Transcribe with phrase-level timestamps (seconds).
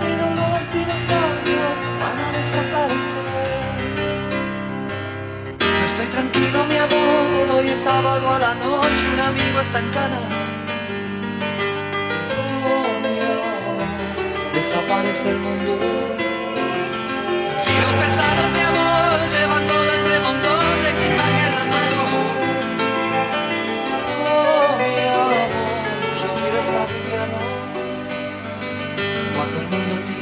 [0.01, 3.19] pero los dinosaurios van a desaparecer.
[5.59, 9.89] No estoy tranquilo, mi amor, hoy es sábado a la noche, un amigo está en
[9.91, 10.21] cana.
[12.73, 13.87] Oh, mi amor,
[14.53, 15.73] desaparece el mundo.
[17.63, 19.88] Si los pesados, mi amor, levanto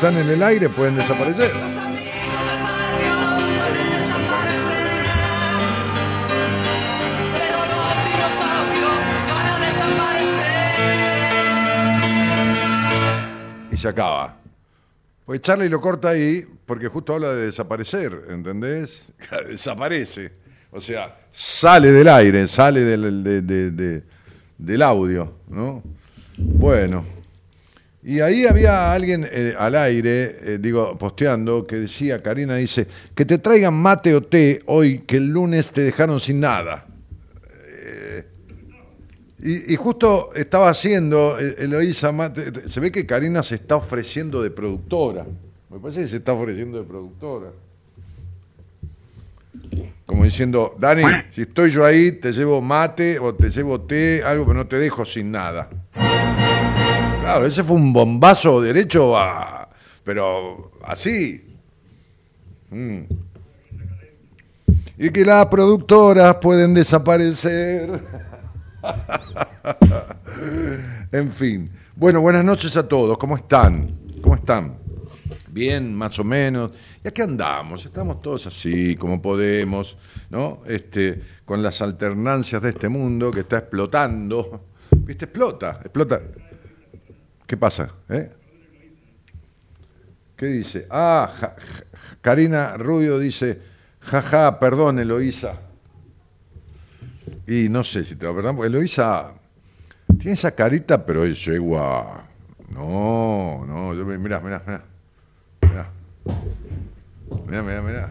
[0.00, 1.52] Están en el aire pueden desaparecer.
[13.70, 14.36] Y se acaba.
[15.26, 19.12] Pues Charlie lo corta ahí porque justo habla de desaparecer, ¿entendés?
[19.48, 20.32] Desaparece.
[20.70, 24.02] O sea, sale del aire, sale del,
[24.56, 25.82] del audio, ¿no?
[26.38, 27.19] Bueno.
[28.02, 33.26] Y ahí había alguien eh, al aire, eh, digo, posteando, que decía, Karina dice, que
[33.26, 36.86] te traigan mate o té hoy, que el lunes te dejaron sin nada.
[37.62, 38.24] Eh,
[39.68, 45.26] y, justo estaba haciendo Eloísa mate, se ve que Karina se está ofreciendo de productora.
[45.68, 47.50] Me parece que se está ofreciendo de productora.
[50.06, 54.46] Como diciendo, Dani, si estoy yo ahí, te llevo mate o te llevo té, algo
[54.46, 55.68] que no te dejo sin nada.
[57.30, 59.68] Claro, ese fue un bombazo derecho a.
[60.02, 61.56] Pero así.
[62.70, 63.02] Mm.
[64.98, 68.02] Y que las productoras pueden desaparecer.
[71.12, 71.70] en fin.
[71.94, 73.16] Bueno, buenas noches a todos.
[73.16, 73.96] ¿Cómo están?
[74.20, 74.74] ¿Cómo están?
[75.46, 76.72] Bien, más o menos.
[77.04, 77.86] ¿Y aquí andamos?
[77.86, 79.96] Estamos todos así, como podemos,
[80.30, 80.62] ¿no?
[80.66, 84.64] Este, con las alternancias de este mundo que está explotando.
[84.90, 85.26] ¿Viste?
[85.26, 86.20] Explota, explota.
[87.50, 87.90] ¿Qué pasa?
[88.08, 88.30] ¿Eh?
[90.36, 90.86] ¿Qué dice?
[90.88, 91.32] Ah,
[92.20, 93.60] Karina Rubio dice,
[93.98, 95.54] jaja, perdón, Eloísa.
[97.48, 99.32] Y no sé si te lo perdón, porque Eloísa
[100.16, 102.22] tiene esa carita, pero es yegua.
[102.72, 104.84] No, no, yo, mirá, mirá, mirá.
[105.60, 105.90] Mirá,
[107.48, 107.82] mirá, mirá.
[107.82, 108.10] mirá.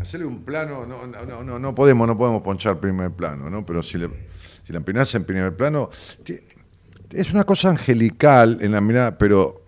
[0.00, 3.64] Hacerle un plano, no, no, no, no podemos, no podemos ponchar primer plano, ¿no?
[3.64, 4.08] Pero si, le,
[4.64, 5.90] si la empinás en primer plano,
[7.12, 9.62] es una cosa angelical en la mirada, pero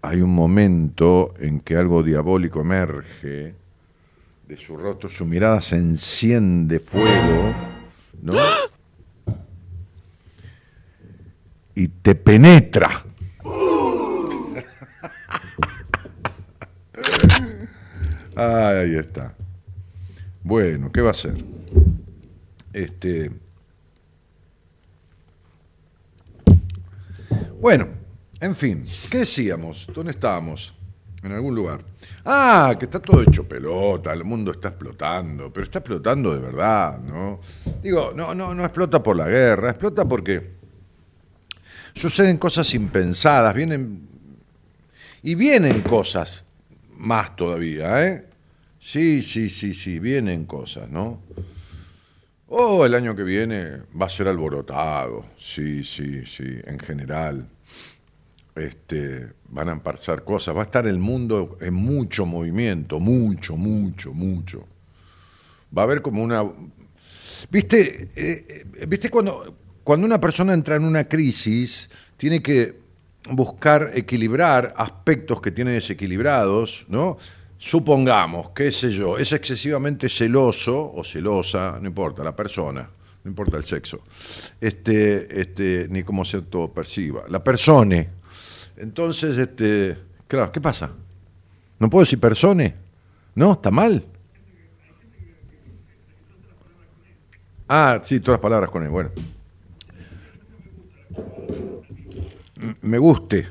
[0.00, 3.54] hay un momento en que algo diabólico emerge
[4.46, 7.54] de su rostro, su mirada se enciende fuego,
[8.20, 8.34] ¿no?
[11.74, 13.04] Y te penetra.
[18.34, 19.34] ahí está.
[20.42, 21.36] Bueno, ¿qué va a ser?
[22.72, 23.30] Este.
[27.62, 28.02] Bueno.
[28.40, 29.86] En fin, ¿qué decíamos?
[29.94, 30.74] ¿Dónde estábamos?
[31.22, 31.84] En algún lugar.
[32.24, 36.98] Ah, que está todo hecho pelota, el mundo está explotando, pero está explotando de verdad,
[36.98, 37.38] ¿no?
[37.80, 40.54] Digo, no, no, no explota por la guerra, explota porque
[41.94, 44.08] suceden cosas impensadas, vienen
[45.22, 46.44] y vienen cosas
[46.96, 48.26] más todavía, ¿eh?
[48.80, 51.20] Sí, sí, sí, sí, vienen cosas, ¿no?
[52.48, 57.46] Oh, el año que viene va a ser alborotado, sí, sí, sí, en general
[58.54, 64.12] este, van a pasar cosas, va a estar el mundo en mucho movimiento, mucho, mucho,
[64.12, 64.66] mucho.
[65.76, 66.44] Va a haber como una...
[67.50, 72.80] ¿Viste, eh, eh, ¿viste cuando, cuando una persona entra en una crisis, tiene que
[73.30, 77.18] buscar equilibrar aspectos que tiene desequilibrados, ¿no?
[77.58, 82.90] Supongamos, qué sé yo, es excesivamente celoso o celosa, no importa, la persona,
[83.22, 84.00] no importa el sexo,
[84.60, 86.42] este, este, ni cómo se
[86.74, 87.22] perciba.
[87.28, 88.04] La persona,
[88.76, 90.90] entonces, este, claro, ¿qué pasa?
[91.78, 92.76] ¿No puedo decir persone?
[93.34, 93.52] ¿No?
[93.52, 94.06] ¿Está mal?
[97.68, 98.90] Ah, sí, todas las palabras con él.
[98.90, 99.10] Bueno.
[102.82, 103.48] Me guste.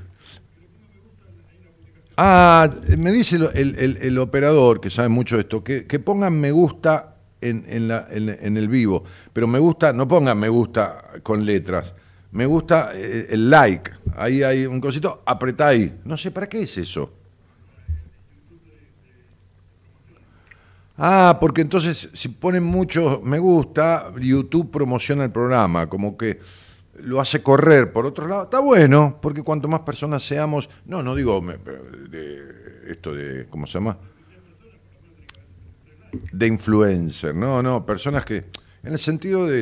[2.18, 7.65] Ah, me dice el, operador, que sabe mucho de esto, que, pongan me gusta en,
[7.68, 9.03] en, el vivo.
[9.33, 11.95] Pero me gusta, no pongan me gusta con letras.
[12.31, 13.92] Me gusta eh, el like.
[14.16, 16.00] Ahí hay un cosito, apretá ahí.
[16.06, 17.12] No sé, ¿para qué es eso?
[20.98, 26.39] Ah, porque entonces si ponen mucho me gusta, YouTube promociona el programa, como que
[27.00, 27.92] lo hace correr.
[27.92, 31.42] Por otro lado, está bueno, porque cuanto más personas seamos, no, no digo
[32.10, 33.98] de esto de, ¿cómo se llama?
[36.31, 38.45] De influencer, no, no, personas que,
[38.83, 39.62] en el sentido de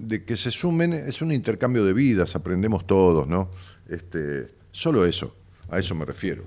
[0.00, 3.50] de que se sumen es un intercambio de vidas, aprendemos todos, ¿no?
[3.88, 5.36] Este, solo eso,
[5.68, 6.44] a eso me refiero.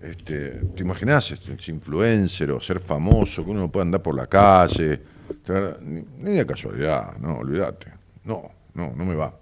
[0.00, 5.00] Este, ¿Te imaginas este, influencer o ser famoso, que uno pueda andar por la calle?
[6.18, 7.92] Ni, de casualidad, no, olvídate.
[8.24, 9.34] No, no, no me va.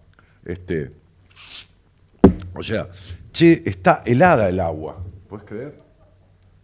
[0.45, 0.93] Este,
[2.55, 2.89] o sea,
[3.33, 4.97] che, está helada el agua.
[5.29, 5.77] ¿Puedes creer?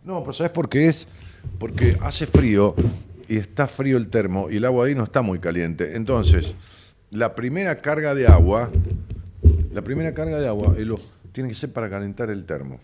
[0.05, 1.07] No, pero ¿sabes por qué es?
[1.59, 2.75] Porque hace frío
[3.29, 5.97] y está frío el termo y el agua ahí no está muy caliente.
[5.97, 6.55] Entonces,
[7.13, 8.71] la primera carga de agua,
[9.73, 10.75] la primera carga de agua
[11.33, 12.81] tiene que ser para calentar el termo.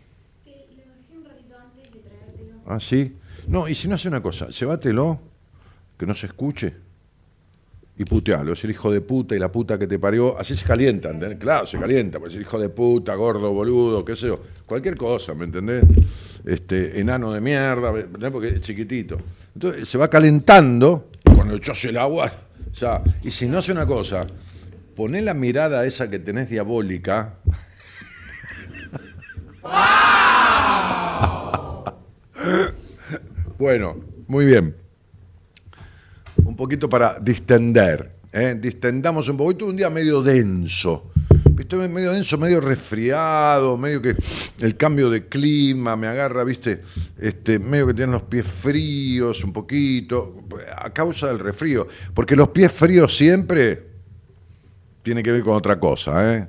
[2.67, 3.17] Ah, sí.
[3.47, 5.19] No, y si no hace una cosa, llévatelo,
[5.97, 6.75] que no se escuche,
[7.97, 8.53] y putealo.
[8.53, 10.39] Es el hijo de puta y la puta que te parió.
[10.39, 14.29] Así se calientan, claro, se calienta, pues el hijo de puta, gordo, boludo, qué sé
[14.29, 14.39] yo.
[14.67, 15.85] Cualquier cosa, ¿me entendés?
[16.45, 17.93] Este, enano de mierda,
[18.31, 19.19] porque es chiquitito.
[19.55, 22.31] Entonces se va calentando, cuando echas el agua,
[22.73, 23.03] ya.
[23.23, 24.27] Y si no hace una cosa,
[24.95, 27.35] poné la mirada esa que tenés diabólica.
[33.59, 33.97] bueno,
[34.27, 34.75] muy bien.
[36.45, 38.17] Un poquito para distender.
[38.33, 38.57] ¿eh?
[38.59, 41.13] Distendamos un tuve un día medio denso
[41.57, 44.17] estoy medio denso, medio resfriado, medio que
[44.61, 46.83] el cambio de clima me agarra, viste,
[47.19, 50.45] este, medio que tienen los pies fríos un poquito,
[50.77, 53.83] a causa del resfrío, porque los pies fríos siempre
[55.03, 56.49] tiene que ver con otra cosa, ¿eh?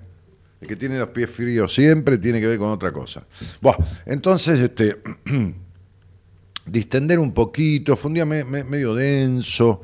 [0.62, 3.26] El que tiene los pies fríos siempre tiene que ver con otra cosa.
[3.62, 4.98] Bueno, entonces, este,
[6.66, 9.82] distender un poquito, fue un día medio denso,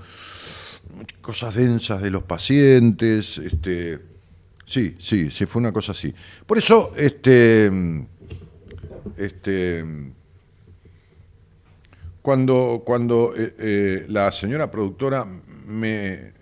[1.21, 4.14] cosas densas de los pacientes, este,
[4.65, 6.13] sí, sí, sí, fue una cosa así.
[6.45, 7.71] Por eso, este,
[9.17, 9.85] este,
[12.25, 16.33] cuando, cuando eh, eh, la señora productora me eh,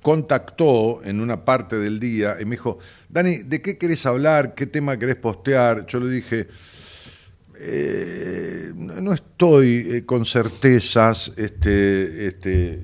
[0.00, 2.78] contactó en una parte del día y me dijo,
[3.10, 4.54] Dani, ¿de qué querés hablar?
[4.54, 5.84] ¿Qué tema querés postear?
[5.84, 6.48] Yo le dije,
[8.74, 12.76] no estoy con certezas, este, este,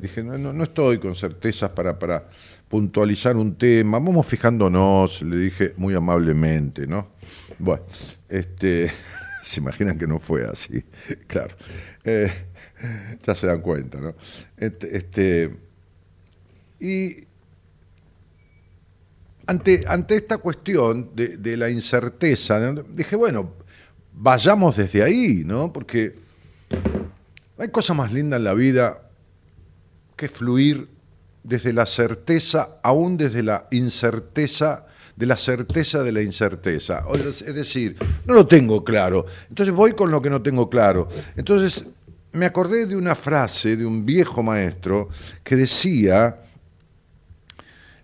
[0.00, 2.28] dije, no, no, estoy con certezas para, para
[2.70, 7.08] puntualizar un tema, vamos fijándonos, le dije muy amablemente, ¿no?
[7.58, 7.82] Bueno,
[8.28, 8.92] este,
[9.42, 10.84] se imaginan que no fue así,
[11.26, 11.56] claro.
[12.04, 12.32] Eh,
[13.26, 14.14] ya se dan cuenta, ¿no?
[14.56, 15.56] Este, este,
[16.78, 17.24] y
[19.46, 23.52] ante, ante esta cuestión de, de la incerteza, dije, bueno,
[24.12, 25.72] vayamos desde ahí, ¿no?
[25.72, 26.14] Porque
[27.58, 29.10] hay cosa más linda en la vida
[30.14, 30.99] que fluir
[31.42, 37.04] desde la certeza, aún desde la incerteza, de la certeza de la incerteza.
[37.14, 41.08] Es decir, no lo tengo claro, entonces voy con lo que no tengo claro.
[41.36, 41.88] Entonces
[42.32, 45.08] me acordé de una frase de un viejo maestro
[45.42, 46.40] que decía,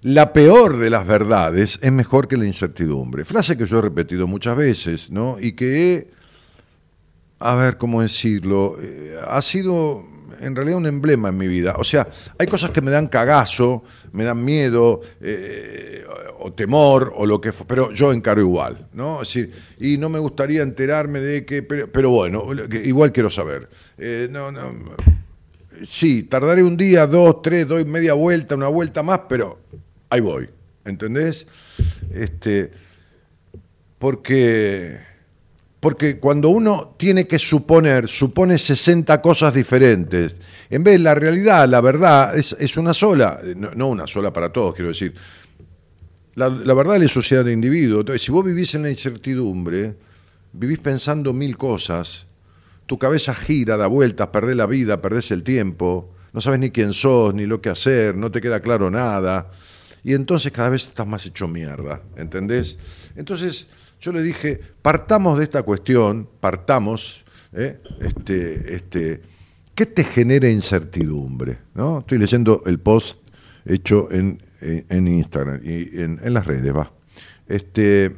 [0.02, 3.24] la peor de las verdades es mejor que la incertidumbre.
[3.24, 5.36] Frase que yo he repetido muchas veces, ¿no?
[5.40, 6.10] Y que
[7.38, 10.04] a ver cómo decirlo, eh, ha sido
[10.40, 11.74] en realidad un emblema en mi vida.
[11.78, 16.04] O sea, hay cosas que me dan cagazo, me dan miedo, eh,
[16.38, 19.22] o temor, o lo que pero yo encaro igual, ¿no?
[19.22, 22.46] Es decir, y no me gustaría enterarme de que, pero, bueno,
[22.84, 23.68] igual quiero saber.
[23.98, 24.72] Eh, no, no,
[25.86, 29.58] sí, tardaré un día, dos, tres, doy media vuelta, una vuelta más, pero
[30.10, 30.48] ahí voy,
[30.84, 31.46] ¿entendés?
[32.12, 32.70] Este,
[33.98, 34.98] porque,
[35.86, 41.68] porque cuando uno tiene que suponer, supone 60 cosas diferentes, en vez de la realidad,
[41.68, 45.14] la verdad es, una sola, no, una sola para todos, quiero decir.
[46.34, 48.00] La, verdad le sucede al individuo.
[48.00, 49.94] Entonces, si vos vivís en la incertidumbre,
[50.54, 52.26] vivís pensando mil cosas,
[52.86, 56.92] tu cabeza gira, da vueltas, perdés la vida, perdés el tiempo, no sabes ni quién
[56.94, 59.52] sos, ni lo que hacer, no te queda claro nada
[60.02, 62.76] y entonces cada vez estás más hecho mierda, ¿entendés?
[63.14, 63.66] Entonces
[64.00, 67.80] yo le dije, partamos de esta cuestión, partamos, ¿eh?
[68.00, 69.22] este, este,
[69.74, 71.58] ¿qué te genera incertidumbre?
[71.74, 72.00] ¿No?
[72.00, 73.18] Estoy leyendo el post
[73.64, 74.40] hecho en,
[74.88, 76.92] Instagram y en, las redes, va.
[77.48, 78.16] Este,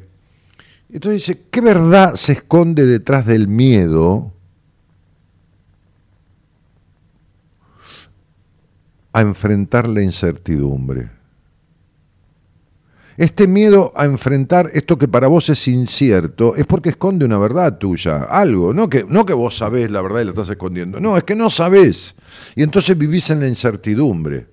[0.90, 4.32] entonces dice, ¿qué verdad se esconde detrás del miedo
[9.12, 11.17] a enfrentar la incertidumbre?
[13.18, 17.76] Este miedo a enfrentar esto que para vos es incierto es porque esconde una verdad
[17.76, 21.16] tuya, algo, no que, no que vos sabés la verdad y la estás escondiendo, no,
[21.16, 22.14] es que no sabés.
[22.54, 24.46] Y entonces vivís en la incertidumbre,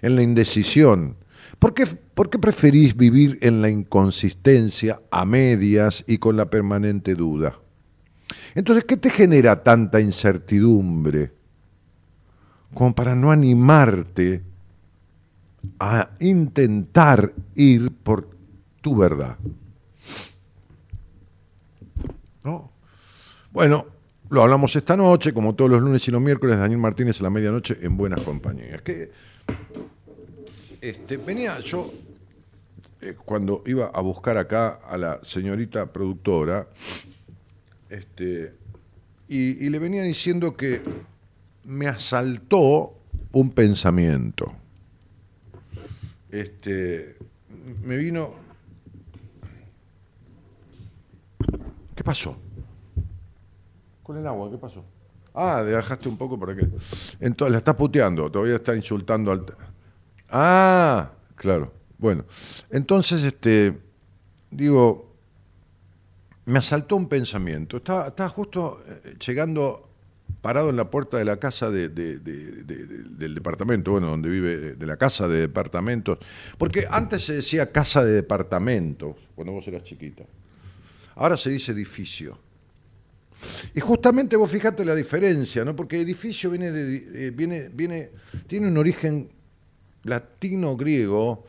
[0.00, 1.16] en la indecisión.
[1.58, 7.14] ¿Por qué, ¿Por qué preferís vivir en la inconsistencia, a medias y con la permanente
[7.14, 7.58] duda?
[8.54, 11.32] Entonces, ¿qué te genera tanta incertidumbre?
[12.72, 14.40] Como para no animarte
[15.78, 18.28] a intentar ir por
[18.80, 19.36] tu verdad.
[22.44, 22.72] ¿No?
[23.52, 23.86] Bueno,
[24.30, 27.30] lo hablamos esta noche, como todos los lunes y los miércoles, Daniel Martínez a la
[27.30, 28.82] medianoche en Buenas Compañías.
[28.82, 29.10] Que,
[30.80, 31.92] este, venía yo,
[33.00, 36.66] eh, cuando iba a buscar acá a la señorita productora,
[37.88, 38.54] este,
[39.28, 40.82] y le venía diciendo que
[41.64, 42.94] me asaltó
[43.32, 44.54] un pensamiento
[46.32, 47.16] este,
[47.82, 48.34] me vino...
[51.94, 52.36] ¿Qué pasó?
[54.02, 54.82] Con el agua, ¿qué pasó?
[55.34, 56.66] Ah, dejaste un poco para que...
[57.20, 59.44] Entonces, la estás puteando, todavía está insultando al...
[60.30, 61.72] Ah, claro.
[61.98, 62.24] Bueno,
[62.70, 63.78] entonces, este,
[64.50, 65.14] digo,
[66.46, 67.76] me asaltó un pensamiento.
[67.76, 69.91] Estaba, estaba justo eh, llegando
[70.42, 74.96] parado en la puerta de la casa de, del departamento, bueno, donde vive, de la
[74.96, 76.18] casa de departamentos,
[76.58, 80.24] porque antes se decía casa de departamentos, cuando vos eras chiquita,
[81.14, 82.36] ahora se dice edificio.
[83.74, 85.74] Y justamente vos fijate la diferencia, ¿no?
[85.74, 88.10] Porque edificio viene, de, eh, viene, viene,
[88.46, 89.30] tiene un origen
[90.04, 91.44] latino-griego,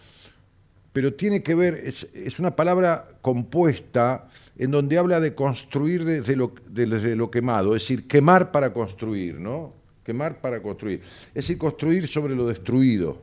[0.91, 6.36] pero tiene que ver, es, es, una palabra compuesta en donde habla de construir desde
[6.36, 9.74] lo, quemado, es decir, quemar para construir, ¿no?
[10.03, 11.01] Quemar para construir.
[11.29, 13.22] Es decir, construir sobre lo destruido.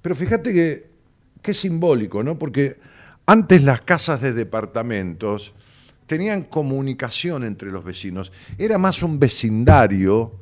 [0.00, 0.86] Pero fíjate que,
[1.40, 2.38] qué simbólico, ¿no?
[2.38, 2.78] Porque
[3.26, 5.54] antes las casas de departamentos
[6.06, 8.32] tenían comunicación entre los vecinos.
[8.58, 10.40] Era más un vecindario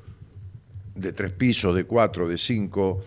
[0.94, 3.02] de tres pisos, de cuatro, de cinco.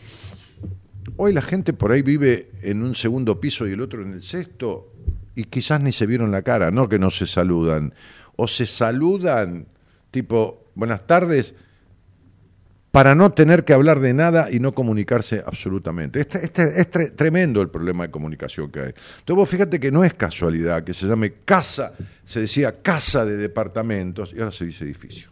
[1.17, 4.21] Hoy la gente por ahí vive en un segundo piso y el otro en el
[4.21, 4.92] sexto
[5.35, 7.93] y quizás ni se vieron la cara, no que no se saludan.
[8.35, 9.67] O se saludan
[10.13, 11.55] tipo, buenas tardes,
[12.91, 16.19] para no tener que hablar de nada y no comunicarse absolutamente.
[16.21, 18.89] Este, este, es tremendo el problema de comunicación que hay.
[18.89, 23.35] Entonces vos fíjate que no es casualidad que se llame casa, se decía casa de
[23.35, 25.31] departamentos y ahora se dice edificio.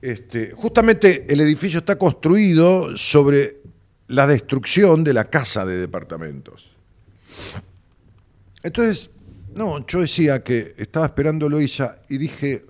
[0.00, 3.58] Este, justamente el edificio está construido sobre
[4.06, 6.77] la destrucción de la casa de departamentos.
[8.62, 9.10] Entonces,
[9.54, 12.64] no, yo decía que estaba esperando Loisa y dije,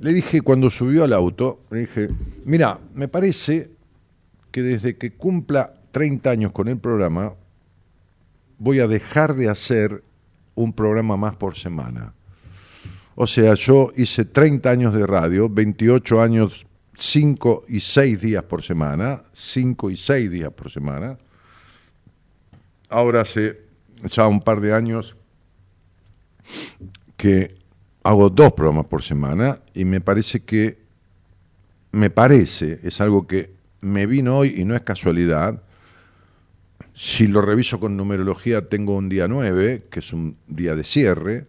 [0.00, 2.08] le dije cuando subió al auto, le dije,
[2.44, 3.70] mira, me parece
[4.50, 7.34] que desde que cumpla 30 años con el programa,
[8.58, 10.02] voy a dejar de hacer
[10.54, 12.14] un programa más por semana.
[13.14, 16.66] O sea, yo hice 30 años de radio, 28 años,
[16.96, 21.18] 5 y 6 días por semana, 5 y 6 días por semana.
[22.92, 23.58] Ahora hace
[24.04, 25.16] ya un par de años
[27.16, 27.54] que
[28.02, 30.76] hago dos programas por semana y me parece que,
[31.90, 35.62] me parece, es algo que me vino hoy y no es casualidad.
[36.92, 41.46] Si lo reviso con numerología, tengo un día 9, que es un día de cierre,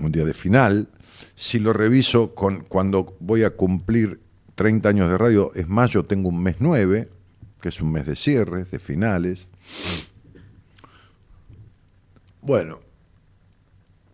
[0.00, 0.90] un día de final.
[1.34, 4.20] Si lo reviso con cuando voy a cumplir
[4.54, 7.17] 30 años de radio, es mayo, tengo un mes 9,
[7.60, 9.50] que es un mes de cierres, de finales.
[12.40, 12.80] Bueno,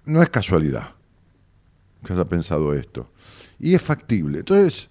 [0.07, 0.95] no es casualidad
[2.05, 3.11] que haya pensado esto.
[3.59, 4.41] Y es factible.
[4.41, 4.89] Entonces,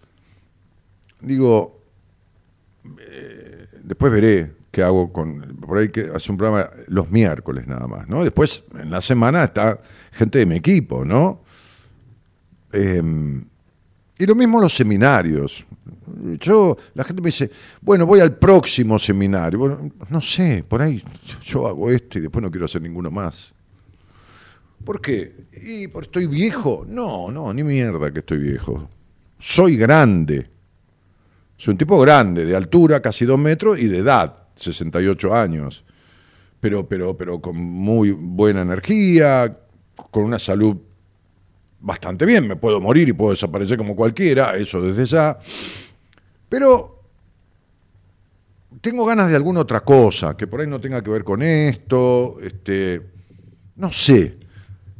[1.21, 1.81] digo,
[2.99, 5.57] eh, después veré qué hago con.
[5.57, 8.23] Por ahí que hace un programa los miércoles nada más, ¿no?
[8.23, 9.79] Después, en la semana está
[10.11, 11.43] gente de mi equipo, ¿no?
[12.71, 13.45] Em,
[14.23, 15.65] y lo mismo los seminarios.
[16.39, 17.51] Yo, la gente me dice,
[17.81, 19.59] bueno, voy al próximo seminario.
[19.59, 21.03] Bueno, no sé, por ahí
[21.43, 23.53] yo hago este y después no quiero hacer ninguno más.
[24.85, 25.47] ¿Por qué?
[25.61, 26.85] ¿Y por estoy viejo?
[26.87, 28.89] No, no, ni mierda que estoy viejo.
[29.39, 30.49] Soy grande.
[31.57, 35.83] Soy un tipo grande, de altura, casi dos metros, y de edad, 68 años.
[36.61, 39.53] Pero, pero, pero con muy buena energía,
[40.11, 40.77] con una salud
[41.83, 42.47] bastante bien.
[42.47, 45.37] Me puedo morir y puedo desaparecer como cualquiera, eso desde ya.
[46.49, 47.03] Pero
[48.81, 52.37] tengo ganas de alguna otra cosa, que por ahí no tenga que ver con esto,
[52.41, 53.01] este,
[53.75, 54.37] no sé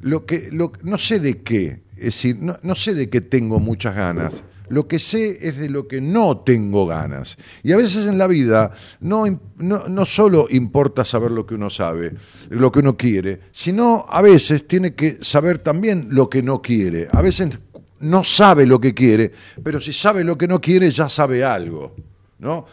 [0.04, 4.44] lo que, no sé de qué, es decir, no, sé de qué tengo muchas ganas.
[4.74, 7.38] Lo que sé es de lo que no tengo ganas.
[7.62, 9.26] Y a veces en la vida no,
[9.58, 12.14] no, no, solo importa saber lo que uno sabe,
[12.50, 17.08] lo que uno quiere, sino a veces tiene que saber también lo que no quiere.
[17.12, 17.60] A veces
[18.00, 19.32] no sabe lo que quiere,
[19.64, 21.96] pero si sabe lo que no quiere ya sabe algo.
[22.40, 22.66] ¿no?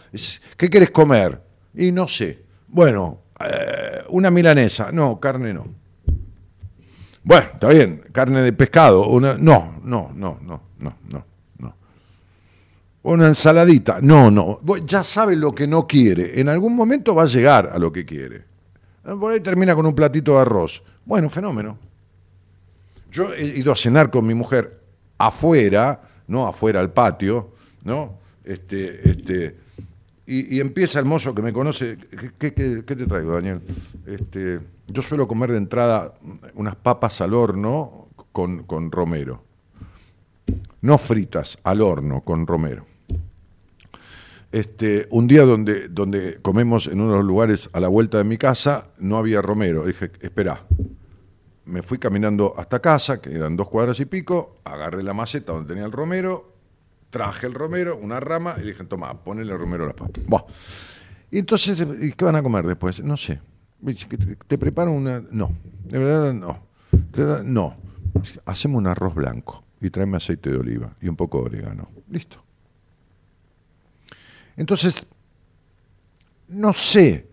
[0.56, 1.40] ¿Qué quieres comer?
[1.74, 2.42] Y no sé.
[2.68, 4.90] Bueno, eh, una milanesa.
[4.92, 5.66] No, carne no.
[7.22, 11.29] Bueno, está bien, carne de pescado, una, no, no, no, no, no, no, no.
[13.02, 14.60] Una ensaladita, no, no.
[14.84, 16.38] Ya sabe lo que no quiere.
[16.38, 18.44] En algún momento va a llegar a lo que quiere.
[19.02, 20.82] Por ahí termina con un platito de arroz.
[21.06, 21.78] Bueno, fenómeno.
[23.10, 24.80] Yo he ido a cenar con mi mujer
[25.16, 27.52] afuera, no afuera al patio,
[27.84, 28.18] ¿no?
[28.44, 29.56] Este, este,
[30.26, 31.96] y, empieza el mozo que me conoce.
[32.38, 33.62] ¿Qué, te traigo, Daniel?
[34.06, 36.14] Este, yo suelo comer de entrada
[36.54, 39.42] unas papas al horno con romero.
[40.82, 42.89] No fritas, al horno con romero.
[44.52, 48.24] Este, un día donde, donde comemos en uno de los lugares a la vuelta de
[48.24, 49.86] mi casa, no había romero.
[49.86, 50.66] Dije, espera.
[51.66, 55.68] Me fui caminando hasta casa, que eran dos cuadras y pico, agarré la maceta donde
[55.68, 56.56] tenía el romero,
[57.10, 60.46] traje el romero, una rama, y dije, toma, ponele el romero a la papa.
[61.30, 61.78] Y entonces,
[62.16, 63.02] ¿qué van a comer después?
[63.04, 63.40] No sé.
[64.48, 65.22] ¿Te preparo una...?
[65.30, 65.52] No,
[65.84, 66.66] de verdad no.
[67.44, 67.76] no.
[68.46, 71.88] Hacemos un arroz blanco y tráeme aceite de oliva y un poco de orégano.
[72.08, 72.39] Listo.
[74.60, 75.06] Entonces,
[76.48, 77.26] no sé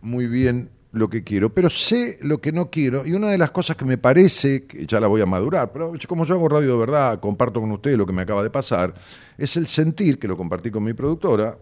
[0.00, 3.04] muy bien lo que quiero, pero sé lo que no quiero.
[3.04, 5.94] Y una de las cosas que me parece, que ya la voy a madurar, pero
[6.06, 8.94] como yo hago radio de verdad, comparto con ustedes lo que me acaba de pasar,
[9.36, 11.58] es el sentir, que lo compartí con mi productora,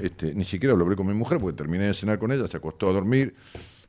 [0.00, 2.56] este, ni siquiera lo hablé con mi mujer, porque terminé de cenar con ella, se
[2.56, 3.34] acostó a dormir,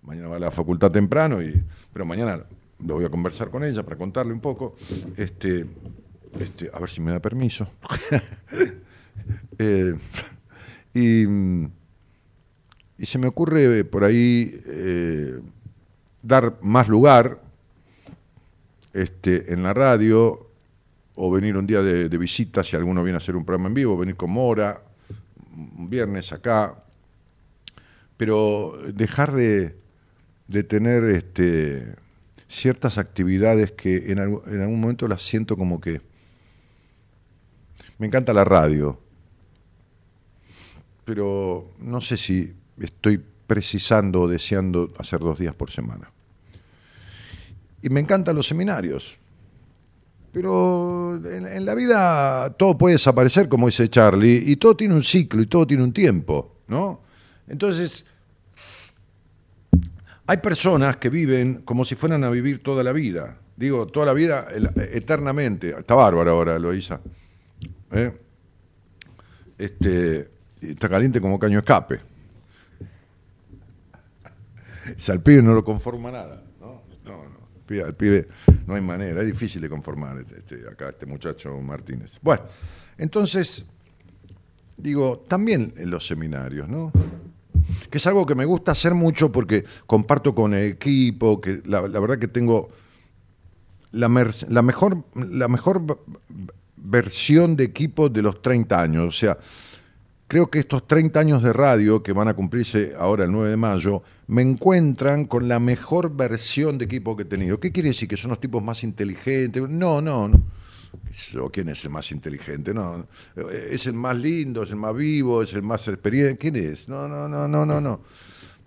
[0.02, 2.44] mañana va a la facultad temprano, y, pero mañana
[2.86, 4.76] lo voy a conversar con ella para contarle un poco,
[5.16, 5.66] este,
[6.38, 7.70] este, a ver si me da permiso.
[9.58, 9.96] Eh,
[10.94, 11.26] y
[13.06, 15.40] se me ocurre por ahí eh,
[16.22, 17.42] dar más lugar
[18.94, 20.48] este, en la radio
[21.16, 23.98] o venir un día de, visita si alguno viene a hacer un programa en vivo,
[23.98, 24.82] venir con Mora,
[25.56, 26.76] un viernes acá,
[28.18, 29.76] pero dejar de,
[30.48, 31.96] de tener este,
[32.48, 36.02] ciertas actividades que en algún momento las siento como que...
[37.98, 38.98] Me encanta la radio,
[41.10, 46.12] pero no sé si estoy precisando o deseando hacer dos días por semana.
[47.82, 49.18] Y me encantan los seminarios.
[50.32, 55.42] Pero en, la vida todo puede desaparecer, como dice Charlie, y todo tiene un ciclo
[55.42, 57.02] y todo tiene un tiempo, ¿no?
[57.48, 58.06] Entonces,
[60.28, 63.36] hay personas que viven como si fueran a vivir toda la vida.
[63.58, 64.46] Digo, toda la vida,
[64.94, 65.70] eternamente.
[65.76, 67.02] Está bárbaro ahora, Loisa.
[67.94, 68.16] ¿Eh?
[69.58, 72.00] Este, está caliente como caño escape.
[74.98, 76.82] Si al pibe no lo conforma nada, ¿no?
[77.06, 77.86] No, no.
[77.86, 78.28] Al pibe
[78.66, 82.18] no hay manera, es difícil de conformar este, este- acá este muchacho Martínez.
[82.22, 82.44] Bueno,
[82.98, 83.64] entonces,
[84.76, 86.92] digo, también en los seminarios, ¿no?
[87.92, 91.82] Que es algo que me gusta hacer mucho porque comparto con el equipo, que la,
[91.82, 92.70] verdad que tengo
[93.92, 94.08] la,
[94.48, 96.00] la mejor, la mejor
[96.76, 99.08] versión de equipo de los 30 años.
[99.08, 99.38] O sea,
[100.30, 103.58] creo que estos 30 años de radio, que van a cumplirse ahora el 9 de
[103.58, 107.60] mayo, me encuentran con la mejor versión de equipo que he tenido.
[107.60, 108.08] ¿Qué quiere decir?
[108.08, 109.68] ¿Que son los tipos más inteligentes?
[109.68, 110.42] No, no, no.
[111.52, 112.74] ¿Quién es el más inteligente?
[112.76, 113.08] No,
[113.72, 116.38] es el más lindo, es el más vivo, es el más experiencia.
[116.38, 116.88] ¿Quién es?
[116.88, 118.02] No, no, no, no, no, no.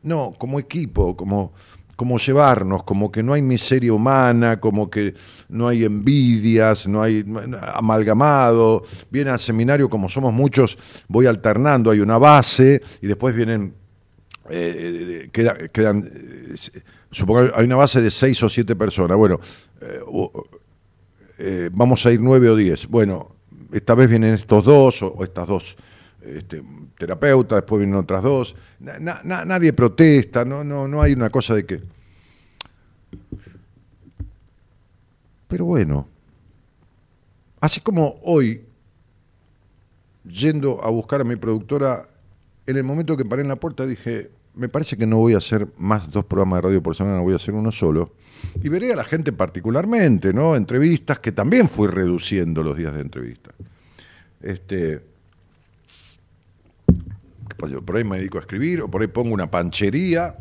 [0.02, 1.52] No, como equipo, como,
[1.96, 5.14] como llevarnos, como que no hay miseria humana, como que
[5.48, 7.24] no hay envidias, no hay
[7.74, 8.82] amalgamado.
[9.10, 10.76] Viene al seminario, como somos muchos,
[11.08, 13.74] voy alternando, hay una base y después vienen
[14.50, 16.54] eh, queda- quedan, eh,
[17.10, 19.16] supongo hay una base de seis o siete personas.
[19.16, 19.38] Bueno,
[19.80, 20.00] eh,
[21.38, 22.86] eh, vamos a ir nueve o diez.
[22.88, 23.36] Bueno,
[23.72, 25.76] esta vez vienen estos dos o estas dos
[26.24, 26.62] este,
[26.98, 28.54] terapeutas, después vienen otras dos.
[28.80, 31.80] Na- na- na- nadie protesta, no, no, no hay una cosa de que...
[35.48, 36.08] Pero bueno,
[37.60, 38.64] así como hoy,
[40.24, 42.06] yendo a buscar a mi productora,
[42.66, 45.38] en el momento que paré en la puerta dije, me parece que no voy a
[45.38, 48.14] hacer más dos programas de radio por semana, voy a hacer uno solo.
[48.62, 50.56] Y veré a la gente particularmente, ¿no?
[50.56, 53.50] Entrevistas, que también fui reduciendo los días de entrevista.
[54.40, 55.11] Este.
[57.82, 60.36] Por ahí me dedico a escribir, o por ahí pongo una panchería,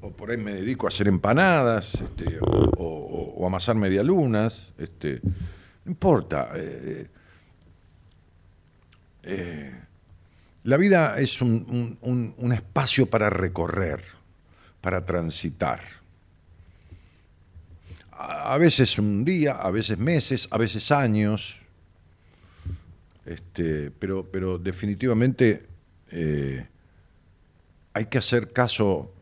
[0.00, 2.46] o por ahí me dedico a hacer empanadas, este, o,
[2.78, 5.20] o- amasar medialunas, este,
[5.84, 6.50] no importa.
[6.54, 7.06] eh,
[9.24, 9.72] eh,
[10.64, 14.02] la vida es un, un- un- espacio para recorrer,
[14.80, 15.80] para transitar.
[18.12, 21.56] A, a veces un día, a veces meses, a veces años,
[23.24, 25.66] este, pero, pero definitivamente
[26.10, 26.66] eh,
[27.92, 29.12] hay que hacer caso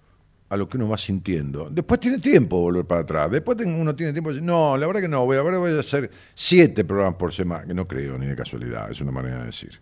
[0.49, 1.69] a lo que uno va sintiendo.
[1.71, 3.31] Después tiene tiempo volver para atrás.
[3.31, 6.11] Después uno tiene tiempo de decir, no, la verdad que no, voy voy a hacer
[6.35, 9.81] siete programas por semana, que no creo ni de casualidad, es una manera de decir.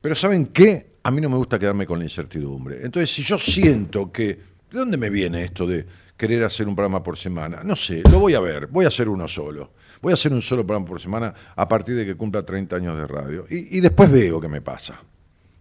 [0.00, 0.96] Pero ¿saben qué?
[1.02, 2.80] A mí no me gusta quedarme con la incertidumbre.
[2.82, 4.56] Entonces, si yo siento que...
[4.70, 7.62] ¿De dónde me viene esto de querer hacer un programa por semana?
[7.62, 9.70] No sé, lo voy a ver, voy a hacer uno solo.
[10.06, 12.96] Voy a hacer un solo programa por semana a partir de que cumpla 30 años
[12.96, 13.44] de radio.
[13.50, 15.02] Y, después veo qué me pasa.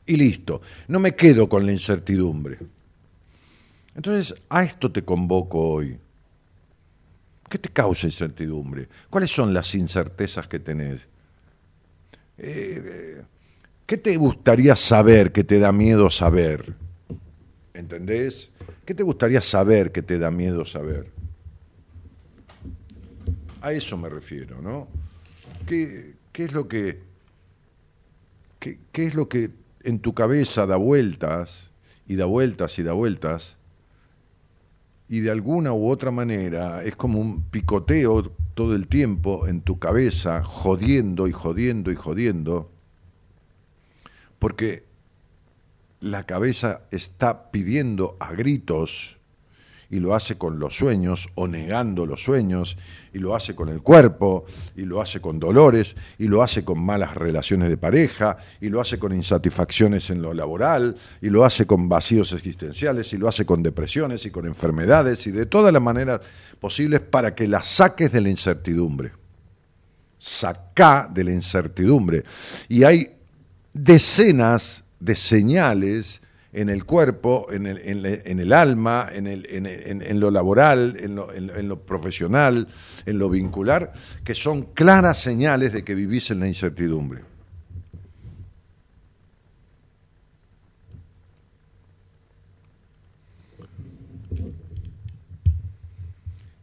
[0.05, 0.61] Y listo.
[0.87, 2.59] No me quedo con la incertidumbre.
[3.95, 5.97] Entonces, a esto te convoco hoy.
[7.49, 8.87] ¿Qué te causa incertidumbre?
[9.09, 11.01] ¿Cuáles son las incertezas que tenés?
[12.37, 13.23] Eh,
[13.83, 16.75] ¿Qué te gustaría saber que te da miedo saber?
[17.73, 18.51] ¿Entendés?
[18.85, 21.14] ¿Qué te gustaría saber que te da miedo saber?
[23.65, 24.87] A eso me refiero, ¿no?
[25.65, 27.01] ¿Qué, es lo que
[28.59, 29.49] qué es lo que
[29.81, 31.71] en tu cabeza da vueltas
[32.05, 33.57] y da vueltas y da vueltas
[35.09, 39.79] y de alguna u otra manera es como un picoteo todo el tiempo en tu
[39.79, 42.71] cabeza, jodiendo y jodiendo y jodiendo,
[44.37, 44.85] porque
[46.01, 49.17] la cabeza está pidiendo a gritos
[49.89, 52.77] y lo hace con los sueños o negando los sueños
[53.13, 54.45] y lo hace con el cuerpo
[54.75, 58.81] y lo hace con dolores y lo hace con malas relaciones de pareja y lo
[58.81, 63.45] hace con insatisfacciones en lo laboral y lo hace con vacíos existenciales y lo hace
[63.45, 66.21] con depresiones y con enfermedades y de todas las maneras
[66.59, 69.11] posibles para que la saques de la incertidumbre.
[70.17, 72.23] Sacá de la incertidumbre.
[72.67, 73.15] Y hay
[73.73, 76.21] decenas de señales
[76.55, 81.33] en el cuerpo, en el, en el alma, en, el, en, lo laboral, en lo,
[81.33, 82.69] en lo profesional,
[83.05, 83.91] en lo vincular,
[84.23, 87.23] que son claras señales de que vivís en la incertidumbre.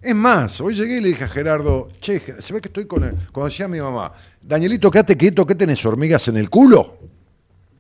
[0.00, 3.05] Es más, hoy llegué y le dije a Gerardo, che, se ve que estoy con,
[3.05, 6.96] el, como decía mi mamá, Danielito, quédate quieto, ¿qué tenés hormigas en el culo?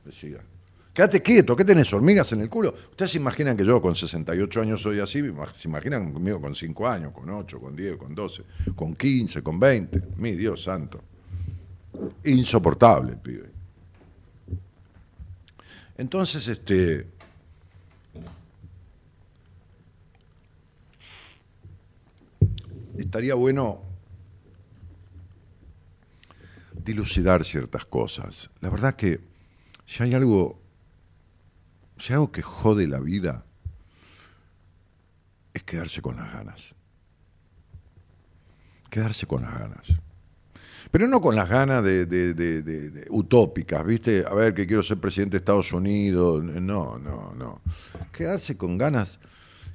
[0.04, 0.38] Decía,
[0.92, 2.74] quédate quieto, ¿qué tenés hormigas en el culo?
[2.90, 5.22] Ustedes se imaginan que yo con 68 años soy así,
[5.54, 8.42] se imaginan conmigo con 5 años, con 8, con 10, con 12,
[8.74, 11.00] con 15, con 20, mi Dios santo.
[12.24, 13.50] Insoportable pibe.
[15.98, 17.06] Entonces, este,
[22.96, 23.82] estaría bueno
[26.84, 28.50] dilucidar ciertas cosas.
[28.60, 29.20] La verdad que
[29.86, 30.61] si hay algo,
[32.02, 33.44] si algo que jode la vida,
[35.54, 36.74] es quedarse con las ganas.
[38.90, 39.86] Quedarse con las ganas.
[40.90, 44.24] Pero no con las ganas de, de, utópicas, ¿viste?
[44.28, 46.42] A ver, que quiero ser presidente de Estados Unidos.
[46.42, 47.60] No, no, no.
[48.10, 49.20] Quedarse con ganas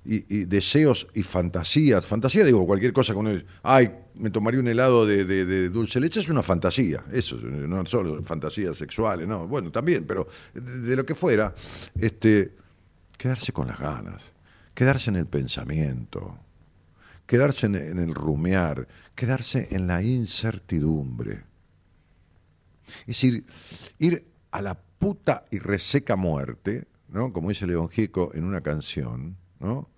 [0.08, 2.06] y, deseos y fantasías.
[2.06, 6.22] Fantasía, digo, cualquier cosa que uno dice, ay, me tomaría un helado de, dulce leche,
[6.22, 11.14] es una fantasía, eso, no solo fantasías sexuales, no, bueno, también, pero de, lo que
[11.14, 11.54] fuera,
[12.00, 12.56] este,
[13.18, 14.24] quedarse con las ganas,
[14.74, 16.38] quedarse en el pensamiento,
[17.26, 21.44] quedarse en, en el rumear, quedarse en la incertidumbre.
[23.02, 23.46] Es decir,
[24.00, 27.34] ir a la puta y reseca muerte, ¿no?
[27.34, 29.90] Como dice León Gico en una canción, ¿no?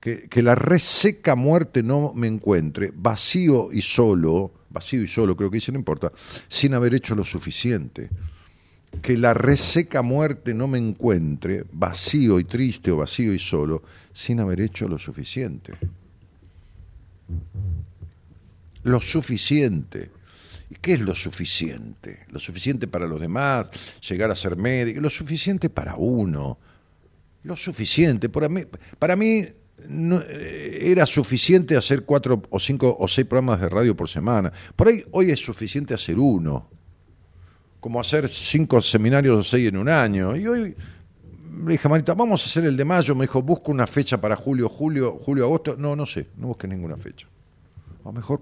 [0.00, 5.56] Que, la reseca muerte no me encuentre vacío y solo, vacío y solo, creo que
[5.56, 6.12] dice, no importa,
[6.48, 8.08] sin haber hecho lo suficiente.
[9.02, 13.82] Que la reseca muerte no me encuentre vacío y triste o vacío y solo,
[14.14, 15.74] sin haber hecho lo suficiente.
[18.84, 20.10] Lo suficiente.
[20.70, 22.20] ¿Y qué es lo suficiente?
[22.30, 23.70] Lo suficiente para los demás,
[24.08, 26.58] llegar a ser médico, lo suficiente para uno.
[27.42, 28.28] Lo suficiente.
[28.28, 28.62] Para mí,
[28.98, 29.46] para mí
[29.86, 34.52] no, eh, era suficiente hacer cuatro o cinco o seis programas de radio por semana.
[34.74, 36.68] Por ahí hoy es suficiente hacer uno,
[37.80, 40.36] como hacer cinco seminarios o seis en un año.
[40.36, 40.76] Y hoy
[41.64, 43.14] le dije, Marita, vamos a hacer el de mayo.
[43.14, 45.76] Me dijo, busco una fecha para julio, julio, julio, agosto.
[45.76, 47.26] No, no sé, no busqué ninguna fecha.
[48.04, 48.40] A lo mejor,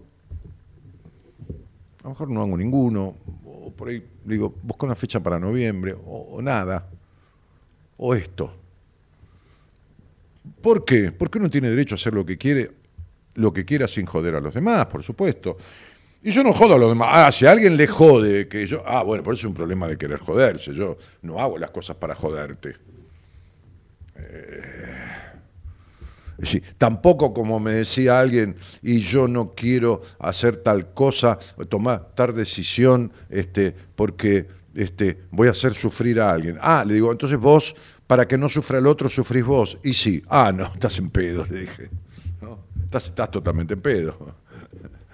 [2.00, 3.14] a lo mejor no hago ninguno.
[3.44, 6.88] O por ahí digo, busco una fecha para noviembre, o nada.
[7.98, 8.65] O esto.
[10.60, 11.12] ¿Por qué?
[11.12, 12.70] Porque uno tiene derecho a hacer lo que quiere,
[13.34, 15.56] lo que quiera sin joder a los demás, por supuesto.
[16.22, 17.08] Y yo no jodo a los demás.
[17.12, 18.82] Ah, si a alguien le jode que yo.
[18.84, 20.74] Ah, bueno, por eso es un problema de querer joderse.
[20.74, 22.74] Yo no hago las cosas para joderte.
[24.16, 24.96] Eh,
[26.78, 33.12] tampoco como me decía alguien, y yo no quiero hacer tal cosa, tomar tal decisión,
[33.30, 36.58] este, porque este, voy a hacer sufrir a alguien.
[36.60, 37.74] Ah, le digo, entonces vos
[38.06, 39.78] para que no sufra el otro, sufrís vos.
[39.82, 41.90] Y sí, ah, no, estás en pedo, le dije.
[42.40, 42.60] ¿No?
[42.84, 44.36] Estás, estás totalmente en pedo.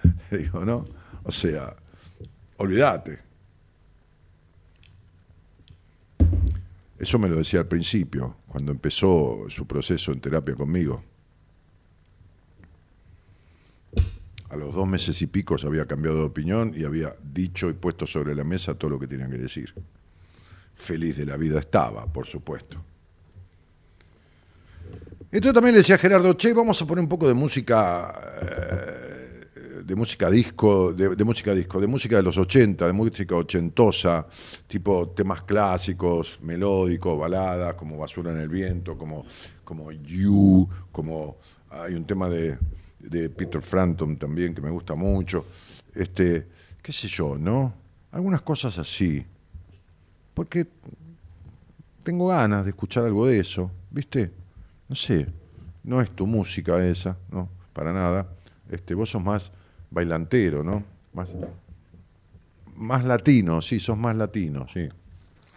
[0.31, 0.85] Le digo, ¿no?
[1.22, 1.76] O sea,
[2.57, 3.18] olvídate.
[6.98, 11.02] Eso me lo decía al principio, cuando empezó su proceso en terapia conmigo.
[14.48, 17.72] A los dos meses y pico se había cambiado de opinión y había dicho y
[17.72, 19.74] puesto sobre la mesa todo lo que tenía que decir
[20.74, 22.82] feliz de la vida estaba, por supuesto.
[25.32, 29.82] Entonces también le decía a Gerardo, che, vamos a poner un poco de música, eh,
[29.82, 34.26] de música disco, de, música disco, de música de los 80, de música ochentosa,
[34.66, 39.24] tipo temas clásicos, melódicos, baladas, como Basura en el Viento, como,
[39.64, 41.38] como You, como
[41.70, 42.58] hay un tema de,
[42.98, 45.46] de Peter Frampton también que me gusta mucho,
[45.94, 46.46] este,
[46.82, 47.72] qué sé yo, ¿no?
[48.11, 49.24] Algunas cosas así
[50.35, 50.66] porque
[52.03, 54.31] tengo ganas de escuchar algo de eso, ¿viste?
[54.88, 55.27] No sé,
[55.85, 58.27] no es tu música esa, no, para nada.
[58.71, 59.51] Este, vos sos más
[59.90, 60.83] bailantero, ¿no?
[61.12, 61.29] Más,
[62.77, 64.88] más latino, sí, sos más latino, sí.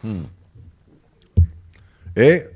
[0.03, 0.23] Hmm.
[2.15, 2.51] ¿Eh?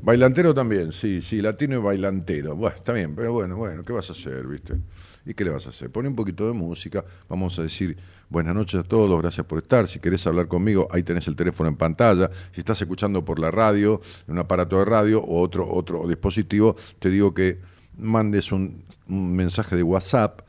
[0.00, 2.54] Bailantero también, sí, sí, latino y bailantero.
[2.54, 4.74] Bueno, está bien, pero bueno, bueno, ¿qué vas a hacer, viste?
[5.24, 5.90] ¿Y qué le vas a hacer?
[5.90, 7.96] Pone un poquito de música, vamos a decir
[8.30, 9.86] buenas noches a todos, gracias por estar.
[9.88, 12.30] Si querés hablar conmigo, ahí tenés el teléfono en pantalla.
[12.52, 16.76] Si estás escuchando por la radio, en un aparato de radio o otro, otro dispositivo,
[16.98, 17.58] te digo que
[17.96, 20.42] mandes un, mensaje de WhatsApp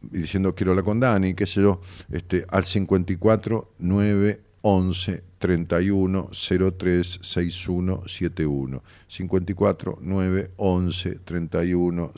[0.00, 8.82] diciendo quiero hablar con Dani, qué sé yo, este, al 54 911 31 03 6171.
[9.08, 12.12] 54 9 11 31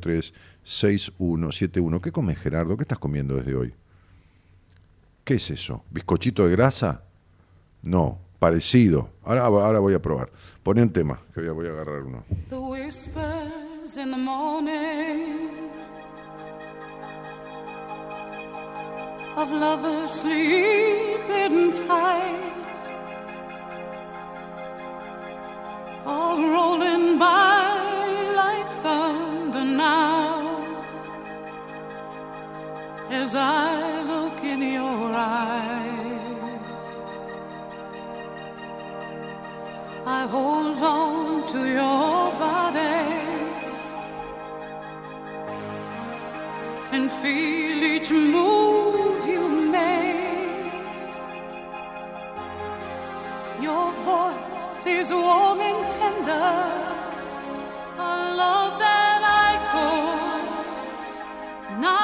[0.00, 2.00] 03 6171.
[2.00, 2.76] ¿Qué comes, Gerardo?
[2.76, 3.74] ¿Qué estás comiendo desde hoy?
[5.24, 5.84] ¿Qué es eso?
[5.90, 7.02] ¿Bizcochito de grasa?
[7.82, 9.10] No, parecido.
[9.24, 10.30] Ahora, ahora voy a probar.
[10.62, 12.24] Poné un tema, que voy a, voy a agarrar uno.
[12.48, 15.50] The whispers in the morning
[19.36, 22.40] of lovers sleeping tight
[26.06, 30.23] are rolling by like thunder now
[33.14, 36.66] as I look in your eyes.
[40.06, 43.02] I hold on to your body
[46.94, 49.44] and feel each move you
[49.76, 50.72] make.
[53.66, 56.52] Your voice is warm and tender,
[58.10, 60.44] a love that I could
[61.80, 62.03] not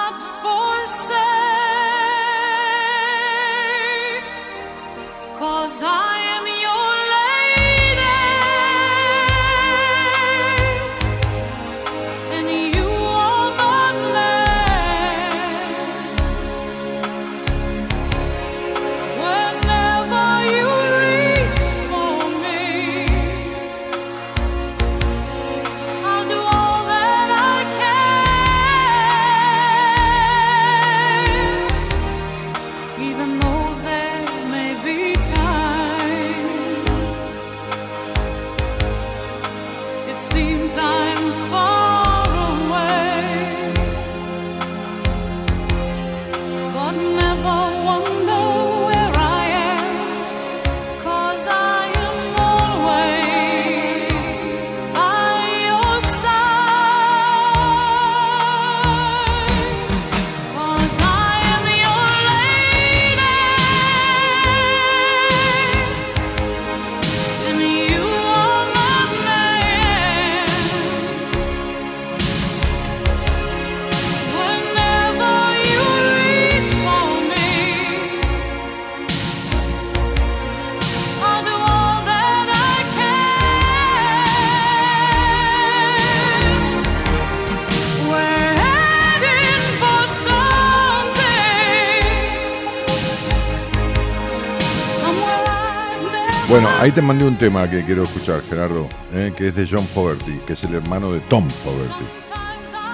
[96.51, 99.87] Bueno, ahí te mandé un tema que quiero escuchar, Gerardo, eh, que es de John
[99.87, 102.05] Fogerty, que es el hermano de Tom Fogerty.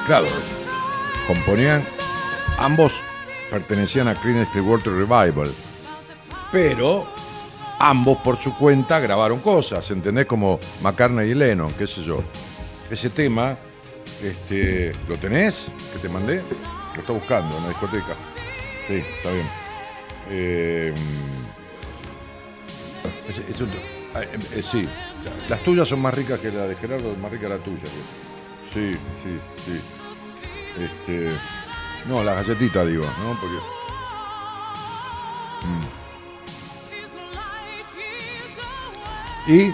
[0.07, 0.27] Claro,
[1.27, 1.83] componían,
[2.59, 3.03] ambos
[3.51, 5.51] pertenecían a Creedence Clearwater Revival,
[6.53, 7.11] pero
[7.79, 10.27] ambos por su cuenta grabaron cosas, ¿entendés?
[10.27, 12.23] Como McCartney y Lennon, qué sé yo.
[12.91, 13.57] Ese tema,
[14.23, 15.69] este, ¿lo tenés?
[15.95, 16.43] Que te mandé,
[16.95, 18.17] lo está buscando en la discoteca.
[18.87, 19.47] Sí, está bien.
[20.29, 20.95] Eh,
[23.29, 23.71] es- es un-
[24.15, 24.89] ah, eh, eh, sí,
[25.25, 27.85] la- las tuyas son más ricas que la de Gerardo, es más rica la tuya.
[28.73, 29.81] Sí, sí, sí.
[30.79, 31.31] Este,
[32.07, 33.39] no, las galletitas digo, ¿no?
[33.41, 33.57] Porque
[39.47, 39.69] y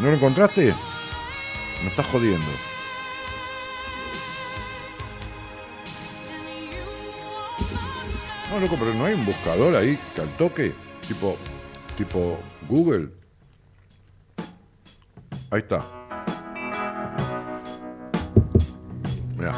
[0.00, 0.74] ¿no lo encontraste?
[1.82, 2.46] Me estás jodiendo.
[8.50, 10.72] No, loco, pero no hay un buscador ahí que al toque,
[11.06, 11.36] tipo,
[11.96, 13.10] tipo Google.
[15.50, 15.82] Ahí está.
[19.36, 19.52] Mira.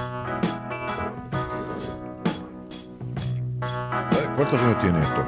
[4.37, 5.25] ¿Cuántos años tiene esto?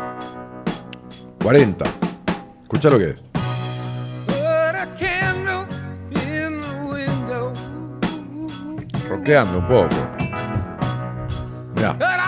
[1.43, 1.85] 40.
[2.63, 3.17] Escucha lo que es.
[9.09, 9.97] Roqueando un poco.
[11.75, 12.20] Mira.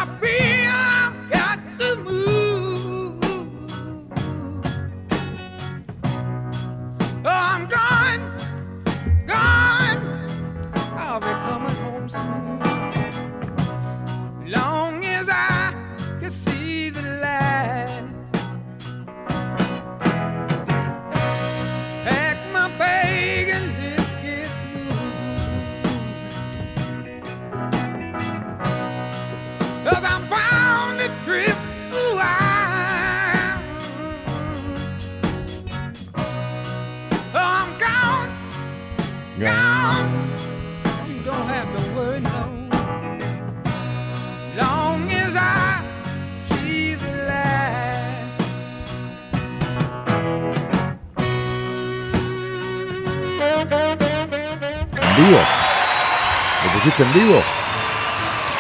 [57.13, 57.43] En vivo?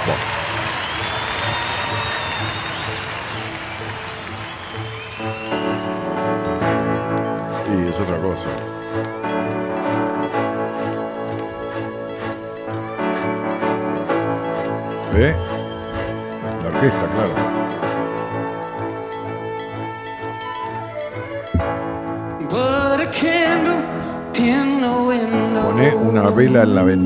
[0.06, 0.22] Bueno.
[7.70, 8.48] Y es otra cosa.
[15.14, 15.34] ¿Eh?
[16.62, 17.52] La orquesta, claro.
[25.62, 27.01] Pone una vela en la ventana,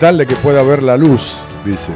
[0.00, 1.92] tal de que pueda ver la luz, dice.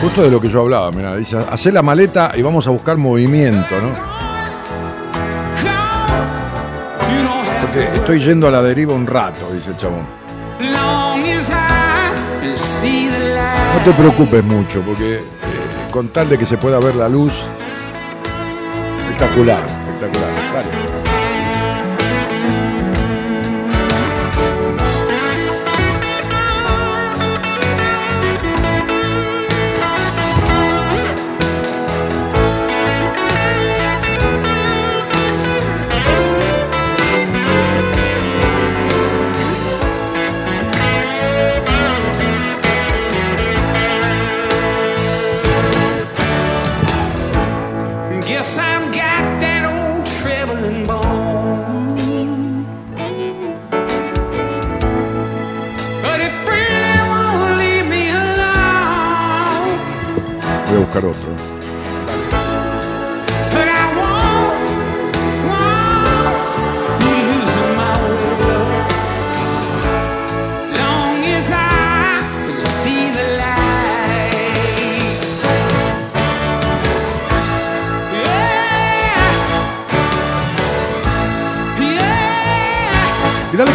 [0.00, 2.96] Justo de lo que yo hablaba, mira, dice, hacé la maleta y vamos a buscar
[2.98, 3.92] movimiento, ¿no?
[7.62, 10.23] Porque estoy yendo a la deriva un rato, dice el chabón.
[13.84, 15.20] Te preocupes mucho, porque eh,
[15.90, 17.44] con tal de que se pueda ver la luz,
[18.98, 19.83] espectacular,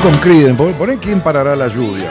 [0.10, 2.10] con Criden, pon poné quién parará la lluvia.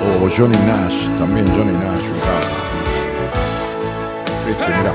[0.00, 0.24] Oh.
[0.24, 2.06] O Johnny Nash, también Johnny Nash.
[4.48, 4.92] Este, mirá.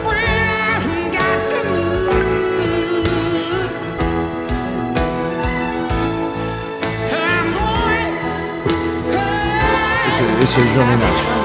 [10.08, 11.41] Ese, ese es Johnny Nash.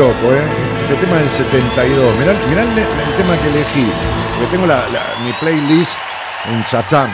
[0.00, 0.40] Loco, ¿eh?
[0.88, 2.18] Este tema del 72.
[2.18, 3.86] Mirá, mirá el, tema que elegí.
[4.38, 4.86] Porque tengo la-
[5.22, 5.98] mi playlist
[6.48, 7.10] en Shazam.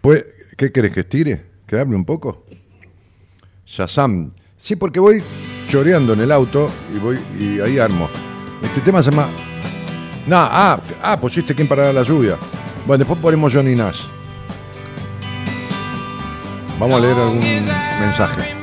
[0.00, 0.24] Pues,
[0.56, 1.44] ¿Qué querés que estire?
[1.66, 2.46] ¿Que hable un poco?
[3.66, 4.30] Shazam.
[4.56, 5.22] Sí, porque voy
[5.68, 8.08] choreando en el auto y voy y ahí armo.
[8.62, 9.28] Este tema se llama.
[10.26, 12.38] No, ah, ah, pusiste quién parará la lluvia.
[12.86, 14.04] Bueno, después ponemos Johnny Nash.
[16.78, 17.40] Vamos a leer algún
[18.00, 18.61] mensaje.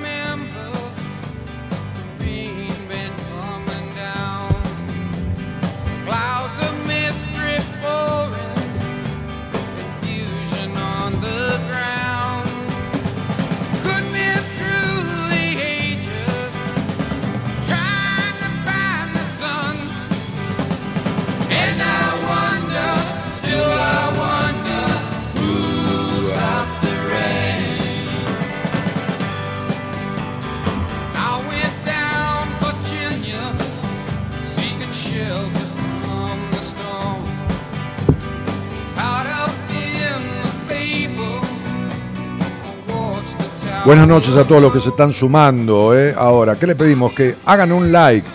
[44.09, 45.97] Noches a todos los que se están sumando.
[45.97, 46.15] ¿eh?
[46.17, 47.13] Ahora, ¿qué le pedimos?
[47.13, 48.27] Que hagan un like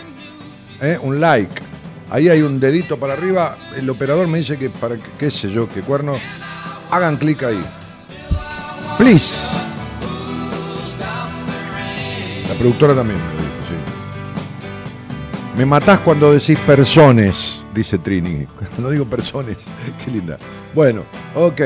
[0.80, 0.98] ¿eh?
[1.02, 1.62] un like.
[2.10, 3.56] Ahí hay un dedito para arriba.
[3.76, 6.16] El operador me dice que para, qué sé yo, qué cuerno.
[6.90, 7.60] Hagan clic ahí.
[8.98, 9.34] Please.
[12.48, 13.74] La productora también me dijo, sí.
[15.58, 18.46] Me matás cuando decís personas, dice Trini.
[18.74, 19.56] Cuando digo personas,
[20.04, 20.38] qué linda.
[20.72, 21.02] Bueno,
[21.34, 21.60] ok.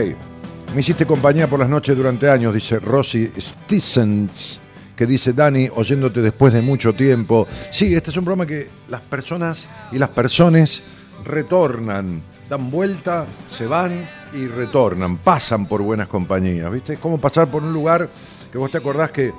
[0.74, 4.60] Me hiciste compañía por las noches durante años, dice Rosy Stissens,
[4.94, 7.48] que dice Dani, oyéndote después de mucho tiempo.
[7.70, 10.82] Sí, este es un programa que las personas y las personas
[11.24, 16.92] retornan, dan vuelta, se van y retornan, pasan por buenas compañías, ¿viste?
[16.92, 18.08] Es como pasar por un lugar
[18.52, 19.32] que vos te acordás que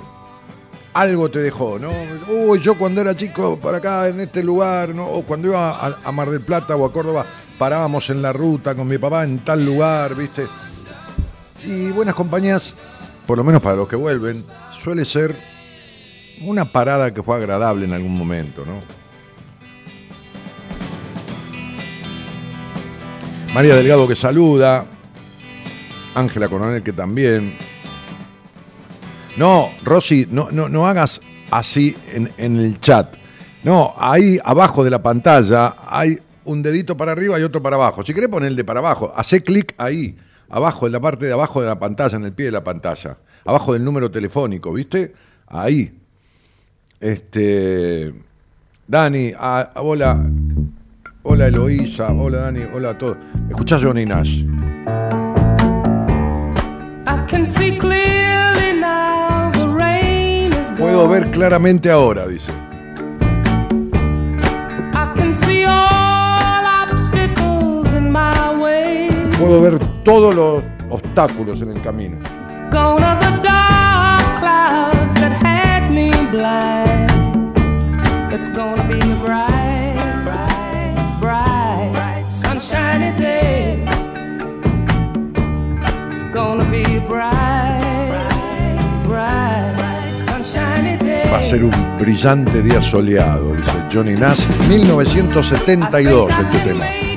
[0.94, 1.92] algo te dejó, ¿no?
[2.28, 5.06] Uy, yo cuando era chico para acá, en este lugar, ¿no?
[5.06, 7.24] O cuando iba a, a Mar del Plata o a Córdoba,
[7.56, 10.48] parábamos en la ruta con mi papá en tal lugar, ¿viste?
[11.64, 12.74] Y buenas compañías,
[13.26, 15.36] por lo menos para los que vuelven, suele ser
[16.42, 18.80] una parada que fue agradable en algún momento, ¿no?
[23.54, 24.86] María Delgado que saluda,
[26.14, 27.52] Ángela Coronel que también.
[29.36, 33.14] No, Rosy, no, no, no hagas así en, el chat.
[33.64, 38.04] No, ahí abajo de la pantalla hay un dedito para arriba y otro para abajo.
[38.04, 40.16] Si querés poner el de para abajo, hace clic ahí,
[40.50, 43.16] abajo, en la parte de abajo de la pantalla, en el pie de la pantalla.
[43.44, 45.14] Abajo del número telefónico, ¿viste?
[45.46, 45.98] Ahí.
[47.00, 48.12] Este.
[48.86, 50.20] Dani, ah, hola.
[51.22, 53.16] Hola Eloísa, hola Dani, hola a todos.
[53.48, 54.42] ¿Escuchás Johnny Nash?
[57.06, 62.52] I can see clearly now the rain is Puedo ver claramente ahora, dice.
[69.50, 72.18] Puedo ver todos los obstáculos en el camino.
[91.32, 94.46] Va a ser un brillante día soleado, dice Johnny Nash.
[94.68, 97.09] 1972 este tema.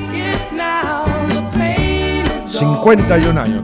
[2.54, 3.64] 51 años.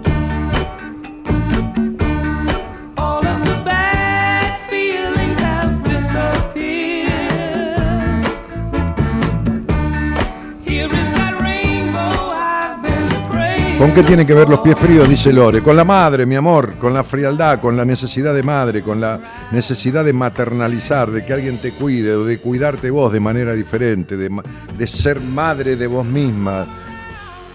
[13.77, 15.07] ¿Con qué tiene que ver los pies fríos?
[15.07, 15.63] Dice Lore.
[15.63, 19.47] Con la madre, mi amor, con la frialdad, con la necesidad de madre, con la
[19.51, 24.17] necesidad de maternalizar, de que alguien te cuide o de cuidarte vos de manera diferente,
[24.17, 26.65] de ser madre de vos misma.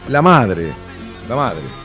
[0.09, 0.84] La madre
[1.29, 1.84] la madre.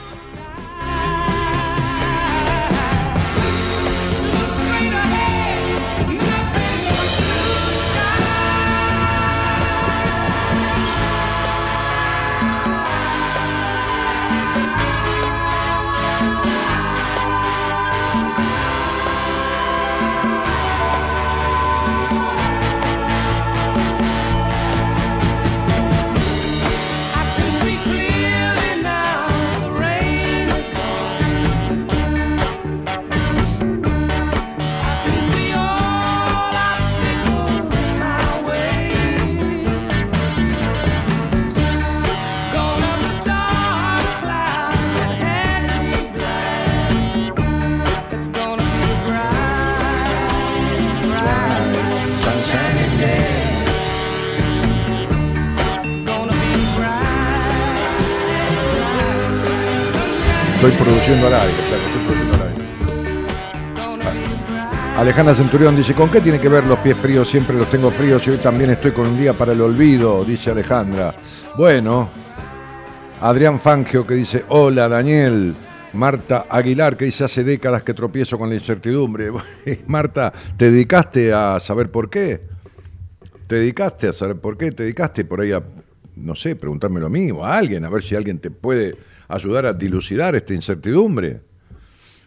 [60.62, 62.60] Estoy produciendo al aire, estoy produciendo bright.
[64.98, 67.30] Alejandra Centurión dice, ¿con qué tiene que ver los pies fríos?
[67.30, 70.52] Siempre los tengo fríos y hoy también estoy con un día para el olvido, dice
[70.52, 71.16] Alejandra.
[71.56, 72.10] Bueno,
[73.22, 75.56] Adrián Fangio que dice, hola Daniel.
[75.94, 79.32] Marta Aguilar que dice, hace décadas que tropiezo con la incertidumbre.
[79.88, 82.42] Marta, ¿te dedicaste a saber por qué?
[83.48, 84.74] ¿Te dedicaste a saber por qué?
[84.74, 85.64] ¿Te dedicaste por ahí a,
[86.18, 89.66] no sé, preguntármelo a mí o a alguien, a ver si alguien te puede ayudar
[89.68, 91.42] a dilucidar esta incertidumbre?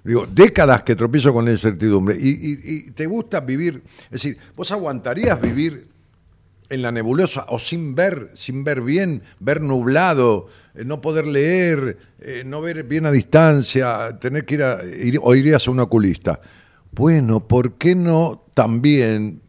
[0.05, 2.16] Digo, décadas que tropiezo con la incertidumbre.
[2.18, 5.86] Y, y- y te gusta vivir, es decir, ¿vos aguantarías vivir
[6.68, 11.98] en la nebulosa o sin ver, sin ver bien, ver nublado, eh, no poder leer,
[12.20, 15.80] eh, no ver bien a distancia, tener que ir a, ir- o irías a un
[15.80, 16.40] oculista?
[16.92, 19.40] Bueno, ¿por qué no también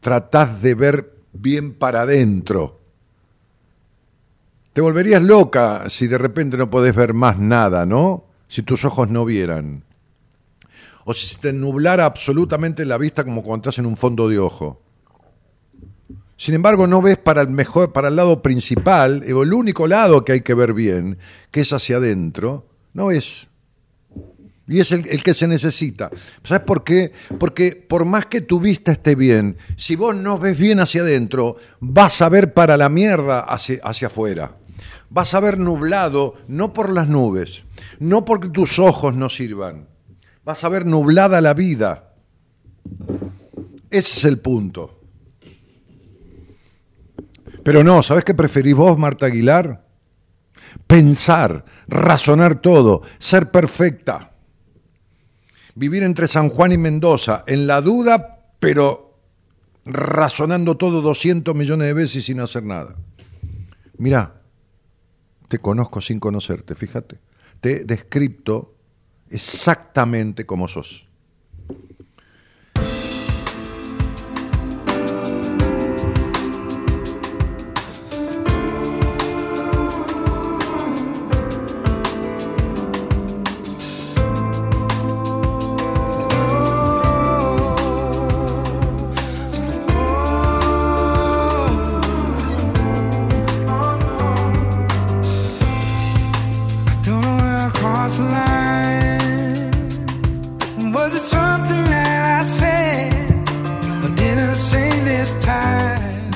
[0.00, 2.75] tratás de ver bien para adentro?
[4.76, 8.26] Te volverías loca si de repente no podés ver más nada, ¿no?
[8.46, 9.84] Si tus ojos no vieran.
[11.06, 14.38] O si se te nublara absolutamente la vista como cuando estás en un fondo de
[14.38, 14.82] ojo.
[16.36, 20.26] Sin embargo, no ves para el mejor, para el lado principal, o el único lado
[20.26, 21.16] que hay que ver bien,
[21.50, 23.48] que es hacia adentro, no ves.
[24.68, 26.10] Y es el, el que se necesita.
[26.44, 27.12] ¿Sabes por qué?
[27.38, 31.56] Porque por más que tu vista esté bien, si vos no ves bien hacia adentro,
[31.80, 34.54] vas a ver para la mierda hacia, hacia afuera.
[35.10, 37.64] Vas a ver nublado, no por las nubes,
[38.00, 39.88] no porque tus ojos no sirvan.
[40.44, 42.12] Vas a ver nublada la vida.
[43.90, 45.00] Ese es el punto.
[47.62, 49.84] Pero no, ¿sabes qué preferís vos, Marta Aguilar?
[50.86, 54.32] Pensar, razonar todo, ser perfecta.
[55.74, 59.18] Vivir entre San Juan y Mendoza, en la duda, pero
[59.84, 62.96] razonando todo 200 millones de veces sin hacer nada.
[63.98, 64.35] Mirá,
[65.48, 67.18] te conozco sin conocerte, fíjate.
[67.60, 68.74] Te he descripto
[69.30, 71.05] exactamente como sos.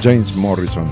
[0.01, 0.87] James Morrison.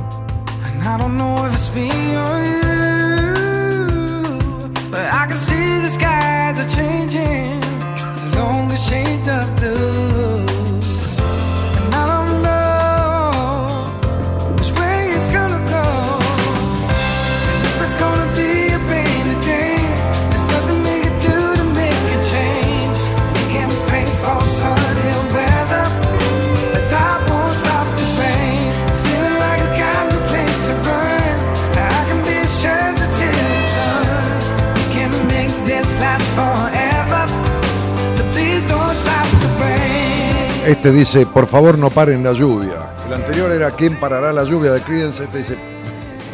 [40.79, 42.95] Este dice, por favor no paren la lluvia.
[43.05, 45.25] El anterior era ¿Quién parará la lluvia de Creedence?
[45.25, 45.57] Este dice,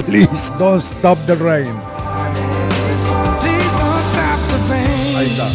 [0.04, 0.28] please
[0.58, 1.72] don't stop the rain.
[5.16, 5.48] Ahí está.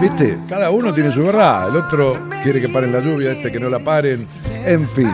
[0.00, 0.38] ¿Viste?
[0.48, 1.68] Cada uno tiene su verdad.
[1.68, 4.26] El otro quiere que paren la lluvia, este que no la paren.
[4.64, 5.12] En fin.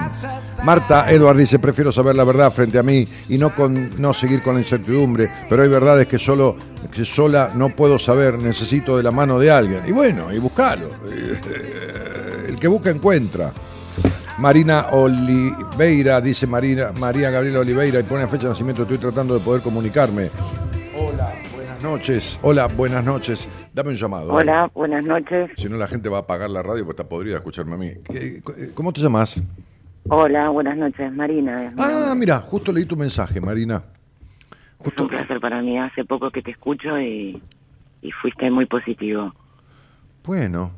[0.63, 4.43] Marta Edward dice, prefiero saber la verdad frente a mí y no, con, no seguir
[4.43, 6.57] con la incertidumbre, pero hay verdades que solo
[6.93, 9.81] que sola no puedo saber, necesito de la mano de alguien.
[9.87, 10.89] Y bueno, y buscalo.
[12.49, 13.53] El que busca encuentra.
[14.39, 19.41] Marina Oliveira, dice Marina, María Gabriela Oliveira, y pone fecha de nacimiento, estoy tratando de
[19.41, 20.29] poder comunicarme.
[20.97, 22.39] Hola, buenas noches.
[22.43, 23.47] Hola, buenas noches.
[23.75, 24.29] Dame un llamado.
[24.29, 24.39] dale.
[24.41, 25.51] Hola, buenas noches.
[25.57, 27.93] Si no, la gente va a apagar la radio porque está podrida escucharme a mí.
[28.11, 28.41] ¿Qué-
[28.75, 29.41] ¿Cómo te llamas?
[30.09, 31.75] Hola, buenas noches, Marina.
[31.77, 33.83] Ah, mira, justo leí tu mensaje, Marina.
[34.85, 35.79] Es un placer para mí.
[35.79, 37.41] Hace poco que te escucho y,
[38.03, 39.35] y fuiste muy positivo.
[40.25, 40.71] Bueno,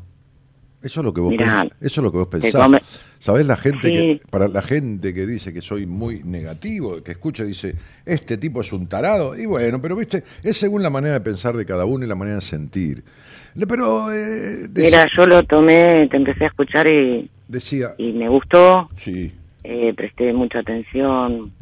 [0.82, 2.54] eso es lo que vos, Mirá, pens- eso es lo que vos pensás.
[2.54, 2.80] come-
[3.18, 3.94] ¿Sabés la gente Sí.
[3.94, 8.36] que, para la gente que dice que soy muy negativo, que escucha y dice, este
[8.36, 9.36] tipo es un tarado?
[9.38, 12.16] Y bueno, pero viste, es según la manera de pensar de cada uno y la
[12.16, 13.04] manera de sentir.
[13.68, 18.88] Pero eh, Mira, yo lo tomé, te empecé a escuchar y, decía, y me gustó.
[18.96, 19.32] sí,
[19.62, 21.52] eh, presté mucha atención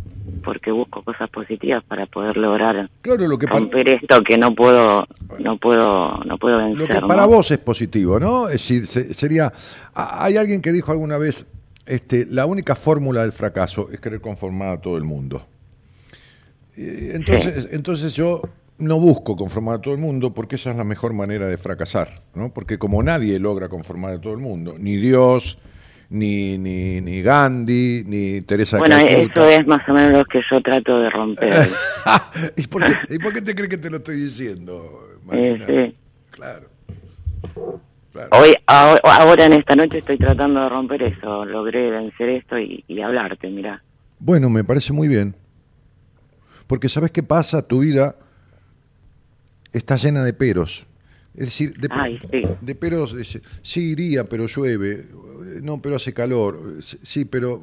[0.43, 5.07] porque busco cosas positivas para poder lograr claro, lo que romper esto que no puedo,
[5.39, 7.01] no puedo, no puedo lo vencer.
[7.01, 7.29] que para ¿no?
[7.29, 8.47] vos es positivo, ¿no?
[8.49, 9.53] Es decir, se- sería,
[9.95, 11.47] hay alguien que dijo alguna vez,
[11.87, 15.43] este, la única fórmula del fracaso es querer conformar a todo el mundo.
[16.77, 18.41] Entonces, entonces yo
[18.79, 22.23] no busco conformar a todo el mundo porque esa es la mejor manera de fracasar,
[22.35, 22.51] ¿no?
[22.53, 25.59] Porque como nadie logra conformar a todo el mundo, ni Dios,
[26.11, 29.21] ni, ni, ni Gandhi, ni Teresa Bueno, Calcuta.
[29.21, 31.69] eso es más o menos lo que yo trato de romper.
[32.57, 35.65] ¿Y, por qué, y por qué te crees que te lo estoy diciendo, Marina?
[35.69, 35.97] Eh, sí.
[36.33, 36.69] Claro.
[38.13, 38.29] Claro.
[38.33, 41.45] Hoy, ahora en esta noche estoy tratando de romper eso.
[41.45, 43.83] Logré vencer esto y, y hablarte, mira.
[44.19, 45.37] Bueno, me parece muy bien.
[46.67, 47.67] Porque ¿sabes qué pasa?
[47.67, 48.17] Tu vida
[49.73, 50.87] está llena de peros.
[51.35, 52.43] Es decir, de, Ay, sí.
[52.61, 55.07] de peros, dice, sí iría, pero llueve.
[55.63, 56.77] No, pero hace calor.
[56.81, 57.63] Sí, pero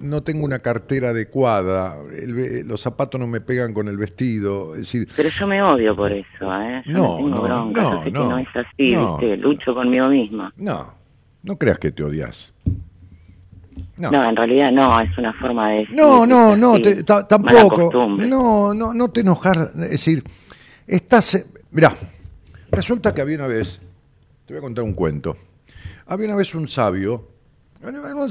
[0.00, 1.96] no tengo una cartera adecuada.
[2.12, 4.74] El los zapatos no me pegan con el vestido.
[4.74, 6.26] Es decir, Pero yo me odio por eso,
[6.62, 6.82] ¿eh?
[6.86, 9.18] Yo No, tengo no, bronca, no, no, que no es así, no.
[9.18, 9.36] ¿viste?
[9.36, 10.52] Lucho conmigo misma.
[10.56, 10.94] no,
[11.42, 12.52] no creas que te odias.
[13.96, 14.10] No.
[14.10, 14.28] No.
[14.28, 18.08] en realidad no, es una forma de decir No, no, no, te- tampoco.
[18.18, 19.70] No, no, no te enojar.
[19.76, 20.24] Es decir,
[20.86, 21.46] estás.
[21.70, 21.94] Mirá,
[22.74, 23.78] resulta que había una vez.
[24.46, 25.36] Te voy a contar un cuento.
[26.06, 27.34] Había una vez un sabio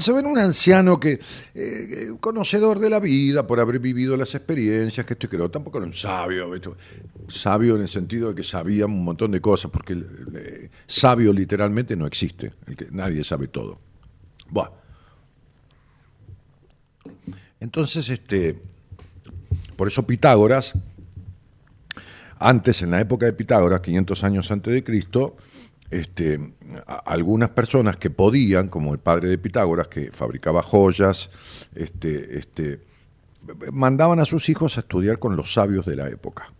[0.00, 1.20] Se ve un anciano que,
[1.54, 5.48] eh, conocedor de la vida, por haber vivido las experiencias, que esto y que lo
[5.48, 6.50] tampoco era un sabio,
[7.28, 11.94] sabio en el sentido de que sabía un montón de cosas, porque eh, sabio literalmente
[11.94, 13.78] no existe, el que, nadie sabe todo.
[14.50, 14.70] Buah.
[17.60, 18.60] Entonces, este,
[19.76, 20.74] por eso Pitágoras,
[22.44, 25.36] antes, en la época de Pitágoras, 500 años antes de Cristo,
[25.90, 26.38] este,
[27.06, 31.30] algunas personas que podían, como el padre de Pitágoras, que fabricaba joyas,
[31.74, 32.80] este, este,
[33.72, 36.52] mandaban a sus hijos a estudiar con los sabios de la época.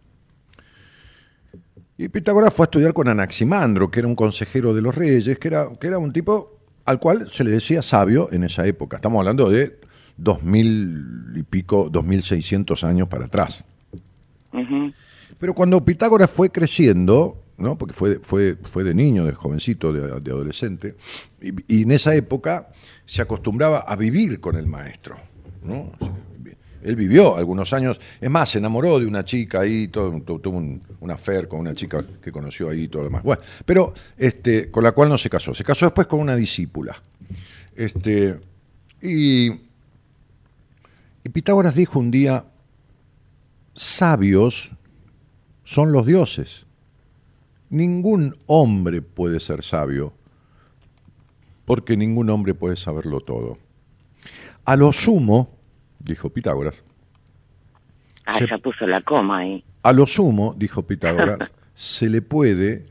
[1.98, 5.48] Y Pitágoras fue a estudiar con Anaximandro, que era un consejero de los reyes, que
[5.48, 8.96] era, que era un tipo al cual se le decía sabio en esa época.
[8.96, 9.78] Estamos hablando de
[10.16, 13.64] dos mil y pico, dos mil seiscientos años para atrás.
[15.38, 17.76] Pero cuando Pitágoras fue creciendo, ¿no?
[17.76, 20.96] porque fue, fue, fue de niño, de jovencito, de, adolescente,
[21.40, 22.68] y, en esa época
[23.06, 25.16] se acostumbraba a vivir con el maestro.
[25.62, 25.92] ¿no?
[26.82, 30.10] Él vivió algunos años, es más, se enamoró de una chica ahí, tuvo
[30.50, 33.22] un, un affair con una chica que conoció ahí y todo lo demás.
[33.22, 35.54] Bueno, pero este, con la cual no se casó.
[35.54, 37.02] Se casó después con una discípula.
[37.74, 38.38] Este,
[39.00, 42.44] y, y Pitágoras dijo un día,
[43.72, 44.70] sabios
[45.64, 46.66] son los dioses.
[47.70, 50.12] Ningún hombre puede ser sabio,
[51.64, 53.58] porque ningún hombre puede saberlo todo.
[54.64, 55.50] A lo sumo,
[55.98, 56.76] dijo Pitágoras,
[58.26, 59.62] Ah, Se- ya puso la coma ahí.
[59.82, 61.38] a lo sumo, dijo Pitágoras,
[61.74, 62.86] se le puede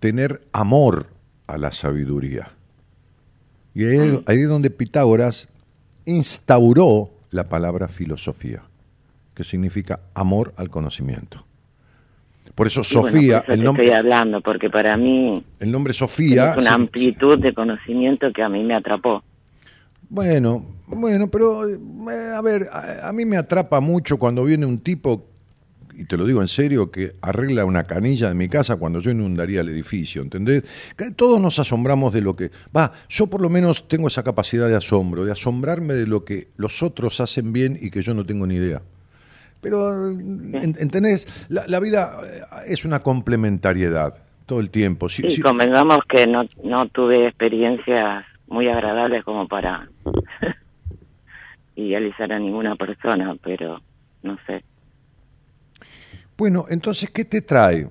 [0.00, 1.06] tener amor
[1.46, 2.50] a la sabiduría.
[3.74, 5.48] Y ahí, ahí es donde Pitágoras
[6.04, 8.62] instauró la palabra filosofía,
[9.34, 11.46] que significa amor al conocimiento.
[12.54, 15.92] Por eso bueno, Sofía, por eso el, nombre, estoy hablando, porque para mí el nombre
[15.92, 16.52] Sofía...
[16.52, 19.24] es una sí, amplitud de conocimiento que a mí me atrapó.
[20.08, 21.76] Bueno, bueno, pero eh,
[22.36, 25.30] a ver, a, a mí me atrapa mucho cuando viene un tipo,
[25.92, 29.10] y te lo digo en serio, que arregla una canilla de mi casa cuando yo
[29.10, 30.62] inundaría el edificio, ¿entendés?
[30.96, 32.52] Que Todos nos asombramos de lo que...
[32.76, 36.48] Va, yo por lo menos tengo esa capacidad de asombro, de asombrarme de lo que
[36.56, 38.82] los otros hacen bien y que yo no tengo ni idea.
[39.64, 41.26] Pero, en- ¿entendés?
[41.48, 45.08] La, la vida eh, es una complementariedad todo el tiempo.
[45.08, 49.88] Si- Sí, si- convengamos que no, no tuve experiencias muy agradables como para
[51.76, 53.80] idealizar a ninguna persona, pero
[54.22, 54.62] no sé.
[56.36, 57.88] Bueno, entonces, ¿qué te trae?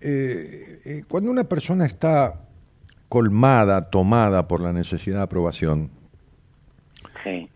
[0.00, 2.40] Eh, eh, cuando una persona está
[3.08, 5.90] colmada, tomada por la necesidad de aprobación,
[7.24, 7.48] Sí.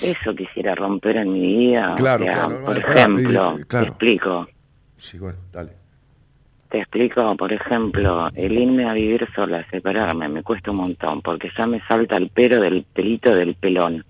[0.00, 1.92] Eso quisiera romper en mi vida.
[1.92, 3.84] o Claro, sea, claro, por ejemplo, claro.
[3.84, 4.46] te explico.
[4.96, 5.72] sí, bueno, dale.
[6.70, 11.50] Te explico, por ejemplo, el irme a vivir sola, separarme, me cuesta un montón, porque
[11.56, 14.02] ya me salta el pelo del pelito del pelón.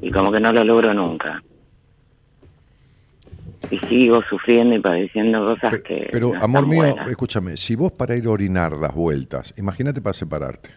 [0.00, 1.42] Y como que no lo logro nunca.
[3.70, 6.08] Y sigo sufriendo y padeciendo cosas que.
[6.12, 7.08] Pero, no amor mío, buenas.
[7.08, 10.70] escúchame, si vos para ir a orinar das vueltas, imagínate para separarte.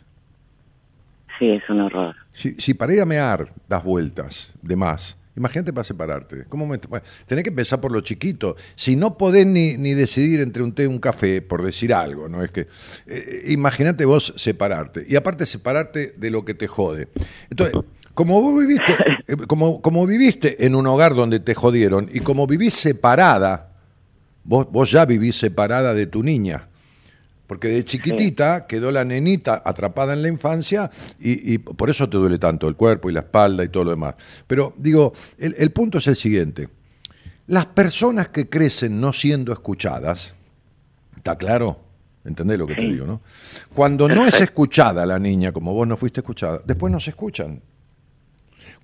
[1.39, 2.15] Sí, es un horror.
[2.33, 6.45] Si, si para ir a mear das vueltas de más, imagínate para separarte.
[6.49, 8.55] ¿Cómo me- bueno, tenés que empezar por lo chiquito.
[8.75, 12.27] Si no podés ni, ni decidir entre un té y un café, por decir algo,
[12.27, 12.43] ¿no?
[12.43, 12.67] Es que.
[13.07, 15.05] eh, imagínate vos separarte.
[15.07, 17.07] Y aparte, separarte de lo que te jode.
[17.49, 17.75] Entonces.
[18.13, 18.93] Como vos viviste,
[19.27, 23.73] eh, como, como viviste en un hogar donde te jodieron y como vivís separada,
[24.43, 26.66] vos, vos ya vivís separada de tu niña,
[27.47, 32.17] porque de chiquitita quedó la nenita atrapada en la infancia y, y por eso te
[32.17, 34.15] duele tanto el cuerpo y la espalda y todo lo demás.
[34.45, 36.69] Pero digo, el, el punto es el siguiente.
[37.47, 40.35] Las personas que crecen no siendo escuchadas,
[41.15, 41.79] ¿está claro?
[42.25, 43.21] ¿Entendés lo que te digo, no?
[43.73, 47.61] Cuando no es escuchada la niña, como vos no fuiste escuchada, después no se escuchan.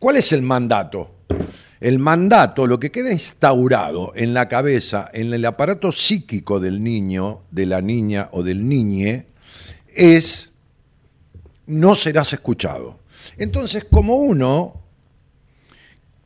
[0.04, 1.12] ¿Cuál es el mandato?
[1.80, 7.44] El mandato, lo que queda instaurado en la cabeza, en el aparato psíquico del niño,
[7.52, 9.28] de la niña o del niñe,
[9.96, 10.52] es
[11.68, 13.00] no serás escuchado.
[13.38, 14.82] Entonces, como uno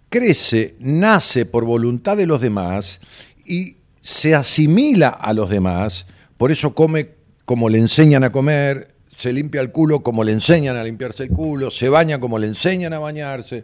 [0.09, 2.99] crece, nace por voluntad de los demás
[3.45, 6.07] y se asimila a los demás,
[6.37, 7.11] por eso come
[7.45, 11.29] como le enseñan a comer, se limpia el culo como le enseñan a limpiarse el
[11.29, 13.63] culo, se baña como le enseñan a bañarse,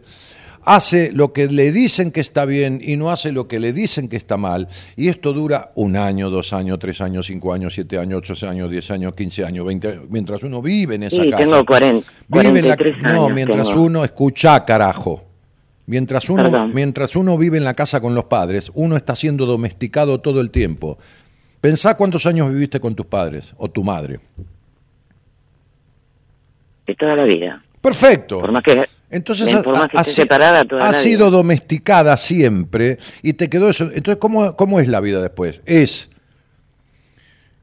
[0.64, 4.08] hace lo que le dicen que está bien y no hace lo que le dicen
[4.08, 7.98] que está mal, y esto dura un año, dos años, tres años, cinco años, siete
[7.98, 11.30] años, ocho años, diez años, quince años, veinte años, mientras uno vive en esa Sí,
[11.30, 11.44] casa.
[11.44, 13.82] tengo 40, Vive en la- 43 no, años mientras tengo.
[13.82, 15.22] uno escucha, carajo.
[15.86, 16.70] Mientras uno, Perdón.
[16.74, 20.50] mientras uno vive en la casa con los padres, uno está siendo domesticado todo el
[20.50, 20.98] tiempo.
[21.60, 24.18] Pensá cuántos años viviste con tus padres o tu madre.
[26.86, 27.62] De toda la vida.
[27.80, 28.40] Perfecto.
[28.40, 31.26] Por más que, Entonces Bien, por más que ha- esté separada toda ha la sido
[31.28, 31.36] vida.
[31.38, 33.84] domesticada siempre y te quedó eso.
[33.84, 35.62] Entonces, ¿cómo, cómo es la vida después?
[35.66, 36.10] Es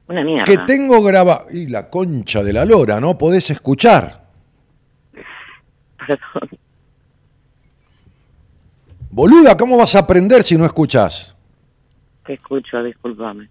[0.08, 0.46] una mierda.
[0.46, 1.48] que tengo grabado...
[1.52, 3.18] Y la concha de la lora, ¿no?
[3.18, 4.26] Podés escuchar.
[6.08, 6.50] Perdón.
[9.10, 11.36] Boluda, ¿cómo vas a aprender si no escuchás?
[12.26, 13.50] Te escucho, discúlpame.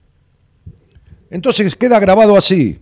[1.30, 2.80] Entonces queda grabado así.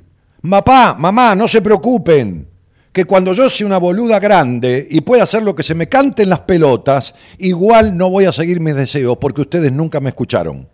[0.49, 2.47] Papá, mamá, no se preocupen.
[2.93, 6.23] Que cuando yo sea una boluda grande y pueda hacer lo que se me cante
[6.23, 10.69] en las pelotas, igual no voy a seguir mis deseos porque ustedes nunca me escucharon.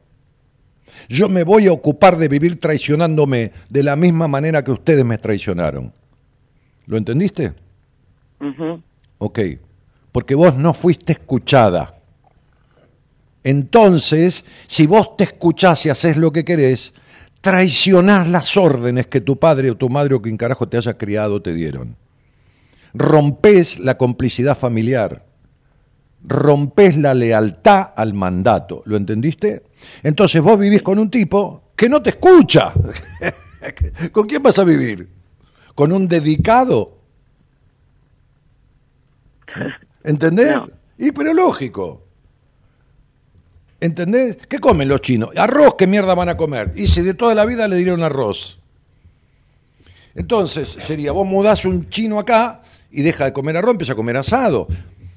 [1.08, 5.18] Yo me voy a ocupar de vivir traicionándome de la misma manera que ustedes me
[5.18, 5.92] traicionaron.
[6.86, 7.52] ¿Lo entendiste?
[8.40, 8.82] Ujú.
[9.18, 9.40] Ok,
[10.12, 11.94] porque vos no fuiste escuchada.
[13.42, 16.94] Entonces, si vos te escuchás y haces lo que querés,
[17.40, 21.42] traicionás las órdenes que tu padre o tu madre o quien carajo te haya criado
[21.42, 21.96] te dieron.
[22.94, 25.26] Rompés la complicidad familiar.
[26.22, 28.82] Rompés la lealtad al mandato.
[28.86, 29.64] ¿Lo entendiste?
[30.02, 32.72] Entonces vos vivís con un tipo que no te escucha.
[34.12, 35.08] ¿Con quién vas a vivir?
[35.74, 36.98] ¿Con un dedicado?
[40.04, 40.54] ¿Entendés?
[40.54, 40.68] No.
[40.96, 42.04] Y pero lógico.
[43.80, 44.38] ¿Entendés?
[44.48, 45.30] ¿Qué comen los chinos?
[45.36, 46.72] Arroz, ¿qué mierda van a comer?
[46.76, 48.60] Y si de toda la vida le dieron arroz.
[50.14, 52.62] Entonces, sería, vos mudás un chino acá
[52.94, 54.68] y deja de comer arroz, empieza a comer asado.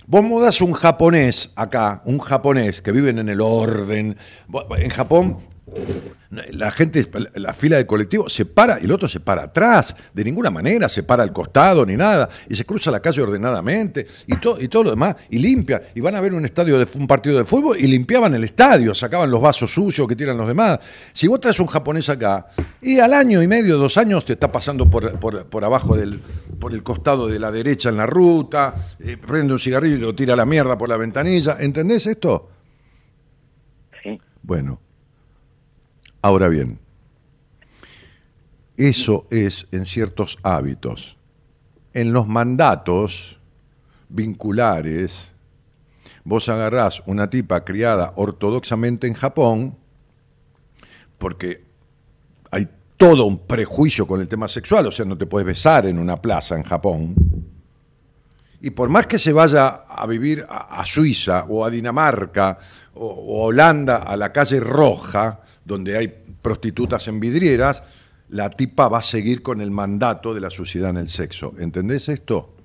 [0.07, 4.17] Vos mudás un japonés acá, un japonés que viven en el orden.
[4.77, 5.37] En Japón,
[6.29, 7.05] la gente,
[7.35, 10.89] la fila del colectivo se para y el otro se para atrás, de ninguna manera
[10.89, 14.67] se para al costado ni nada, y se cruza la calle ordenadamente y, todo y
[14.67, 17.45] todo lo demás, y limpia, y van a ver un estadio de un partido de
[17.45, 20.79] fútbol y limpiaban el estadio, sacaban los vasos sucios que tiran los demás.
[21.13, 22.47] Si vos traes un japonés acá,
[22.81, 26.21] y al año y medio, dos años, te está pasando por, por, por abajo del,
[26.59, 30.15] por el costado de la derecha en la ruta, eh, prende un cigarrillo y lo
[30.15, 32.49] tira a la mierda por la ventanilla, ¿entendés esto?
[34.03, 34.19] Sí.
[34.41, 34.79] Bueno,
[36.27, 36.77] ahora bien,
[38.75, 41.15] eso es en ciertos hábitos.
[41.93, 43.39] En los mandatos
[44.09, 45.31] vinculares,
[46.25, 49.77] vos agarrás una tipa criada ortodoxamente en Japón,
[51.17, 51.63] porque
[52.51, 52.67] hay
[52.97, 56.21] todo un prejuicio con el tema sexual, o sea, no te puedes besar en una
[56.21, 57.15] plaza en Japón.
[58.59, 62.59] Y por más que se vaya a vivir a, Suiza o a Dinamarca
[62.95, 66.07] o, o a Holanda, a la calle Roja, donde hay
[66.41, 67.83] prostitutas en vidrieras,
[68.29, 71.53] la tipa va a seguir con el mandato de la sociedad en el sexo.
[71.59, 72.55] ¿Entendés esto?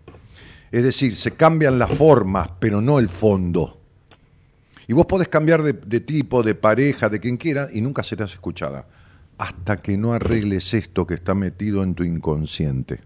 [0.70, 3.80] Es decir, se cambian las formas, pero no el fondo.
[4.88, 8.32] Y vos podés cambiar de, de tipo, de pareja, de quien quiera, y nunca serás
[8.32, 8.86] escuchada.
[9.36, 13.00] Hasta que no arregles esto que está metido en tu inconsciente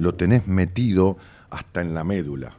[0.00, 1.18] lo tenés metido
[1.50, 2.56] hasta en la médula.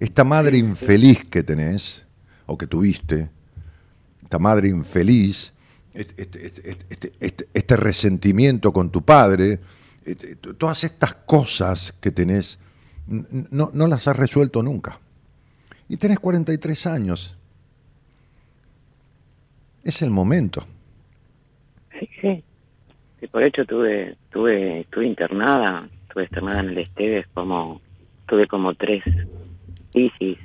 [0.00, 2.06] Esta madre infeliz que tenés,
[2.46, 3.30] o que tuviste,
[4.34, 5.52] esta madre infeliz,
[5.92, 9.60] este, este- este- este- resentimiento con tu padre,
[10.58, 12.58] todas estas cosas que tenés,
[13.06, 14.98] no, no las has resuelto nunca.
[15.88, 17.36] Y tenés 43 años.
[19.84, 20.66] Es el momento.
[22.00, 22.44] Sí, sí.
[23.20, 27.80] Sí, por hecho tuve, tuve, estuve internada, estuve internada en el Esteves como,
[28.26, 29.04] tuve como tres
[29.92, 30.38] crisis.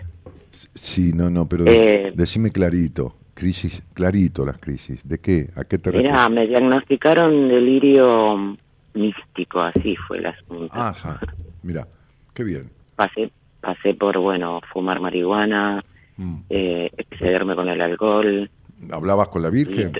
[0.75, 5.07] Sí, no, no, pero Eh, decime clarito, crisis, clarito las crisis.
[5.07, 5.49] ¿De qué?
[5.55, 6.11] ¿A qué te refieres?
[6.11, 8.57] Mira, me diagnosticaron delirio
[8.93, 10.69] místico, así fue el asunto.
[10.73, 11.19] Ajá,
[11.63, 11.87] mira,
[12.33, 12.69] qué bien.
[12.95, 13.31] Pasé,
[13.61, 15.81] pasé por, bueno, fumar marihuana,
[16.17, 16.35] Mm.
[16.49, 18.49] eh, excederme con el alcohol,
[18.91, 19.93] ¿Hablabas con la Virgen?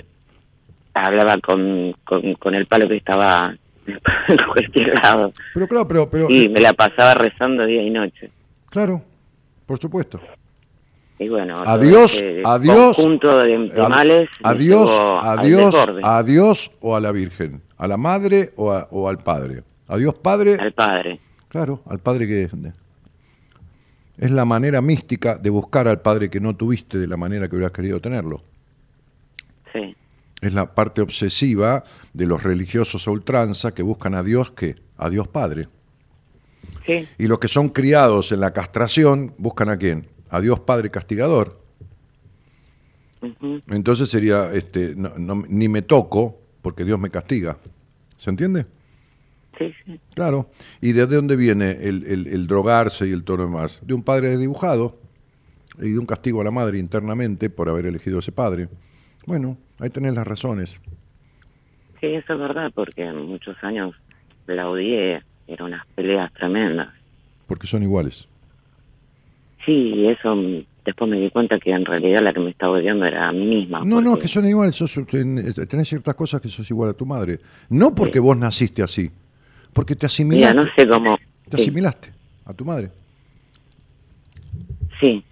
[0.92, 3.54] hablaba con, con, con el palo que estaba
[4.28, 5.32] en cualquier lado.
[5.54, 8.30] Pero claro, pero, me la pasaba rezando día y noche.
[8.68, 9.02] claro,
[9.64, 10.20] por supuesto.
[11.22, 12.96] Y bueno, Adiós, ese adiós.
[12.96, 14.90] de, de ad- males me Adiós,
[15.22, 19.18] adiós, desborde, a Dios o a la Virgen, a la madre o, a- o al
[19.18, 19.62] padre.
[19.86, 20.56] Adiós, padre.
[20.58, 21.20] al padre.
[21.48, 22.50] Claro, al padre que es.
[24.16, 27.56] Es la manera mística de buscar al padre que no tuviste de la manera que
[27.56, 28.42] hubieras querido tenerlo.
[29.74, 29.94] Sí,
[30.40, 35.10] Es la parte obsesiva de los religiosos a ultranza que buscan a Dios que a
[35.10, 35.68] Dios Padre.
[36.86, 40.06] sí, Y los que son criados en la castración buscan a quién?
[40.30, 41.60] A Dios Padre castigador.
[43.68, 47.58] Entonces sería, este, no- no- ni me toco porque Dios me castiga.
[48.16, 48.66] ¿Se entiende?
[49.58, 50.00] sí, sí.
[50.14, 50.48] Claro.
[50.80, 53.78] ¿Y de dónde viene el, el- el drogarse y el todo lo demás?
[53.82, 54.98] De un padre dibujado
[55.78, 58.68] y de un castigo a la madre internamente por haber elegido ese padre.
[59.26, 60.80] Bueno, ahí tenés las razones.
[62.00, 63.94] Sí, eso es verdad, porque en muchos años
[64.46, 66.88] la odié eran unas peleas tremendas.
[67.46, 68.26] Porque son iguales.
[69.66, 70.34] Sí, eso
[70.84, 73.44] después me di cuenta que en realidad la que me estaba odiando era a mí
[73.44, 73.80] misma.
[73.84, 74.74] No, no, porque- que son iguales.
[74.74, 77.38] Sos, ten- tenés ciertas cosas que sos igual a tu madre.
[77.68, 79.10] No porque vos naciste así,
[79.72, 80.56] porque te Mira, asimilaste.
[80.56, 81.18] no sé cómo...
[81.48, 81.62] Te sí.
[81.64, 82.08] asimilaste
[82.46, 82.90] a tu madre.
[85.00, 85.22] Sí,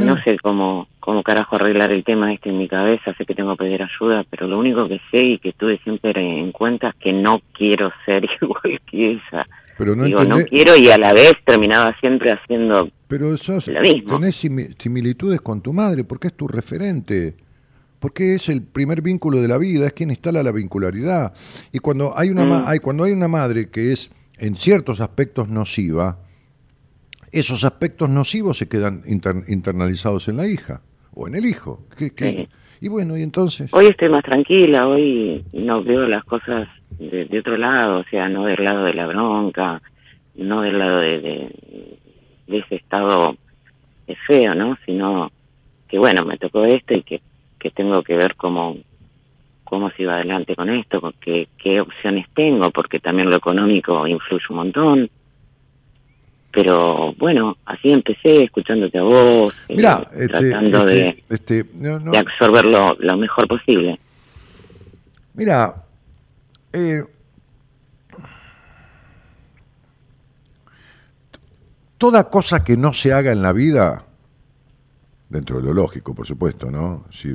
[0.00, 3.56] no sé cómo, cómo carajo arreglar el tema este en mi cabeza, sé que tengo
[3.56, 6.94] que pedir ayuda, pero lo único que sé y que tuve siempre en cuenta es
[6.96, 9.46] que no quiero ser igual que ella.
[9.76, 12.88] Pero no Digo, no quiero y a la vez terminaba siempre haciendo...
[13.08, 14.18] Pero sos, Lo mismo.
[14.18, 17.34] tenés simi- similitudes con tu madre, porque es tu referente.
[17.98, 21.32] Porque es el primer vínculo de la vida, es quien instala la vincularidad.
[21.72, 22.68] Y cuando hay una, ma- Mm.
[22.68, 26.18] hay, cuando hay una madre que es en ciertos aspectos nociva,
[27.32, 31.86] esos aspectos nocivos se quedan inter- internalizados en la hija o en el hijo.
[31.96, 32.30] ¿Qué- qué?
[32.30, 32.48] Sí.
[32.80, 33.72] Y bueno, y entonces...
[33.72, 36.68] Hoy estoy más tranquila, hoy no veo las cosas
[36.98, 39.80] de, de otro lado, o sea, no del lado de la bronca,
[40.36, 41.98] no del lado de, de,
[42.46, 43.36] de ese estado
[44.26, 44.76] feo, ¿no?
[44.84, 45.30] Sino
[45.88, 47.20] que, bueno, me tocó esto y que,
[47.58, 48.76] que tengo que ver cómo,
[49.64, 54.06] cómo se va adelante con esto, con qué, qué opciones tengo, porque también lo económico
[54.06, 55.10] influye un montón.
[56.52, 62.12] Pero bueno, así empecé escuchándote a vos, eh, este, tratando de, este, este, no, no,
[62.12, 63.98] de absorberlo lo mejor posible.
[65.34, 65.74] Mira,
[66.74, 67.04] eh,
[71.98, 74.04] toda cosa que no se haga en la vida,
[75.28, 77.04] dentro de lo lógico, por supuesto, ¿no?
[77.12, 77.34] Sí,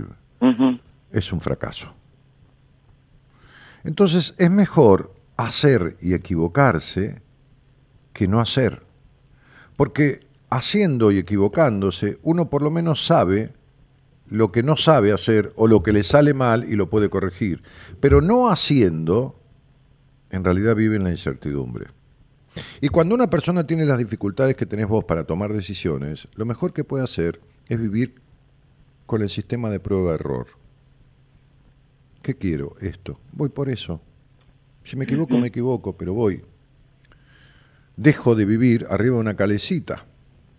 [1.12, 1.94] es un fracaso.
[3.84, 7.22] Entonces es mejor hacer y equivocarse
[8.12, 8.84] que no hacer.
[9.78, 10.20] Porque
[10.50, 13.54] haciendo y equivocándose, uno por lo menos sabe
[14.30, 17.62] lo que no sabe hacer o lo que le sale mal y lo puede corregir.
[18.00, 19.40] Pero no haciendo,
[20.30, 21.88] en realidad vive en la incertidumbre.
[22.82, 26.74] Y cuando una persona tiene las dificultades que tenés vos para tomar decisiones, lo mejor
[26.74, 28.16] que puede hacer es vivir
[29.06, 30.48] con el sistema de prueba-error.
[32.22, 32.76] ¿Qué quiero?
[32.80, 33.20] Esto.
[33.32, 34.02] Voy por eso.
[34.84, 36.44] Si me equivoco, me equivoco, pero voy.
[37.96, 40.06] Dejo de vivir arriba de una calecita,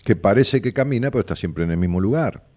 [0.05, 2.50] que parece que camina, pero está siempre en el mismo lugar.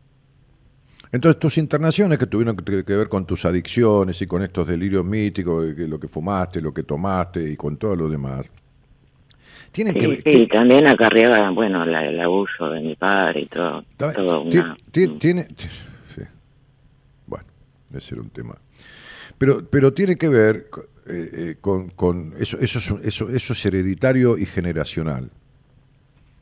[1.14, 5.06] Entonces tus internaciones que tuvieron que que ver con tus adicciones y con estos delirios
[5.06, 8.52] míticos, que lo que fumaste, lo que tomaste y con todo lo demás,
[9.72, 10.18] tienen que Sí, ver...
[10.18, 13.86] sí, que- también acarreaba, bueno, la- el abuso de mi padre y todo.
[13.96, 15.68] Todo una- ti- tiene, ti-
[16.16, 16.22] sí.
[17.28, 17.46] Bueno,
[17.94, 18.58] ese era un tema.
[19.38, 20.66] Pero, pero tiene que ver
[21.06, 25.30] eh, eh, con, con eso, eso, es, eso, eso es hereditario y generacional.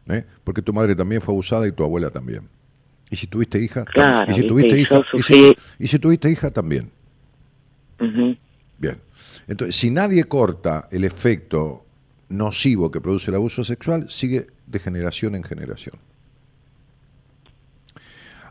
[0.07, 0.23] ¿eh?
[0.45, 2.47] Porque tu madre también fue abusada y tu abuela también.
[3.11, 5.87] Y si tuviste hija, Claro, y si viste, tuviste y hija, y si, sufrí- y
[5.87, 6.89] si tuviste hija también.
[8.79, 8.97] Bien.
[9.47, 11.85] Entonces, si nadie corta el efecto
[12.29, 15.95] nocivo que produce el abuso sexual, sigue de generación en generación.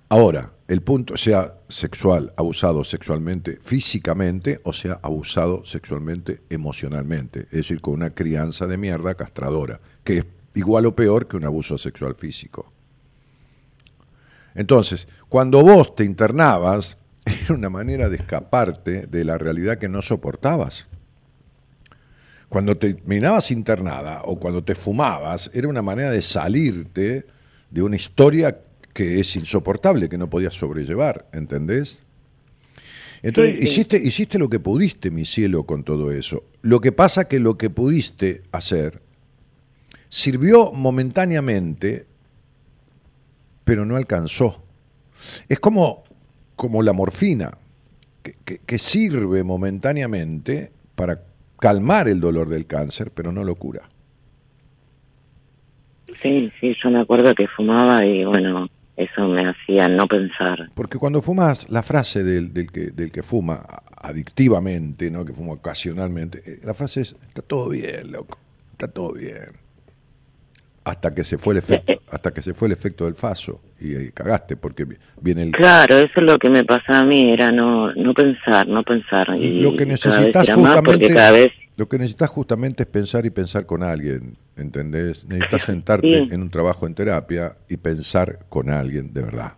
[0.08, 7.80] Ahora, el punto sea sexual, abusado sexualmente, físicamente, o sea abusado sexualmente, emocionalmente, es decir,
[7.80, 12.14] con una crianza de mierda castradora, que es igual o peor que un abuso sexual
[12.16, 12.70] físico.
[14.54, 20.02] Entonces, cuando vos te internabas, era una manera de escaparte de la realidad que no
[20.02, 20.88] soportabas.
[22.48, 27.26] Cuando te terminabas internada o cuando te fumabas, era una manera de salirte
[27.70, 28.60] de una historia
[28.92, 32.02] que es insoportable, que no podías sobrellevar, ¿entendés?
[33.22, 33.68] Entonces, Sí, sí.
[33.68, 36.42] hiciste, hiciste lo que pudiste, mi cielo, con todo eso.
[36.62, 39.00] Lo que pasa que lo que pudiste hacer
[40.08, 42.06] sirvió momentáneamente,
[43.70, 44.64] pero no alcanzó.
[45.48, 46.02] Es como,
[46.56, 47.52] como la morfina,
[48.24, 51.20] que, que- que sirve momentáneamente para
[51.60, 53.82] calmar el dolor del cáncer, pero no lo cura.
[56.20, 58.66] Sí, sí, yo me acuerdo que fumaba y bueno,
[58.96, 60.68] eso me hacía no pensar.
[60.74, 63.64] Porque cuando fumas, la frase del, del que, del que fuma
[63.98, 65.24] adictivamente, ¿no?
[65.24, 68.36] que fuma ocasionalmente, eh, la frase es, está todo bien, loco,
[68.72, 69.59] está todo bien.
[70.90, 73.94] Hasta que se fue el efecto, hasta que se fue el efecto del faso y,
[73.94, 77.32] ahí cagaste, porque vi- viene el, Claro, eso es lo que me pasaba a mí,
[77.32, 79.28] era no no pensar, no pensar.
[79.38, 83.66] Y lo que necesitas justamente cada vez lo que necesitas justamente es pensar y pensar
[83.66, 85.24] con alguien ¿entendés?
[85.26, 86.28] necesitas sentarte Sí.
[86.34, 89.52] en un trabajo en terapia y pensar con alguien de verdad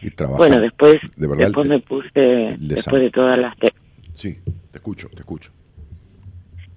[0.00, 3.74] y trabajar Bueno, después, de verdad después el- me puse, después de todas las te-
[4.14, 4.38] sí
[4.72, 5.50] te escucho te escucho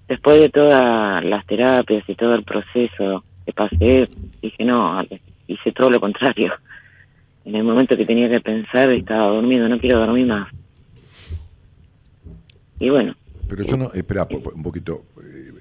[0.10, 4.08] después de todas las terapias y todo el proceso que pasé,
[4.42, 5.02] dije no,
[5.48, 6.54] hice todo lo contrario.
[7.46, 10.50] En el momento que tenía que pensar estaba dormido, no quiero dormir más.
[12.80, 13.16] Y bueno,
[13.48, 15.52] pero yo no espera un poquito eh,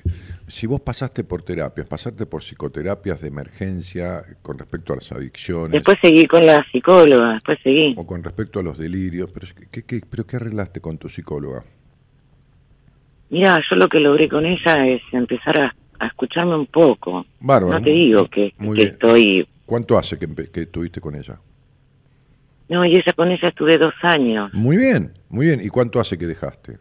[0.48, 5.72] si vos pasaste por terapias, pasaste por psicoterapias de emergencia con respecto a las adicciones
[5.72, 7.94] Después seguí con la psicóloga, después seguí.
[7.96, 11.64] o con respecto a los delirios, pero ¿qué, qué, pero ¿qué arreglaste con tu psicóloga?
[13.30, 17.24] Mira, yo lo que logré con ella es empezar a, a escucharme un poco.
[17.40, 17.78] Bárbaro.
[17.78, 19.46] No te digo que, estoy...
[19.64, 21.38] ¿Cuánto hace que, que estuviste con ella?
[22.68, 24.52] No, y ella con ella estuve dos años.
[24.52, 25.60] Muy bien, muy bien.
[25.62, 26.78] ¿Y cuánto hace que dejaste?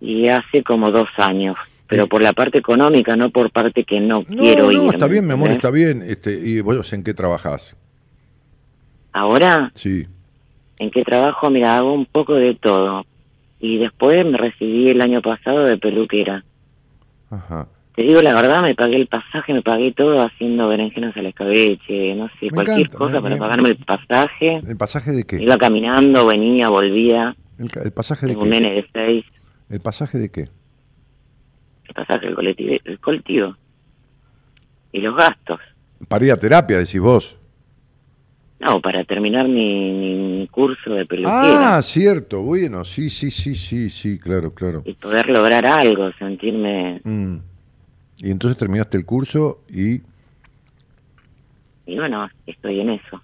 [0.00, 1.56] Y hace como dos años.
[1.88, 2.08] Pero Sí.
[2.08, 4.78] por la parte económica, no por parte que no, No, quiero ir.
[4.78, 6.02] no, está bien, mi amor, está bien.
[6.02, 7.76] Este, ¿Y vos en qué trabajás?
[9.12, 10.06] Ahora, Sí.
[10.78, 11.50] ¿en qué trabajo?
[11.50, 13.04] Mira, hago un poco de todo.
[13.58, 16.44] Y después me recibí el año pasado de peluquera.
[17.30, 17.68] Ajá.
[18.00, 22.14] Te digo la verdad, me pagué el pasaje, me pagué todo haciendo berenjenas al escabeche,
[22.14, 24.62] no sé, Me cualquier encanta, cosa me- para me- pagarme el pasaje.
[24.66, 25.42] ¿El pasaje de qué?
[25.42, 27.36] Iba caminando, venía, volvía.
[27.58, 28.60] ¿El, pasaje de Tengo un qué?
[28.60, 29.24] nene de seis.
[29.68, 30.48] ¿El pasaje de qué?
[31.88, 33.54] El pasaje, el colectivo, el colectivo.
[34.92, 35.60] Y los gastos.
[36.08, 37.36] Para ir a terapia, decís vos.
[38.60, 41.76] No, para terminar mi, mi- mi curso de peluquera.
[41.76, 44.84] Ah, cierto, bueno, sí, sí, sí, sí, sí, claro, claro.
[44.86, 47.02] Y poder lograr algo, sentirme...
[47.04, 47.36] Mm.
[48.22, 50.02] Y entonces terminaste el curso y...
[51.86, 53.20] Y bueno, estoy en eso.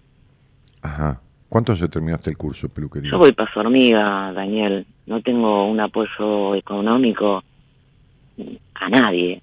[0.83, 1.21] Ajá.
[1.49, 3.11] ¿Cuánto se terminaste el curso, peluquería?
[3.11, 4.87] Yo voy paso hormiga, Daniel.
[5.07, 7.43] No tengo un apoyo económico
[8.75, 9.41] a nadie.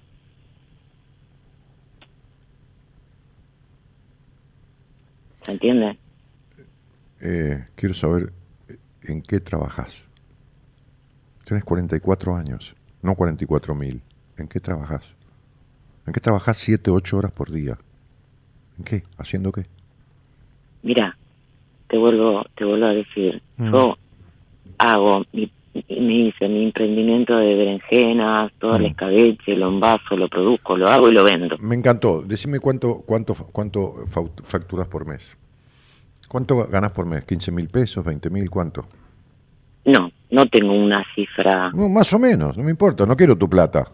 [5.44, 5.98] ¿Se entiende?
[7.20, 8.32] Eh, quiero saber
[8.68, 10.04] eh, en qué trabajas.
[11.44, 14.02] Tienes 44 años, no 44 mil.
[14.36, 15.14] ¿En qué trabajas?
[16.06, 17.78] ¿En qué trabajas 7, 8 horas por día?
[18.78, 19.04] ¿En qué?
[19.18, 19.64] ¿Haciendo qué?
[20.82, 21.16] Mira,
[21.88, 23.72] te vuelvo, te vuelvo a decir, Mm.
[23.72, 23.96] yo
[24.78, 25.50] hago, mi,
[25.88, 28.86] me hice mi emprendimiento de berenjenas, todo el Mm.
[28.86, 31.56] escabeche, lo envaso, lo produzco, lo hago y lo vendo.
[31.58, 32.22] Me encantó.
[32.22, 34.04] Decime cuánto, cuánto, cuánto
[34.44, 35.36] facturas por mes.
[36.28, 37.24] ¿Cuánto ganas por mes?
[37.26, 38.04] ¿15 mil pesos?
[38.04, 38.50] ¿20 mil?
[38.50, 38.86] ¿Cuánto?
[39.86, 41.70] No, no tengo una cifra.
[41.72, 43.86] No, más o menos, no me importa, no quiero tu plata.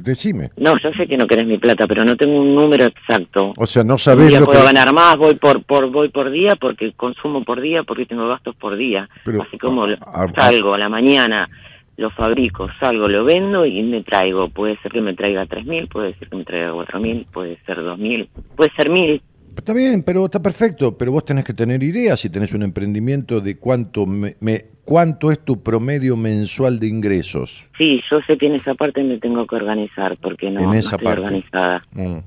[0.00, 0.50] Decime.
[0.56, 3.52] No, yo sé que no querés mi plata, pero no tengo un número exacto.
[3.56, 4.66] O sea, no Un sabés día lo puedo que...
[4.66, 8.54] ganar más, voy por, por voy por día porque consumo por día, porque tengo gastos
[8.56, 9.08] por día.
[9.24, 11.48] Pero, Así como a- lo- a- salgo a la mañana,
[11.96, 14.48] lo fabrico, salgo, lo vendo y me traigo.
[14.48, 17.58] Puede ser que me traiga tres mil, puede ser que me traiga cuatro mil, puede
[17.66, 19.20] ser dos mil, puede ser mil.
[19.58, 23.40] Está bien, pero está perfecto, pero vos tenés que tener ideas si tenés un emprendimiento
[23.40, 27.66] de cuánto me, me- cuánto es tu promedio mensual de ingresos.
[27.76, 30.72] Sí, yo sé que en esa parte me tengo que organizar porque no, En no
[30.74, 31.20] estoy parte.
[31.20, 31.82] organizada.
[31.92, 32.18] Mm,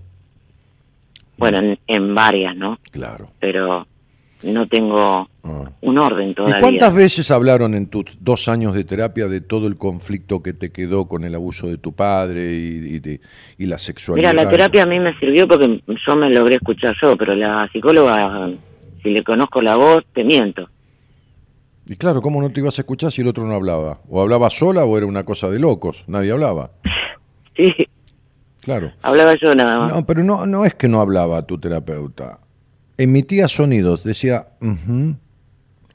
[1.38, 2.78] Bueno, en, en varias, ¿no?
[2.92, 3.32] claro.
[3.40, 3.88] Pero
[4.44, 5.72] no tengo Ah.
[5.82, 6.60] un orden ¿Y todavía.
[6.60, 10.72] cuántas veces hablaron en tus dos años de terapia de todo el conflicto que te
[10.72, 13.22] quedó con el abuso de tu padre y, y de,
[13.58, 14.32] y la sexualidad?
[14.34, 17.68] Mira, la terapia a mí me sirvió porque yo me logré escuchar yo, pero la
[17.74, 18.52] psicóloga,
[19.02, 20.70] si le conozco la voz, te miento.
[21.88, 23.98] Y claro, ¿cómo no te ibas a escuchar si el otro no hablaba?
[24.10, 26.04] ¿O hablaba sola o era una cosa de locos?
[26.08, 26.72] Nadie hablaba.
[27.58, 27.70] Sí,
[28.62, 28.92] Claro.
[29.02, 29.94] hablaba yo nada más.
[29.94, 32.40] No, pero no, no es que no hablaba tu terapeuta.
[33.02, 35.16] Emitía sonidos, decía, "Ujú,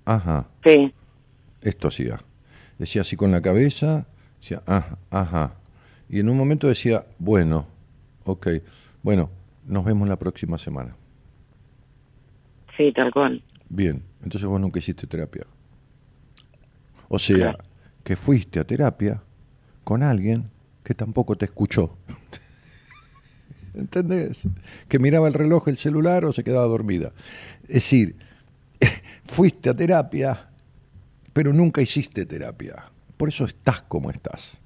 [0.05, 0.93] ajá, Sí,
[1.63, 2.19] esto hacía.
[2.79, 4.07] Decía así con la cabeza,
[4.41, 5.55] decía, ajá, ajá.
[6.09, 7.67] Y en un momento decía, bueno,
[8.25, 8.49] ok,
[9.03, 9.31] bueno,
[9.67, 10.97] nos vemos la próxima semana.
[12.77, 13.43] sí, tal cual.
[13.69, 15.47] Bien, entonces vos nunca hiciste terapia.
[17.09, 17.57] O sea,
[18.05, 19.23] que fuiste a terapia
[19.85, 20.51] con alguien
[20.85, 21.97] que tampoco te escuchó.
[23.77, 24.49] ¿Entendés?
[24.89, 27.13] Que miraba el reloj, el celular o se quedaba dormida.
[27.65, 28.17] Es decir,
[29.25, 30.49] fuiste a terapia,
[31.33, 32.85] pero nunca hiciste terapia.
[33.17, 34.61] Por eso estás como estás.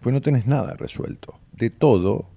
[0.00, 1.38] Pues no tenés nada resuelto.
[1.52, 2.30] De todo,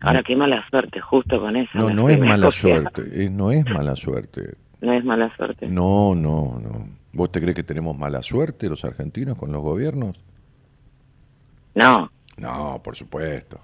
[0.00, 1.70] Ahora qué mala suerte, justo con eso.
[1.76, 3.02] no, no es mala suerte.
[3.24, 4.54] eh, No es mala suerte.
[4.80, 5.66] No es mala suerte.
[5.66, 6.88] No, no, no.
[7.12, 10.16] ¿Vos te crees que tenemos mala suerte los argentinos con los gobiernos?
[11.74, 13.60] No, No, por supuesto.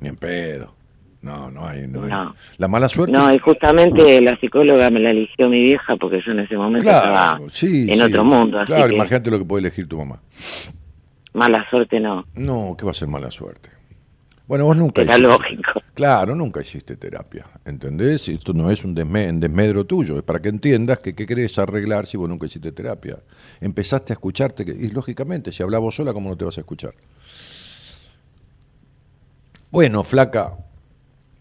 [0.00, 0.74] Ni en pedo.
[1.22, 1.86] No, no hay.
[1.86, 2.10] No hay.
[2.10, 2.34] No.
[2.58, 3.16] La mala suerte.
[3.16, 6.88] no, y justamente la psicóloga me la eligió mi vieja porque yo en ese momento
[6.88, 7.86] estaba sí.
[7.88, 8.02] en sí.
[8.02, 8.58] otro mundo.
[8.58, 10.20] Así Claro, que imagínate lo que puede elegir tu mamá.
[11.34, 13.70] mala suerte no, No, ¿qué va a ser mala suerte?
[14.48, 15.82] Bueno, vos nunca era hiciste- lógico.
[15.94, 18.28] Claro, nunca hiciste terapia, ¿entendés?
[18.28, 22.06] Esto no es un desme- desmedro tuyo, es para que entiendas que qué querés arreglar
[22.06, 23.18] si vos nunca hiciste terapia.
[23.60, 26.94] Empezaste a escucharte, que- y lógicamente, si hablabas sola, ¿cómo no te vas a escuchar?
[29.72, 30.58] Bueno, flaca,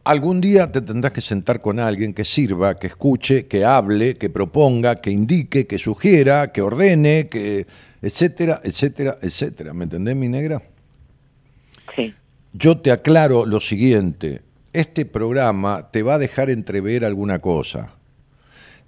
[0.06, 4.30] algún día te tendrás que sentar con alguien que sirva, que escuche, que hable, que
[4.30, 7.68] proponga, que indique, que sugiera, que ordene, que
[8.02, 9.74] etcétera, etcétera, etcétera.
[9.74, 10.62] ¿Me entendés, mi negra?
[11.94, 12.16] Sí,
[12.54, 14.42] yo te aclaro lo siguiente,
[14.72, 17.96] este programa te va a dejar entrever alguna cosa,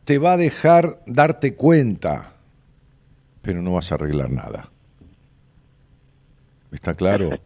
[0.05, 2.31] te va a dejar darte cuenta,
[3.41, 4.69] pero no vas a arreglar nada.
[6.71, 7.37] ¿Está claro?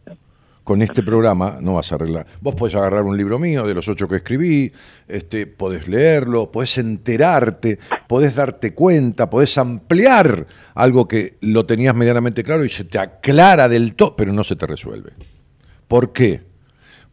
[0.67, 2.27] Con este programa no vas a arreglar.
[2.41, 4.69] Vos podés agarrar un libro mío de los ocho que escribí,
[5.07, 10.45] este, podés leerlo, podés enterarte, podés darte cuenta, podés ampliar
[10.75, 14.57] algo que lo tenías medianamente claro y se te aclara del todo, pero no se
[14.57, 15.13] te resuelve.
[15.87, 16.41] ¿Por qué?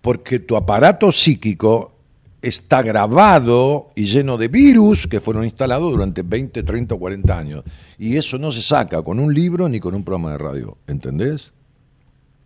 [0.00, 1.94] Porque tu aparato psíquico
[2.42, 7.62] está grabado y lleno de virus que fueron instalados durante 20, 30 o 40 años.
[8.00, 10.76] Y eso no se saca con un libro ni con un programa de radio.
[10.88, 11.54] ¿Entendés?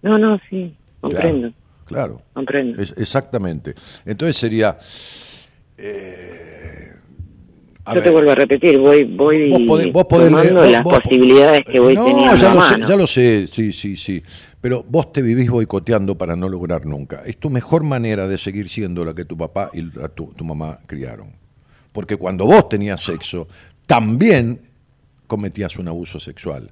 [0.03, 1.53] No, no, sí, comprendo,
[1.85, 2.23] Claro.
[2.33, 2.81] comprendo.
[2.83, 3.75] Es- exactamente.
[4.05, 4.77] Entonces sería.
[5.77, 6.93] eh,
[7.95, 11.01] Yo te vuelvo a repetir, voy, voy vos podés- vos podés tomando leer- las vos-
[11.01, 14.23] posibilidades que voy no, teniendo ya a lo, sé, ya lo sé, sí, sí, sí.
[14.61, 17.23] Pero vos te vivís boicoteando para no lograr nunca.
[17.25, 20.45] Es tu mejor manera de seguir siendo la que tu papá y la- tu, tu
[20.45, 21.33] mamá criaron.
[21.93, 23.49] Porque cuando vos tenías sexo,
[23.87, 24.61] también
[25.27, 26.71] cometías un abuso sexual.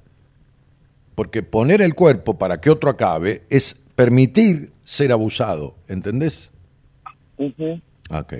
[1.15, 6.51] Porque poner el cuerpo para que otro acabe es permitir ser abusado, ¿entendés?
[7.37, 7.81] Ujú.
[8.11, 8.33] Ok.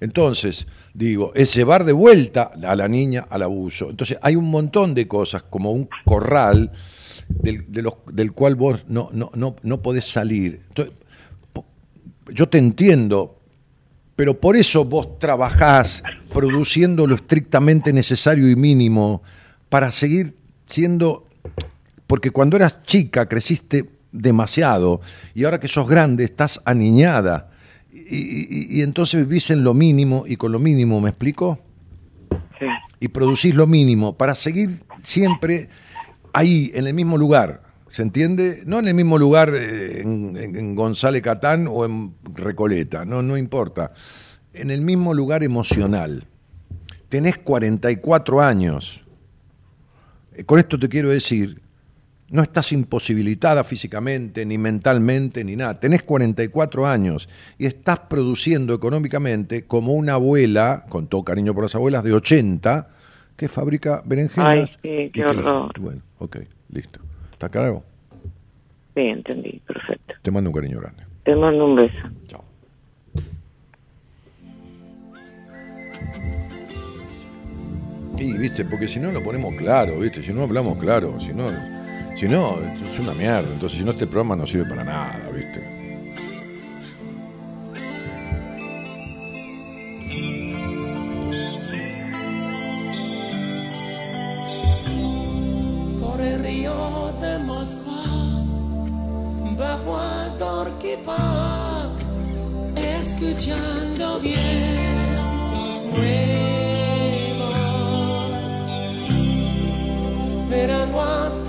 [0.00, 3.88] Entonces, digo, es llevar de vuelta a la niña al abuso.
[3.88, 6.70] Entonces, hay un montón de cosas, como un corral
[7.30, 10.60] del, de los- del cual vos no, no, no, no podés salir.
[10.68, 10.94] Entonces,
[12.34, 13.40] yo te entiendo,
[14.14, 16.02] pero por eso vos trabajás
[16.34, 19.22] produciendo lo estrictamente necesario y mínimo
[19.70, 20.34] para seguir
[20.66, 21.26] siendo
[22.06, 23.88] porque cuando eras chica creciste
[24.18, 25.00] demasiado
[25.34, 27.50] y ahora que sos grande estás aniñada
[27.92, 31.58] y, y- y entonces vivís en lo mínimo y con lo mínimo, ¿me explico?
[32.58, 32.66] Sí.
[33.00, 34.70] Y producís lo mínimo para seguir
[35.02, 35.68] siempre
[36.32, 37.62] ahí, en el mismo lugar.
[37.90, 38.62] ¿Se entiende?
[38.66, 43.22] No en el mismo lugar eh, en, en- en González Catán o en Recoleta, no,
[43.22, 43.92] no importa.
[44.52, 46.26] En el mismo lugar emocional.
[47.08, 49.00] Tenés 44 años.
[50.34, 51.62] Eh, Con esto te quiero decir,
[52.30, 55.78] no estás imposibilitada físicamente, ni mentalmente, ni nada.
[55.78, 57.28] Tenés 44 años
[57.58, 62.88] y estás produciendo económicamente como una abuela, con todo cariño por las abuelas, de 80,
[63.36, 64.48] que fabrica berenjenas.
[64.48, 64.66] Ay,
[65.06, 65.72] sí, qué las- horror.
[65.78, 66.38] Bueno, ok,
[66.70, 67.00] listo.
[67.32, 67.84] ¿Está claro?
[68.94, 70.14] Sí, entendí, perfecto.
[70.22, 71.04] Te mando un cariño grande.
[71.24, 71.98] Te mando un beso.
[72.28, 72.42] Chao.
[78.18, 81.50] Y, viste, porque si no lo ponemos claro, viste, si no hablamos claro, si no,
[82.18, 83.52] si no, es una mierda.
[83.52, 85.76] Entonces, si no, este programa no sirve para nada, viste.
[96.00, 98.02] por el río de Moskva,
[99.58, 100.34] bajo a
[101.04, 101.98] Park,
[102.76, 106.16] escuchando vientos nuevos.
[110.48, 111.45] Verano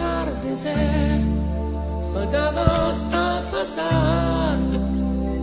[3.14, 4.58] a pasar,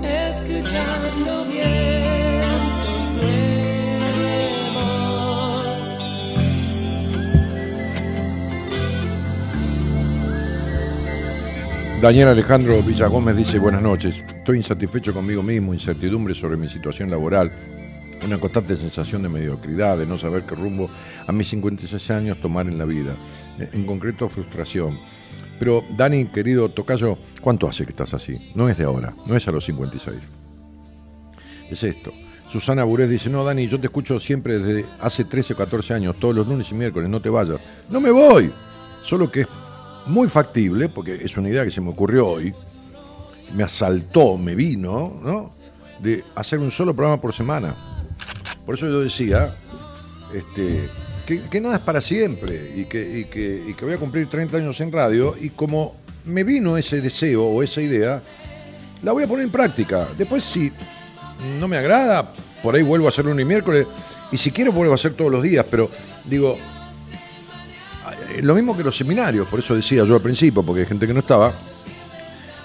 [0.03, 1.45] escuchando.
[12.05, 17.51] Daniel Alejandro Villagómez dice, buenas noches, estoy insatisfecho conmigo mismo, incertidumbre sobre mi situación laboral,
[18.25, 20.89] una constante sensación de mediocridad, de no saber qué rumbo
[21.27, 23.15] a mis 56 años tomar en la vida,
[23.59, 24.99] en concreto frustración.
[25.59, 28.53] Pero Dani, querido Tocayo, ¿cuánto hace que estás así?
[28.55, 30.17] No es de ahora, no es a los 56.
[31.71, 32.13] Es esto.
[32.51, 36.17] Susana Burés dice, no, Dani, yo te escucho siempre desde hace 13 o 14 años,
[36.19, 37.61] todos los lunes y miércoles, no te vayas.
[37.91, 38.53] No me voy,
[39.01, 39.49] solo que es
[40.07, 42.55] muy factible, porque es una idea que se me ocurrió hoy,
[43.55, 45.51] me asaltó, me vino, ¿no?
[46.01, 47.94] De hacer un solo programa por semana.
[48.65, 49.57] Por eso yo decía
[50.33, 50.89] este,
[51.27, 55.51] que, nada es para siempre y que voy a cumplir 30 años en radio y
[55.51, 58.23] como me vino ese deseo o esa idea,
[59.03, 60.09] la voy a poner en práctica.
[60.17, 60.73] Después si
[61.59, 62.33] no me agrada,
[62.63, 63.87] por ahí vuelvo a hacer lunes y miércoles
[64.33, 65.91] y si quiero vuelvo a hacer todos los días, pero
[66.25, 66.57] digo,
[68.35, 71.07] eh, lo mismo que los seminarios, por eso decía yo al principio, porque hay gente
[71.07, 71.53] que no estaba,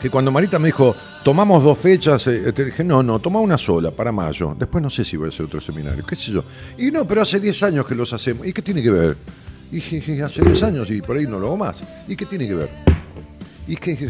[0.01, 3.57] que cuando Marita me dijo, tomamos dos fechas, eh, te dije, no, no, toma una
[3.57, 4.55] sola para mayo.
[4.57, 6.43] Después no sé si voy a hacer otro seminario, qué sé yo.
[6.77, 8.45] Y no, pero hace 10 años que los hacemos.
[8.47, 9.17] ¿Y qué tiene que ver?
[9.71, 11.81] Y dije, "Je, hace 10 años y por ahí no lo hago más.
[12.07, 12.69] ¿Y qué tiene que ver?
[13.67, 14.09] ¿Y qué, qué,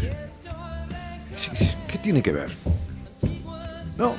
[1.88, 2.50] qué tiene que ver?
[3.98, 4.14] No,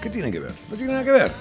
[0.00, 0.52] ¿qué tiene que ver?
[0.70, 1.32] No tiene nada que ver.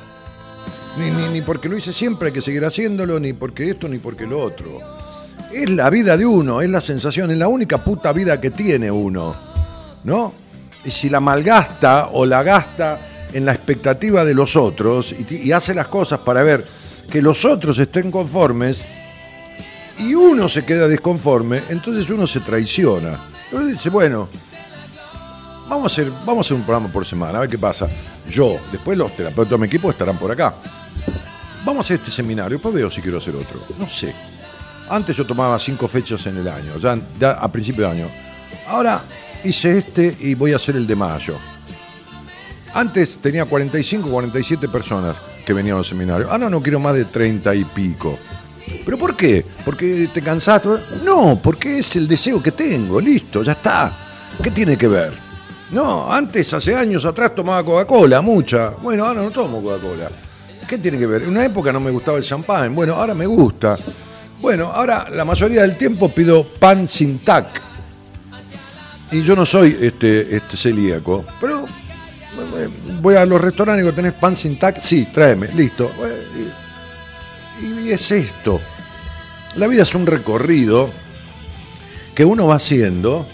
[0.97, 3.99] Ni, ni, ni porque lo hice siempre hay que seguir haciéndolo, ni porque esto, ni
[3.99, 4.79] porque lo otro.
[5.53, 8.89] Es la vida de uno, es la sensación, es la única puta vida que tiene
[8.89, 9.35] uno.
[10.05, 10.44] ¿no?
[10.85, 15.73] Y si la malgasta o la gasta en la expectativa de los otros y, hace
[15.73, 16.65] las cosas para ver
[17.11, 18.81] que los otros estén conformes
[19.97, 23.29] y uno se queda desconforme, entonces uno se traiciona.
[23.45, 24.29] Entonces dice, bueno,
[25.67, 27.89] vamos a hacer, vamos a hacer un programa por semana, a ver qué pasa.
[28.29, 30.53] Yo, después los terapeutas de mi equipo estarán por acá.
[31.65, 33.59] Vamos a hacer este seminario, después veo si quiero hacer otro.
[33.79, 34.13] No sé.
[34.87, 38.07] Antes yo tomaba cinco fechas en el año, ya, ya a principio de año.
[38.67, 39.03] Ahora
[39.45, 41.37] hice este y voy a hacer el de mayo.
[42.73, 45.15] Antes tenía 45, 47 personas
[45.45, 46.29] que venían al seminario.
[46.29, 48.17] Ahora no quiero más de 30 y pico.
[48.83, 49.45] ¿Pero por qué?
[49.63, 50.69] ¿Porque te cansaste?
[51.03, 53.91] No, porque es el deseo que tengo, listo, ya está.
[54.41, 55.13] ¿Qué tiene que ver?
[55.71, 58.69] No, antes, hace años atrás, tomaba Coca-Cola, mucha.
[58.81, 60.09] Bueno, ahora no tomo Coca-Cola.
[60.67, 61.23] ¿Qué tiene que ver?
[61.23, 63.77] En una época no me gustaba el champán, bueno, ahora me gusta.
[64.41, 67.61] Bueno, ahora la mayoría del tiempo pido pan sin tac.
[69.11, 71.65] Y yo no soy este, este celíaco, pero
[72.57, 72.67] eh,
[73.01, 74.79] voy a los restaurantes y digo, ¿tenés pan sin tac?
[74.79, 75.91] Sí, tráeme, listo.
[76.03, 76.51] Eh,
[77.61, 78.59] Y, y es esto.
[79.55, 80.89] La vida es un recorrido
[82.13, 83.25] que uno va haciendo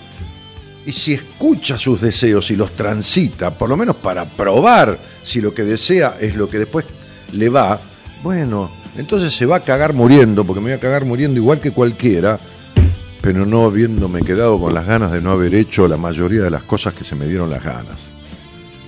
[0.86, 5.54] y si escucha sus deseos y los transita, por lo menos para probar si lo
[5.54, 6.86] que desea es lo que después
[7.32, 7.80] le va,
[8.24, 11.72] bueno, entonces se va a cagar muriendo, porque me voy a cagar muriendo igual que
[11.72, 12.40] cualquiera,
[13.22, 16.64] pero no habiéndome quedado con las ganas de no haber hecho la mayoría de las
[16.64, 18.10] cosas que se me dieron las ganas.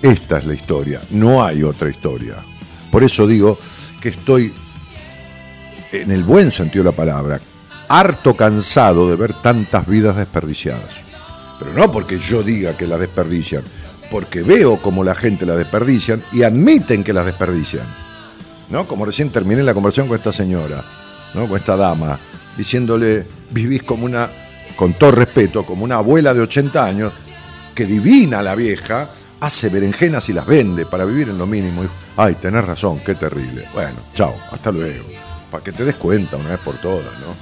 [0.02, 2.36] Esta es la historia, no hay otra historia.
[2.92, 3.58] Por eso digo
[4.02, 4.54] que estoy,
[5.92, 7.40] en el buen sentido de la palabra,
[7.88, 11.02] harto cansado de ver tantas vidas desperdiciadas.
[11.60, 13.64] Pero no porque yo diga que las desperdician,
[14.10, 17.86] porque veo cómo la gente las desperdician y admiten que las desperdician.
[18.70, 18.88] ¿No?
[18.88, 20.84] Como recién terminé la conversación con esta señora,
[21.34, 21.48] ¿no?
[21.48, 22.20] Con esta dama,
[22.58, 24.30] diciéndole, vivís como una,
[24.76, 27.14] con todo respeto, como una abuela de 80 años,
[27.74, 29.10] que divina la vieja,
[29.40, 31.84] hace berenjenas y las vende para vivir en lo mínimo.
[32.16, 33.68] Ay, tenés razón, qué terrible.
[33.74, 35.06] Bueno, chao, hasta luego.
[35.52, 37.36] Para que te des cuenta una vez por todas, ¿no?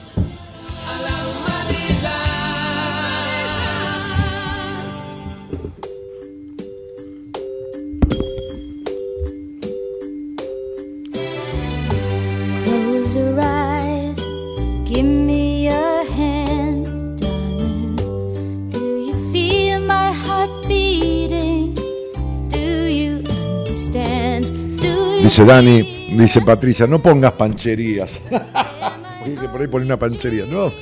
[25.31, 25.81] Dice Dani,
[26.17, 28.19] dice Patricia, no pongas pancherías.
[29.25, 30.45] Dice, por ahí pone una panchería.
[30.45, 30.73] No,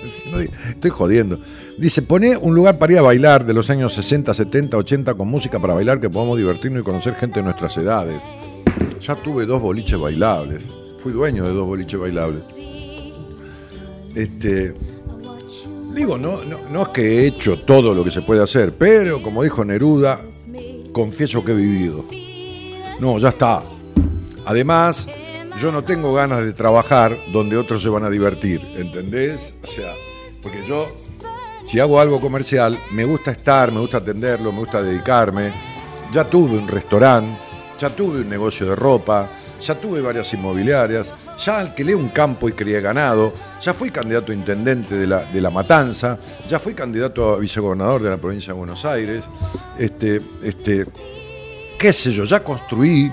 [0.67, 1.37] estoy jodiendo.
[1.77, 5.27] Dice, pone un lugar para ir a bailar de los años 60, 70, 80 con
[5.27, 8.23] música para bailar que podamos divertirnos y conocer gente de nuestras edades.
[8.99, 10.63] Ya tuve dos boliches bailables.
[11.03, 12.41] Fui dueño de dos boliches bailables.
[14.15, 14.73] Este,
[15.93, 19.21] digo, no, no, no es que he hecho todo lo que se puede hacer, pero
[19.21, 20.19] como dijo Neruda,
[20.91, 22.03] confieso que he vivido.
[22.99, 23.61] No, ya está.
[24.49, 25.05] Además,
[25.61, 29.53] yo no tengo ganas de trabajar donde otros se van a divertir, ¿entendés?
[29.61, 29.93] O sea,
[30.41, 30.87] porque yo,
[31.67, 35.53] si hago algo comercial, me gusta estar, me gusta atenderlo, me gusta dedicarme.
[36.11, 37.37] Ya tuve un restaurante,
[37.77, 39.29] ya tuve un negocio de ropa,
[39.63, 41.05] ya tuve varias inmobiliarias,
[41.45, 43.31] ya alquilé un campo y crié ganado,
[43.61, 46.17] ya fui candidato a intendente de la, de la Matanza,
[46.49, 49.23] ya fui candidato a vicegobernador de la provincia de Buenos Aires,
[49.77, 50.87] este, este,
[51.77, 53.11] qué sé yo, ya construí,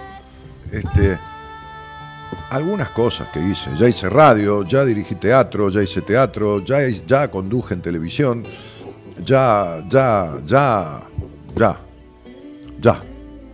[0.73, 1.19] este,
[2.51, 3.71] algunas cosas que hice.
[3.79, 8.45] Ya hice radio, ya dirigí teatro, ya hice teatro, ya, ya conduje en televisión,
[9.25, 11.03] ya, ya, ya,
[11.55, 11.77] ya,
[12.81, 13.01] ya,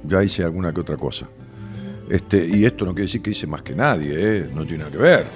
[0.04, 1.26] ya hice alguna que otra cosa.
[2.08, 4.50] Este, y esto no quiere decir que hice más que nadie, ¿eh?
[4.52, 5.26] no tiene nada que ver.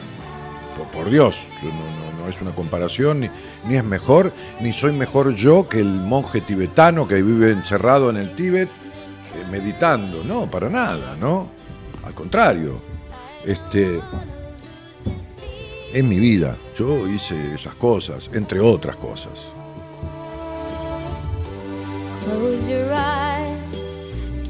[0.93, 3.31] Por, Dios, no, no- no es una comparación, ni,
[3.69, 8.17] ni es mejor, ni soy mejor yo que el monje tibetano que vive encerrado en
[8.17, 10.25] el Tíbet eh, meditando.
[10.25, 11.49] No, para nada, ¿no?
[12.07, 12.81] Al contrario,
[13.45, 14.01] este,
[15.93, 16.57] es mi vida.
[16.79, 19.49] Yo hice esas cosas, entre otras cosas.
[22.25, 23.91] Close your eyes,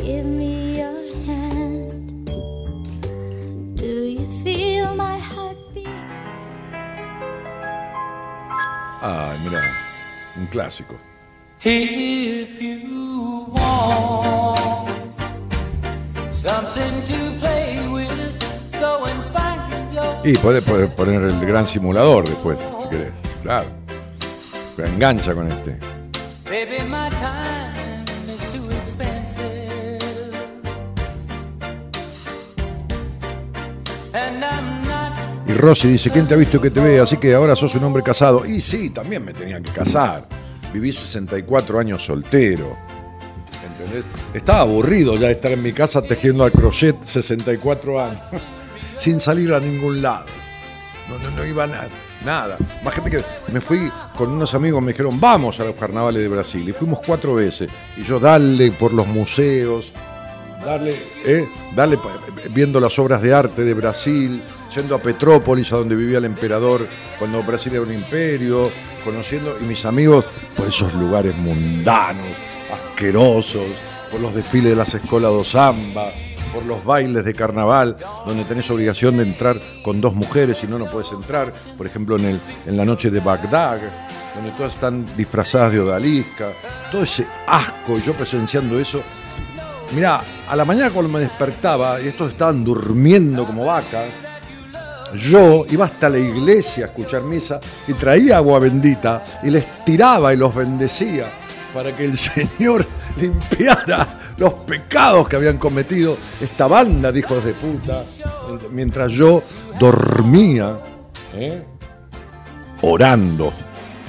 [0.03, 0.95] give me your
[1.27, 2.27] hand.
[3.77, 5.87] Do you feel my heartbeat?
[9.01, 9.63] Ay, mira,
[10.37, 10.95] un clásico.
[11.63, 15.06] If you want
[20.25, 23.13] Y podés poner el gran simulador después, si querés.
[23.43, 23.69] Claro.
[24.79, 25.79] Engancha con este.
[35.47, 36.99] Y Rosy dice, ¿quién te ha visto que te ve?
[36.99, 38.45] Así que ahora sos un hombre casado.
[38.45, 40.27] Y sí, también me tenía que casar.
[40.73, 42.86] Viví 64 años soltero.
[44.35, 48.21] Estaba aburrido ya estar en mi casa tejiendo al crochet 64 años,
[48.97, 50.27] sin salir a ningún lado.
[51.09, 51.89] No, no, no iba a nada.
[52.25, 52.57] Nada.
[52.83, 56.29] Más gente que me fui con unos amigos, me dijeron, vamos a los carnavales de
[56.29, 56.69] Brasil.
[56.69, 57.71] Y fuimos cuatro veces.
[57.97, 59.93] Y yo dale por los museos,
[60.65, 61.47] darle, eh,
[62.51, 64.43] viendo las obras de arte de Brasil,
[64.75, 66.87] yendo a Petrópolis, a donde vivía el emperador
[67.19, 68.71] cuando Brasil era un imperio,
[69.05, 70.25] conociendo, y mis amigos
[70.57, 72.37] por esos lugares mundanos,
[72.97, 73.67] asquerosos,
[74.11, 76.11] por los desfiles de las escuelas do samba,
[76.55, 77.95] por los bailes de carnaval,
[78.27, 82.17] donde tenés obligación de entrar con dos mujeres y no, no puedes entrar, por ejemplo
[82.17, 83.81] en, el, en la noche de Bagdad,
[84.35, 86.49] donde todas están disfrazadas de odalisca,
[86.91, 89.03] todo ese asco, y yo presenciando eso,
[89.95, 94.07] Mirá, a la mañana cuando me despertaba y estos estaban durmiendo como vacas,
[95.15, 100.35] yo iba hasta la iglesia a escuchar misa y traía agua bendita y les tiraba
[100.35, 101.46] y los bendecía
[101.77, 102.87] para que el Señor
[103.21, 104.09] limpiara
[104.39, 108.03] los pecados que habían cometido esta banda de hijos de puta,
[108.71, 109.43] mientras yo
[109.79, 110.79] dormía,
[111.35, 111.63] ¿eh?
[112.81, 113.53] orando,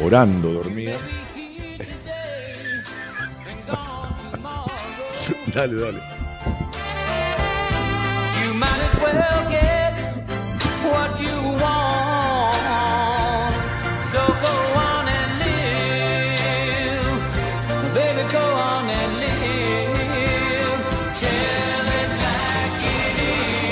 [0.01, 0.95] orando dormía.
[5.53, 5.99] dale, dale.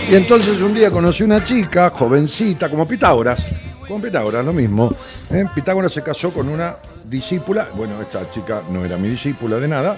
[0.10, 3.48] Y entonces un día conocí una chica, jovencita, como Pitágoras,
[3.88, 4.92] como Pitágoras, lo mismo.
[5.32, 5.46] ¿eh?
[5.54, 9.98] Pitágoras se casó con una discípula, bueno, esta chica no era mi discípula de nada,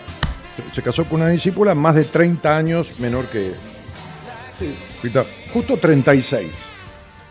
[0.74, 3.52] se- casó con una discípula más de 30 años menor que
[4.60, 6.52] sí, Pitá- justo 36.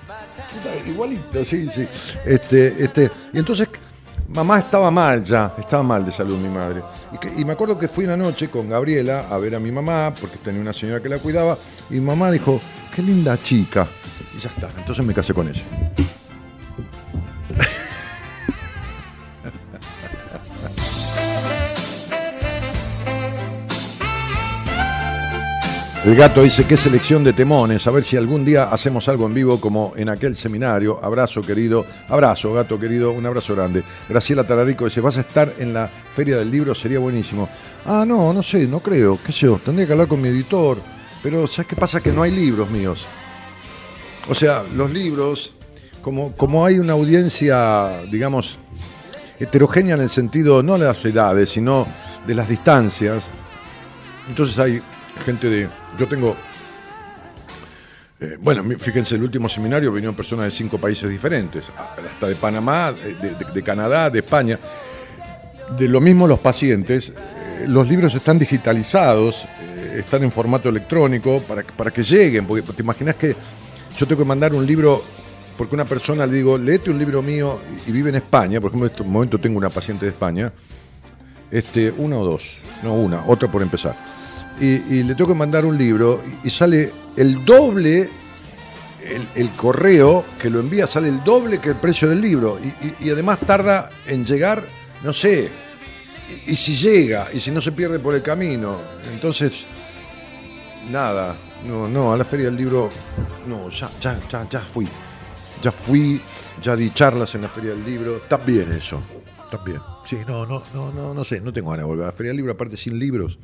[0.06, 1.88] Pitá- Igualito, sí, sí.
[2.26, 3.68] Este, este, y entonces
[4.28, 6.82] mamá estaba mal ya, estaba mal de salud mi madre.
[7.36, 10.36] Y, me acuerdo que fui una noche con Gabriela a ver a mi mamá, porque
[10.38, 11.56] tenía una señora que la cuidaba,
[11.90, 12.60] y mi mamá dijo,
[12.94, 13.86] qué linda chica.
[14.36, 15.62] Y ya está, entonces me casé con ella.
[26.06, 29.34] El gato dice, qué selección de temones, a ver si algún día hacemos algo en
[29.34, 31.00] vivo como en aquel seminario.
[31.02, 31.84] Abrazo, querido.
[32.08, 33.10] Abrazo, gato, querido.
[33.10, 33.82] Un abrazo grande.
[34.08, 37.48] Graciela Tararico dice, vas a estar en la Feria del Libro, sería buenísimo.
[37.84, 39.18] Ah, no, no sé, no creo.
[39.26, 39.58] ¿Qué sé yo?
[39.64, 40.78] Tendría que hablar con mi editor.
[41.24, 42.00] Pero, ¿sabes qué pasa?
[42.00, 43.04] Que no hay libros míos.
[44.28, 45.54] O sea, los libros,
[46.02, 48.60] como, como hay una audiencia, digamos,
[49.40, 51.84] heterogénea en el sentido no de las edades, sino
[52.24, 53.28] de las distancias,
[54.28, 54.80] entonces hay
[55.24, 55.68] gente de.
[55.98, 56.36] Yo tengo.
[58.20, 62.92] eh, bueno, fíjense, el último seminario vinieron personas de cinco países diferentes, hasta de Panamá,
[62.92, 64.58] de, Canadá, de España.
[65.78, 71.40] De lo mismo los pacientes, eh, los libros están digitalizados, eh, están en formato electrónico
[71.42, 73.34] para, para que lleguen, porque te imaginas que
[73.98, 75.02] yo tengo que mandar un libro,
[75.58, 78.70] porque una persona le digo, léete un libro mío y, y vive en España, por
[78.70, 80.52] ejemplo, en este momento tengo una paciente de España,
[81.50, 83.96] este, una o dos, no una, otra por empezar.
[84.60, 88.08] Y, y le tengo que mandar un libro y, sale el doble,
[89.04, 92.58] el, el correo que lo envía sale el doble que el precio del libro.
[92.62, 94.64] Y, y- además tarda en llegar,
[95.02, 95.50] no sé,
[96.46, 98.78] y, si llega, y si no se pierde por el camino.
[99.12, 99.64] Entonces,
[100.90, 102.90] nada, no, no, a la feria del libro,
[103.46, 104.88] no, ya, ya, ya, ya fui.
[105.62, 106.20] Ya fui,
[106.62, 109.02] ya di charlas en la feria del libro, bien eso,
[109.64, 109.80] bien.
[110.08, 112.30] Sí, no, no, no, no, no sé, no tengo ganas de volver a la feria
[112.30, 113.38] del libro, aparte sin libros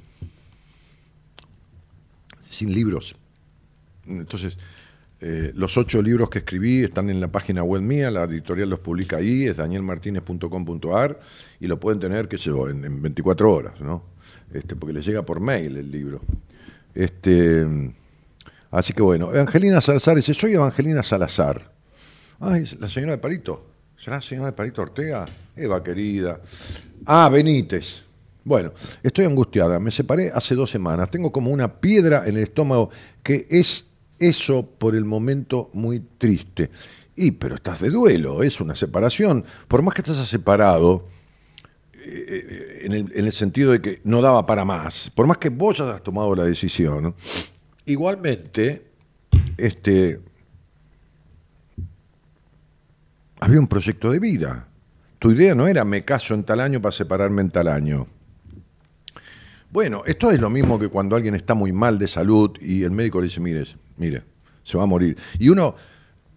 [2.69, 3.15] libros.
[4.07, 4.57] Entonces,
[5.21, 8.81] eh, los ocho libros que escribí están en la página web mía, la editorial los
[8.81, 11.21] publica ahí, es danielmartinez.com.ar
[11.61, 14.03] y lo pueden tener, qué sé yo, en, en 24 horas, ¿no?
[14.53, 16.21] Este, porque les llega por mail el libro.
[16.95, 17.67] Este,
[18.71, 21.71] así que bueno, Evangelina Salazar dice, soy Evangelina Salazar.
[22.41, 23.67] Ay, la señora de Parito.
[23.97, 25.25] ¿Será la señora de Parito Ortega?
[25.55, 26.41] Eva, querida.
[27.07, 28.03] Ah, Benítez.
[28.45, 29.79] Bueno, estoy angustiada.
[29.79, 31.11] Me separé hace dos semanas.
[31.11, 32.91] Tengo como una piedra en el estómago
[33.23, 33.87] que es
[34.19, 36.71] eso por el momento muy triste.
[37.15, 39.45] Y, pero estás de duelo, es una separación.
[39.69, 41.07] Por más que estés separado,
[42.05, 45.51] eh, en el, en el sentido de que no daba para más, por más que
[45.51, 47.15] vos hayas tomado la decisión,
[47.87, 48.91] igualmente,
[49.57, 50.21] este,
[53.41, 54.69] había un proyecto de vida.
[55.19, 58.09] Tu idea no era me caso en tal año para separarme en tal año.
[59.73, 62.91] Bueno, esto es lo mismo que cuando alguien está muy mal de salud y el
[62.91, 63.65] médico le dice, mire,
[63.97, 64.23] mire,
[64.63, 65.17] se va a morir.
[65.39, 65.75] Y uno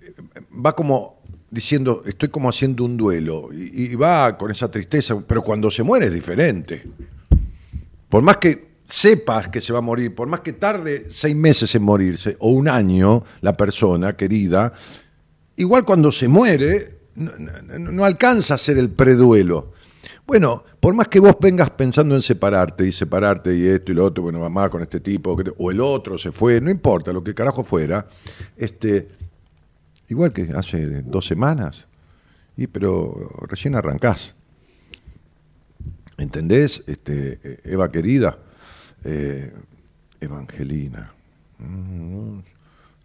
[0.01, 0.13] eh,
[0.65, 1.21] va como
[1.51, 6.05] diciendo, estoy como haciendo un duelo, y, va con esa tristeza, pero cuando se muere
[6.07, 6.83] es diferente.
[8.07, 11.75] Por más que sepas que se va a morir, por más que tarde seis meses
[11.75, 14.71] en morirse o un año la persona querida,
[15.57, 17.31] igual cuando se muere no-
[17.79, 19.73] no alcanza a ser el preduelo.
[20.25, 24.05] Bueno, por más que vos vengas pensando en separarte y separarte y esto y lo
[24.05, 27.35] otro, bueno, mamá con este tipo, o el otro se fue, no importa, lo que
[27.35, 28.07] carajo fuera,
[28.57, 29.07] este,
[30.09, 31.85] igual que hace dos semanas,
[32.57, 34.33] y pero recién arrancás.
[36.17, 36.81] ¿Entendés?
[36.87, 38.39] Este, eh, Eva querida,
[39.03, 39.53] eh,
[40.21, 41.13] Evangelina.
[41.59, 42.39] Mm,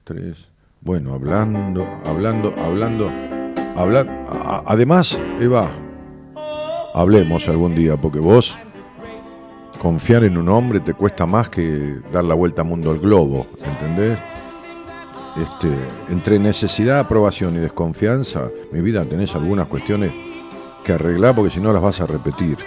[0.05, 0.39] tres.
[0.81, 3.11] Bueno, hablando, hablando, hablando,
[3.77, 4.13] hablando.
[4.67, 5.71] Además, Eva,
[6.95, 8.57] hablemos algún día, porque vos
[9.79, 13.47] confiar en un hombre te cuesta más que dar la vuelta al mundo al globo,
[13.65, 14.19] ¿entendés?
[15.37, 15.71] Este,
[16.13, 20.13] entre necesidad, aprobación y desconfianza, mi vida tenés algunas cuestiones
[20.85, 22.59] que arreglar porque si no las vas a repetir.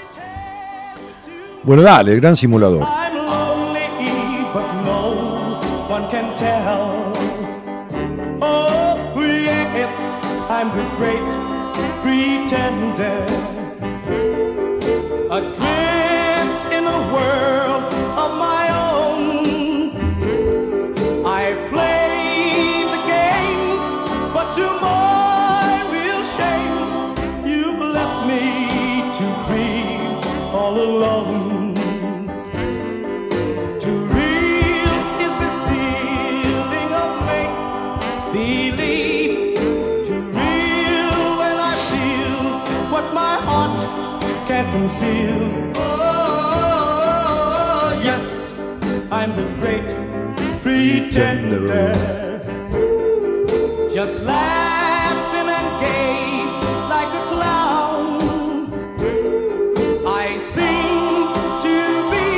[1.63, 2.83] Bueno, dale, gran simulador.
[2.83, 3.13] Oh.
[15.35, 17.91] Adrift in a world
[18.23, 19.25] of my own.
[21.25, 28.45] I play the game, but to my real shame, you've left me
[29.17, 31.73] to grieve all alone.
[33.79, 34.95] Too real
[35.25, 37.55] is this feeling of make
[38.33, 39.57] believe.
[40.05, 43.79] Too real when I feel what my heart
[44.47, 45.22] can't.
[50.93, 51.89] Pretender.
[53.91, 56.45] Just laughing and gay
[56.93, 58.69] like a clown.
[60.05, 61.33] I seem
[61.65, 61.75] to
[62.13, 62.29] be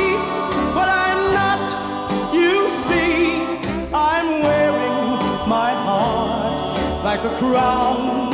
[0.76, 1.66] what I'm not.
[2.32, 3.20] You see,
[3.92, 5.00] I'm wearing
[5.56, 8.32] my heart like a crown.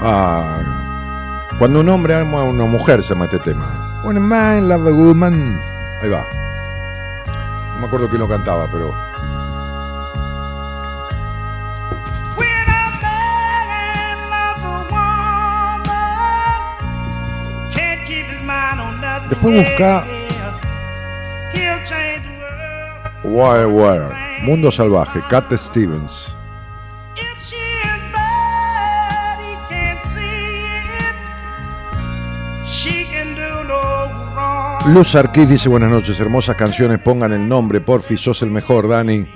[0.00, 0.62] Ah,
[1.58, 4.00] cuando un hombre ama a una mujer se llama este tema.
[4.04, 5.77] When a man love a woman.
[6.00, 6.28] Ahí va.
[7.74, 8.94] No me acuerdo quién lo cantaba, pero.
[19.28, 20.04] Después busca-.
[23.24, 24.12] Wild World.
[24.42, 25.20] Mundo Salvaje.
[25.28, 26.37] Cat Stevens.
[34.92, 39.26] Luz Arquiz dice buenas noches, hermosas canciones, pongan el nombre, porfi, sos el mejor, Dani.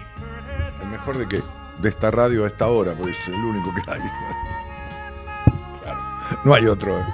[0.82, 1.42] ¿El mejor de qué?
[1.80, 4.00] De esta radio a esta hora, pues es el único que hay.
[5.82, 6.00] Claro,
[6.44, 6.98] no hay otro.
[7.00, 7.04] eh.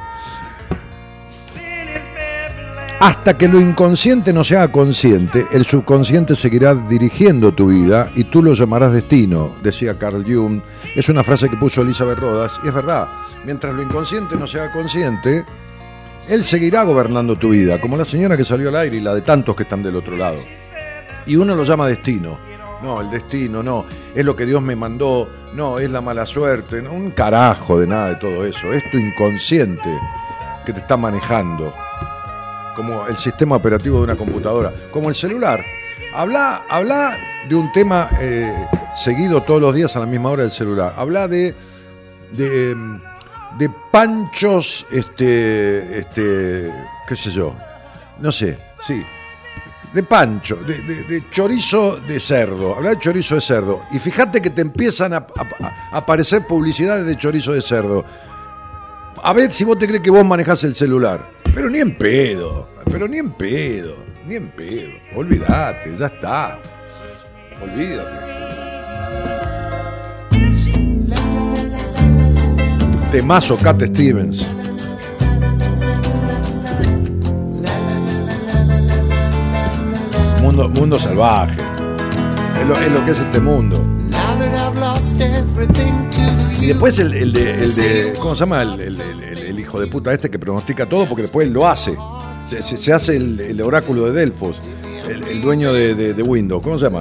[3.00, 8.42] Hasta que lo inconsciente no sea consciente, el subconsciente seguirá dirigiendo tu vida y tú
[8.42, 10.60] lo llamarás destino, decía Carl Jung.
[10.94, 13.08] Es una frase que puso Elizabeth Rodas y es verdad.
[13.44, 15.44] Mientras lo inconsciente no sea consciente,
[16.28, 19.22] él seguirá gobernando tu vida, como la señora que salió al aire y la de
[19.22, 20.38] tantos que están del otro lado.
[21.26, 22.38] Y uno lo llama destino.
[22.82, 23.84] No, el destino, no.
[24.14, 25.28] Es lo que Dios me mandó.
[25.54, 26.80] No, es la mala suerte.
[26.80, 28.72] No, un carajo de nada de todo eso.
[28.72, 29.90] Es tu inconsciente
[30.64, 31.74] que te está manejando.
[32.76, 34.72] Como el sistema operativo de una computadora.
[34.90, 35.64] Como el celular.
[36.14, 37.18] Habla, habla
[37.48, 38.54] de un tema eh,
[38.94, 40.94] seguido todos los días a la misma hora del celular.
[40.96, 41.54] Habla de.
[42.32, 43.00] de em,
[43.56, 46.72] de panchos, este, este,
[47.06, 47.54] qué sé yo,
[48.20, 49.02] no sé, sí,
[49.92, 54.60] de pancho, de, chorizo de cerdo, habla de chorizo de cerdo, y fíjate que te
[54.60, 58.04] empiezan a, a- a aparecer publicidades de chorizo de cerdo.
[59.22, 62.68] A ver si vos te crees que vos manejás el celular, pero ni en pedo,
[62.90, 63.96] pero ni en pedo,
[64.26, 66.58] ni en pedo, olvídate, ya está,
[67.60, 68.37] olvídate.
[73.10, 74.46] Temazo Cat Stevens.
[80.42, 81.56] Mundo, mundo salvaje.
[82.60, 83.82] Es lo, que es este mundo.
[86.60, 88.62] Y después el, de, el de- ¿Cómo se llama?
[88.62, 91.96] El, hijo de puta este que pronostica todo porque después lo hace.
[92.46, 94.58] Se, hace el, oráculo de Delfos.
[95.08, 96.62] El, dueño de Windows.
[96.62, 97.00] ¿Cómo se llama?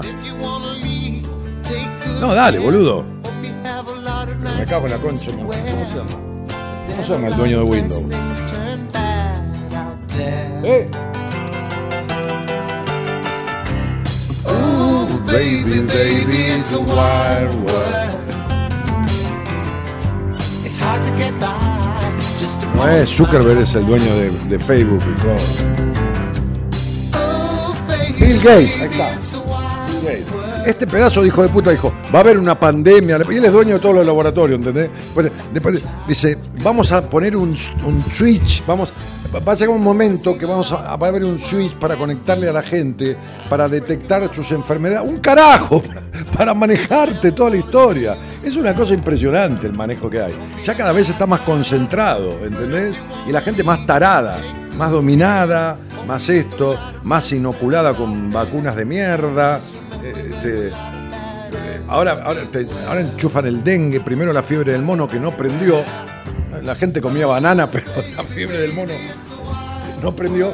[2.22, 3.17] No, dale, boludo.
[4.58, 5.32] Me cago en la concha.
[5.32, 6.10] ¿Cómo se llama?
[6.90, 8.04] ¿Cómo se llama el dueño de Windows?
[10.64, 10.90] ¿Eh?
[15.28, 17.96] Baby, baby, it's a wild world.
[20.66, 21.78] It's hard to get by
[22.76, 25.38] No es Zuckerberg es el dueño de, de Facebook y todo.
[28.20, 29.10] Bill Gates, ahí está.
[29.88, 30.37] Bill Gates.
[30.68, 33.54] Este pedazo de hijo de puta dijo, va a haber una pandemia, y él es
[33.54, 34.90] dueño de todos los laboratorios, ¿entendés?
[35.54, 38.92] Después, dice, vamos a poner un, switch, vamos,
[39.34, 42.50] va a llegar un momento que vamos a, va a haber un switch para conectarle
[42.50, 43.16] a la gente,
[43.50, 45.82] para detectar sus enfermedades, un carajo,
[46.38, 48.18] para manejarte toda la historia.
[48.44, 50.34] Es una cosa impresionante el manejo que hay.
[50.66, 52.98] Ya cada vez está más concentrado, ¿entendés?
[53.26, 54.38] Y la gente más tarada,
[54.78, 59.62] más dominada, más esto, más inoculada con vacunas de mierda.
[60.38, 60.72] Este,
[61.88, 65.84] ahora, ahora, te- ahora enchufan el dengue, primero la fiebre del mono que no prendió.
[66.64, 67.86] La gente comía banana, pero
[68.16, 68.94] la fiebre del mono
[70.02, 70.54] no prendió.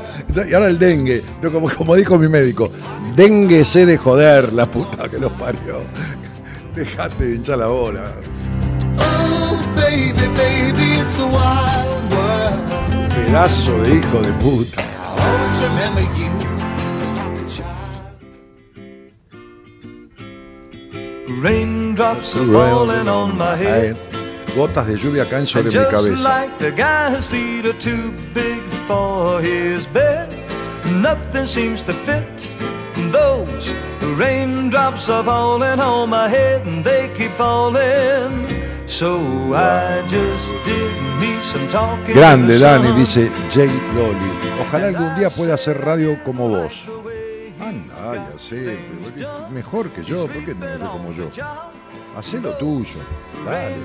[0.50, 1.22] Y ahora el dengue.
[1.52, 2.70] Como, como dijo mi médico,
[3.16, 5.84] dengue se de joder, la puta que los parió.
[6.76, 8.04] Dejate de hinchar la bola.
[8.98, 9.64] Oh.
[13.16, 14.82] Pedazo de hijo de puta.
[21.28, 23.96] Raindrops are falling on my head.
[24.56, 26.22] Gotas de lluvia caen sobre mi cabeza.
[26.22, 30.28] like the guy whose feet are too big for his bed,
[31.02, 32.24] nothing seems to fit.
[33.12, 33.72] Those
[34.18, 38.46] raindrops are falling on my head and they keep falling.
[38.88, 39.18] So
[39.56, 40.92] I just did
[41.22, 42.16] me some talking.
[42.16, 44.30] Grande, Dani, dice Jay Loli.
[44.62, 46.84] Ojalá algún día pueda hacer radio como vos.
[48.04, 48.78] Anda, ya sé,
[49.16, 51.30] pero mejor que yo, ¿por qué que ser como yo?
[52.18, 53.00] Hacé lo tuyo,
[53.46, 53.76] dale.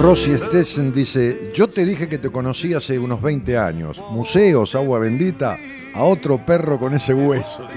[0.00, 4.02] Rosy Stessen dice, yo te dije que te conocí hace unos 20 años.
[4.10, 5.58] Museos, agua bendita,
[5.94, 7.68] a otro perro con ese hueso.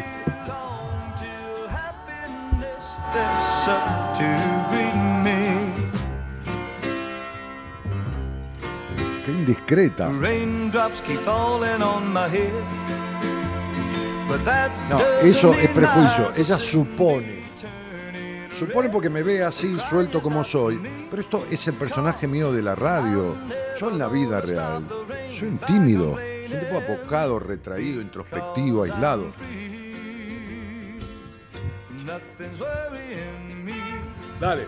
[14.44, 16.32] That No, eso es prejuicio.
[16.36, 17.44] Ella supone.
[18.57, 20.80] Supone porque me ve así, suelto como soy.
[21.10, 23.36] Pero esto es el personaje mío de la radio.
[23.80, 24.88] Yo en la vida real
[25.32, 26.15] soy un tímido.
[26.48, 29.34] Soy un tipo apocado, retraído, introspectivo, aislado.
[34.40, 34.68] Dale.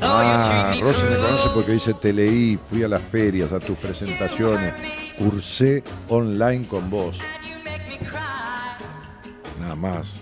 [0.00, 3.02] Though you Ah, treat me Rosy me conoce porque dice, te leí, fui a las
[3.02, 4.74] ferias, a tus presentaciones,
[5.18, 7.18] cursé online con vos.
[9.78, 10.20] Más.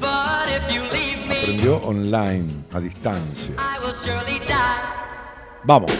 [0.00, 3.54] But if you leave me, Aprendió online, a distancia.
[3.58, 4.78] I will surely die.
[5.64, 5.90] Vamos.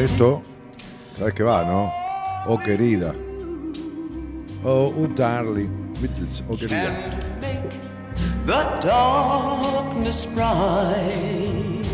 [0.00, 0.42] Esto,
[1.16, 1.92] ¿sabes qué va, no?
[2.46, 3.14] Oh, querida.
[4.64, 5.92] Oh, oh, darling.
[6.00, 6.84] Beatles, oh, querida.
[6.84, 7.70] Can make
[8.46, 11.86] the darkness bright.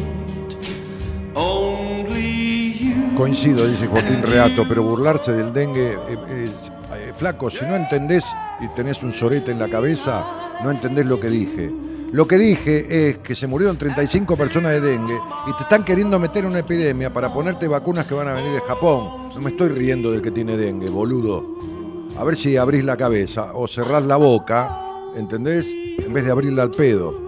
[1.34, 3.14] Only you.
[3.16, 6.48] Coincido, dice Joaquín Reato, pero burlarse del dengue, eh, eh,
[6.94, 8.24] eh, flaco, si no entendés
[8.60, 10.24] y tenés un sorete en la cabeza,
[10.62, 11.70] no entendés lo que dije.
[12.12, 15.18] Lo que dije es que se murieron 35 personas de dengue
[15.48, 18.52] y te están queriendo meter en una epidemia para ponerte vacunas que van a venir
[18.52, 19.28] de Japón.
[19.34, 21.44] No me estoy riendo del que tiene dengue, boludo.
[22.18, 24.78] A ver si abrís la cabeza o cerrás la boca,
[25.16, 25.66] ¿entendés?
[25.66, 27.26] En vez de abrirla al pedo.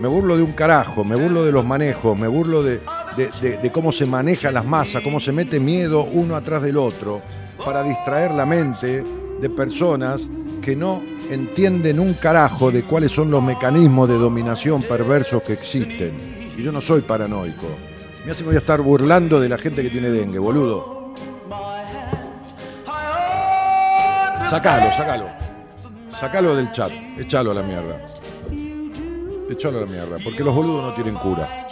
[0.00, 2.80] Me burlo de un carajo, me burlo de los manejos, me burlo de,
[3.42, 7.20] de- cómo se manejan las masas, cómo se mete miedo uno atrás del otro.
[7.62, 9.04] para distraer la mente
[9.38, 10.22] de personas
[10.62, 16.16] que no entienden un carajo de cuáles son los mecanismos de dominación perversos que existen.
[16.56, 17.68] Y yo no soy paranoico.
[18.24, 21.14] Me hace que voy a estar burlando de la gente que tiene dengue, boludo.
[24.46, 25.26] Sacalo, sacalo.
[26.18, 26.90] Sacalo del chat.
[27.16, 28.04] Echalo a la mierda.
[29.48, 30.16] Echalo a la mierda.
[30.22, 31.68] Porque los boludos no tienen cura.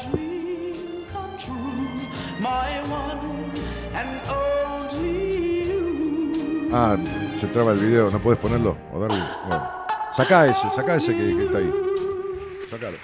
[6.71, 6.97] Ah,
[7.39, 9.23] se traba el video, no puedes ponerlo o darle.
[9.47, 9.69] Bueno.
[10.13, 11.71] Sacá ese, sacá ese que, que está ahí.
[12.69, 12.97] Sacalo.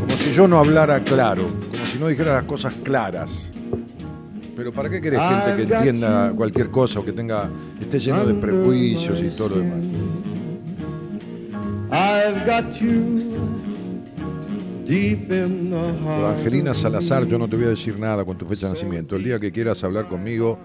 [0.00, 3.52] Como si yo no hablara claro, como si no dijera las cosas claras.
[4.54, 7.48] Pero ¿para qué querés gente que entienda cualquier cosa o que tenga
[7.80, 9.84] esté lleno de prejuicios y todo lo demás?
[11.92, 13.29] I've got you
[16.18, 19.14] Evangelina Salazar, yo no te voy a decir nada con tu fecha de nacimiento.
[19.14, 20.58] El día que quieras hablar conmigo,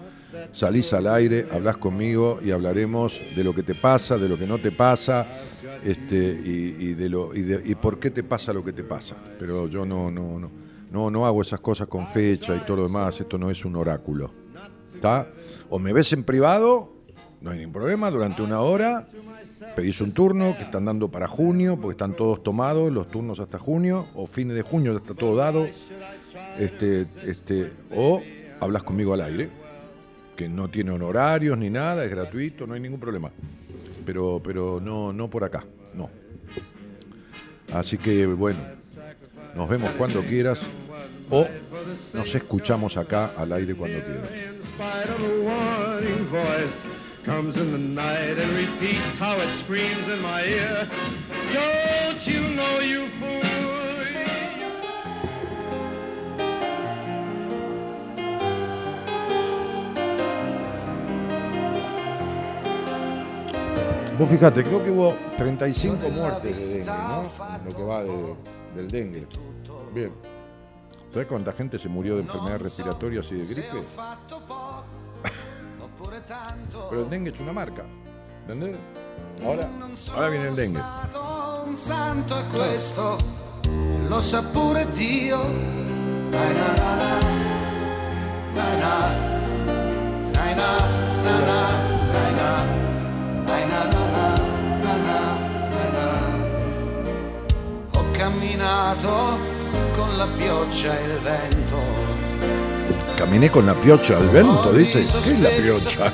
[0.52, 4.46] salís al aire, hablas conmigo y hablaremos de lo que te pasa, de lo que
[4.46, 5.28] no te pasa,
[5.84, 8.82] este, y, y de lo, y, de- y por qué te pasa lo que te
[8.82, 9.14] pasa.
[9.38, 10.50] Pero yo no, no, no,
[10.90, 13.20] no, no hago esas cosas con fecha y todo lo demás.
[13.20, 14.32] Esto no es un oráculo.
[14.94, 15.28] ¿Está?
[15.70, 16.94] O me ves en privado,
[17.40, 19.06] no hay ningún problema, durante una hora.
[19.76, 23.58] Pedís un turno que están dando para junio, porque están todos tomados, los turnos hasta
[23.58, 25.68] junio, o fines de junio está todo dado.
[26.58, 28.22] Este, este, o
[28.58, 29.50] hablas conmigo al aire,
[30.34, 33.30] que no tiene honorarios ni nada, es gratuito, no hay ningún problema.
[34.06, 35.62] Pero, pero no, no por acá,
[35.92, 36.08] no.
[37.70, 38.60] Así que bueno,
[39.54, 40.66] nos vemos cuando quieras
[41.28, 41.46] o
[42.14, 44.30] nos escuchamos acá al aire cuando quieras.
[47.26, 50.88] Comes in the night and repeats how it screams in my ear.
[51.52, 53.42] Don't you know you fool?
[64.18, 67.22] Vos fijate, creo que hubo 35 muertes de dengue, ¿no?
[67.58, 68.34] En Lo que va de-
[68.74, 69.26] del dengue.
[69.92, 70.12] Bien.
[71.12, 73.82] ¿Sabés cuánta gente se murió de enfermedades respiratorias y de gripe?
[76.90, 77.84] Pero el dengue es una marca.
[78.42, 78.76] ¿Entendés?
[79.44, 79.68] Ahora,
[80.14, 80.82] ahora viene el dengue.
[81.66, 83.18] Un santo è questo,
[84.08, 85.38] lo sa pure Dio.
[86.30, 87.18] Na na na na,
[88.54, 88.96] na na,
[91.22, 91.60] na na,
[92.02, 92.50] na na,
[93.64, 95.20] na na,
[95.72, 96.08] na na.
[97.94, 99.38] Ho camminato
[99.96, 102.75] con la pioggia e il vento.
[103.16, 105.04] Caminé con la piocha al vento, dice.
[105.24, 106.12] ¿Qué es la piocha?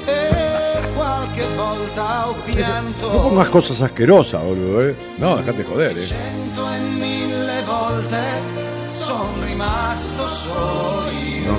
[3.00, 4.96] No pongas cosas asquerosas, boludo, ¿eh?
[5.18, 6.08] No, dejate joder, ¿eh?
[11.46, 11.56] No.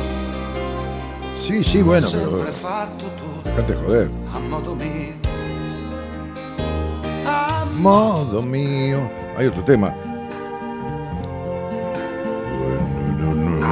[1.46, 4.10] Sí, sí, bueno, pero fatto tutto joder.
[4.34, 5.14] a modo mio.
[7.28, 9.12] A Modo mío.
[9.38, 9.94] Hay otro tema.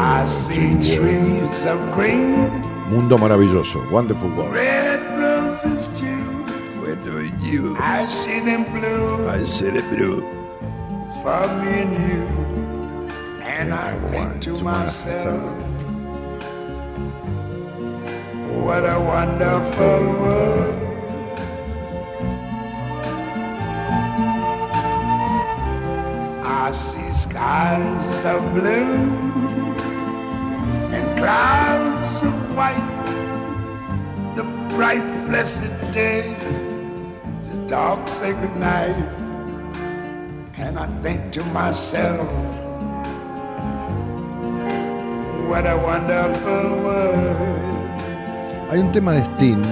[0.02, 2.49] I see trees of green,
[2.90, 3.80] Mundo maravilloso.
[3.91, 4.53] Wonderful world.
[4.53, 6.23] red roses too.
[6.82, 7.76] Where do you?
[7.78, 10.22] I see them blue I said it, bro.
[11.22, 12.23] for me and you.
[13.45, 15.40] And I think to myself,
[18.65, 20.78] what a wonderful world.
[26.44, 29.31] I see skies of blue and
[34.35, 34.43] The
[34.76, 36.35] bright, blessed day,
[37.48, 38.95] the dark, sacred night.
[40.57, 42.27] And I think to myself,
[45.48, 47.48] what a wonderful world.
[48.72, 49.64] Hay un tema de Sting.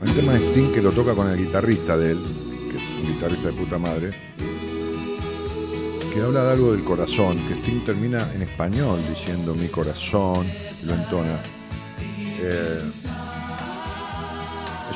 [0.00, 2.20] Hay un tema de Sting que lo toca con el guitarrista de él,
[2.70, 4.10] que es un guitarrista de puta madre,
[6.12, 10.50] que habla de algo del corazón, que Sting termina en español diciendo mi corazón,
[10.82, 11.40] lo entona.
[12.42, 13.04] Eh, es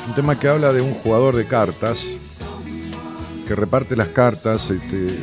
[0.08, 2.04] un tema que habla de un jugador de cartas
[3.46, 5.18] que reparte las cartas, este,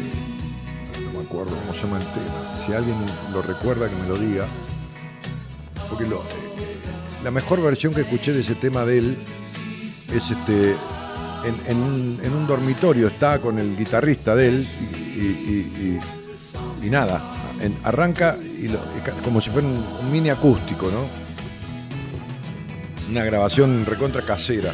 [1.04, 2.56] no me acuerdo cómo se llama el tema.
[2.56, 2.96] Si alguien
[3.34, 4.46] lo recuerda que me lo diga.
[5.90, 6.24] Porque lo,
[7.24, 9.18] la mejor versión que escuché de ese tema de él
[10.14, 10.76] es este
[11.44, 14.68] en, un, dormitorio, está con el guitarrista de él
[16.82, 17.22] y, nada,
[17.84, 18.38] arranca
[19.24, 21.08] como si fuera un, mini acústico, ¿no?
[23.10, 24.72] Una grabación recontra casera.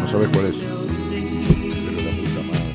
[0.00, 0.54] No sabes cuál es.
[1.86, 2.74] Pero la puta madre.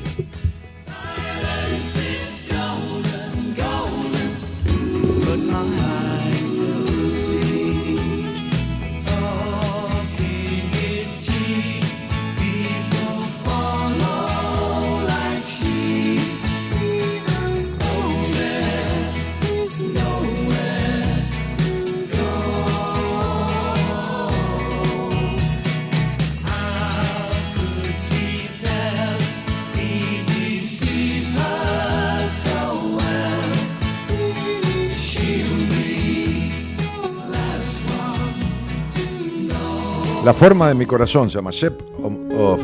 [40.30, 42.60] La forma de mi corazón se llama Shape of,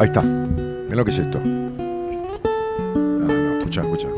[0.00, 0.22] Ahí está.
[0.22, 1.38] Miren lo que es esto.
[3.58, 4.08] Escucha, escucha.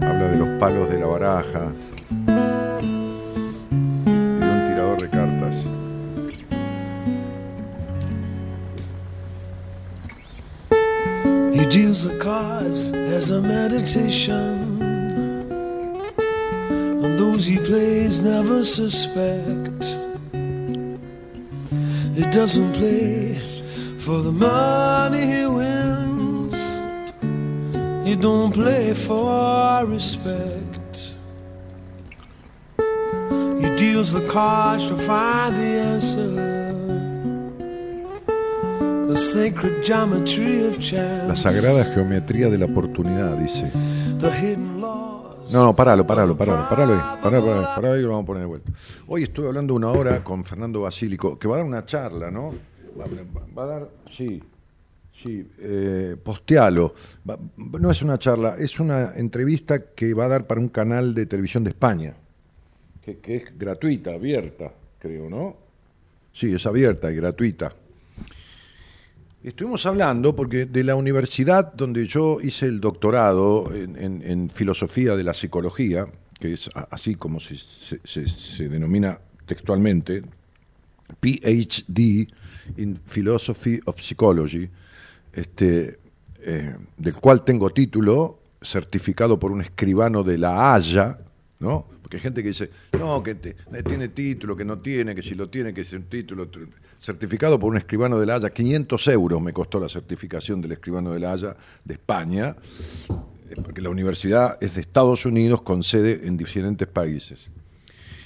[0.00, 1.68] Habla de los palos de la baraja.
[4.08, 5.66] Y de un tirador de cartas.
[11.52, 14.63] He deals the cards as a meditation.
[17.34, 19.82] Those he plays never suspect.
[22.14, 23.40] He doesn't play
[23.98, 26.54] for the money he wins.
[28.06, 31.16] He don't play for respect.
[33.62, 36.30] He deals the cards to find the answer.
[39.08, 41.26] The sacred geometry of chance.
[41.26, 43.72] La sagrada geometría de la oportunidad, dice.
[45.52, 48.46] No, no, paralo, paralo, paralo, paralo ahí, paralo, paralo, ahí lo vamos a poner de
[48.46, 48.72] vuelta.
[49.06, 52.54] Hoy estuve hablando una hora con Fernando Basílico, que va a dar una charla, ¿no?
[52.98, 54.42] Va, a dar, sí,
[55.12, 56.94] sí, eh, postealo.
[57.56, 61.26] No es una charla, es una entrevista que va a dar para un canal de
[61.26, 62.14] televisión de España,
[63.02, 65.56] que, que es gratuita, abierta, creo, ¿no?
[66.32, 67.74] Sí, es abierta y gratuita.
[69.44, 75.34] Estuvimos hablando porque de la universidad donde yo hice el doctorado en, filosofía de la
[75.34, 76.06] psicología,
[76.40, 80.22] que es así como se, denomina textualmente,
[81.20, 82.26] PhD
[82.78, 84.66] in Philosophy of Psychology,
[85.34, 85.98] este,
[86.40, 91.18] eh, del cual tengo título certificado por un escribano de La Haya,
[91.60, 91.86] ¿no?
[92.00, 95.34] Porque hay gente que dice, no, que te- tiene título, que no tiene, que si
[95.34, 96.48] lo tiene, que es un título.
[97.08, 101.12] Certificado por un escribano de La Haya, 500 euros me costó la certificación del escribano
[101.12, 101.54] de La Haya
[101.84, 102.56] de España,
[103.50, 107.50] eh, porque la universidad es de Estados Unidos con sede en diferentes países.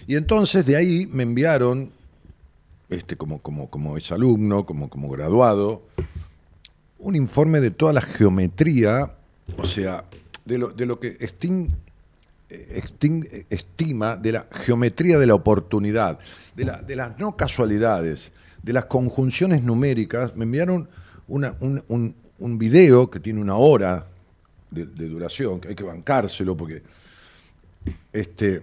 [0.06, 1.90] Y entonces de ahí me enviaron,
[2.88, 5.82] este, como, como, como ex alumno, como, como graduado,
[7.00, 9.12] un informe de toda la geometría,
[9.56, 10.04] o sea,
[10.44, 11.66] de lo, de lo que Sting,
[13.50, 16.20] estima de la geometría de la oportunidad,
[16.54, 18.30] de, la- de las no casualidades,
[18.62, 20.34] de las conjunciones numéricas.
[20.36, 20.88] Me enviaron
[21.28, 21.44] un,
[21.88, 24.06] un- un video que tiene una hora
[24.70, 26.82] de, duración, que hay que bancárselo porque
[28.12, 28.62] este,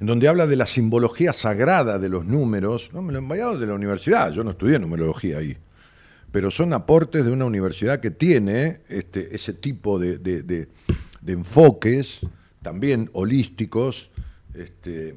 [0.00, 2.90] en donde habla de la simbología sagrada de los números.
[2.92, 5.56] No, me lo han enviado de la universidad, yo no estudié numerología ahí
[6.32, 10.66] pero son aportes de una universidad que tiene este, ese tipo de, de- de-
[11.20, 12.26] de enfoques,
[12.60, 14.10] también holísticos,
[14.52, 15.14] este,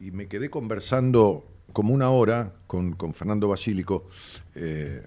[0.00, 4.08] y me quedé conversando como una hora con, con Fernando Basílico,
[4.54, 5.04] eh,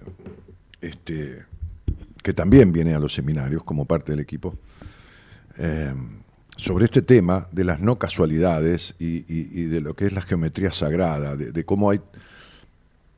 [0.80, 1.44] este,
[2.22, 4.54] que también viene a los seminarios como parte del equipo,
[5.58, 5.92] eh,
[6.56, 11.34] sobre este tema de las no casualidades y, de lo que es la geometría sagrada,
[11.34, 12.00] de, de cómo hay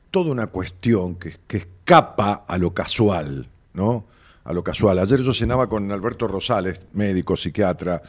[0.09, 4.05] toda una cuestión que, que escapa a lo casual, ¿no?
[4.45, 4.97] A lo casual.
[4.97, 8.01] Ayer yo cenaba con Alberto Rosales, médico, psiquiatra,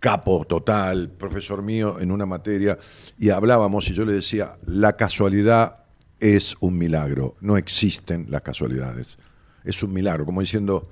[0.00, 2.78] capo total, profesor mío en una materia,
[3.18, 5.78] y hablábamos y yo le decía, la casualidad
[6.20, 9.18] es un milagro, no existen las casualidades,
[9.64, 10.90] es un milagro, como diciendo,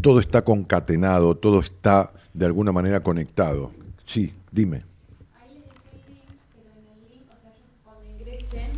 [0.00, 3.72] todo está concatenado, todo está de alguna manera conectado.
[4.06, 4.84] Sí, dime.
[7.84, 8.70] Cuando ingresen,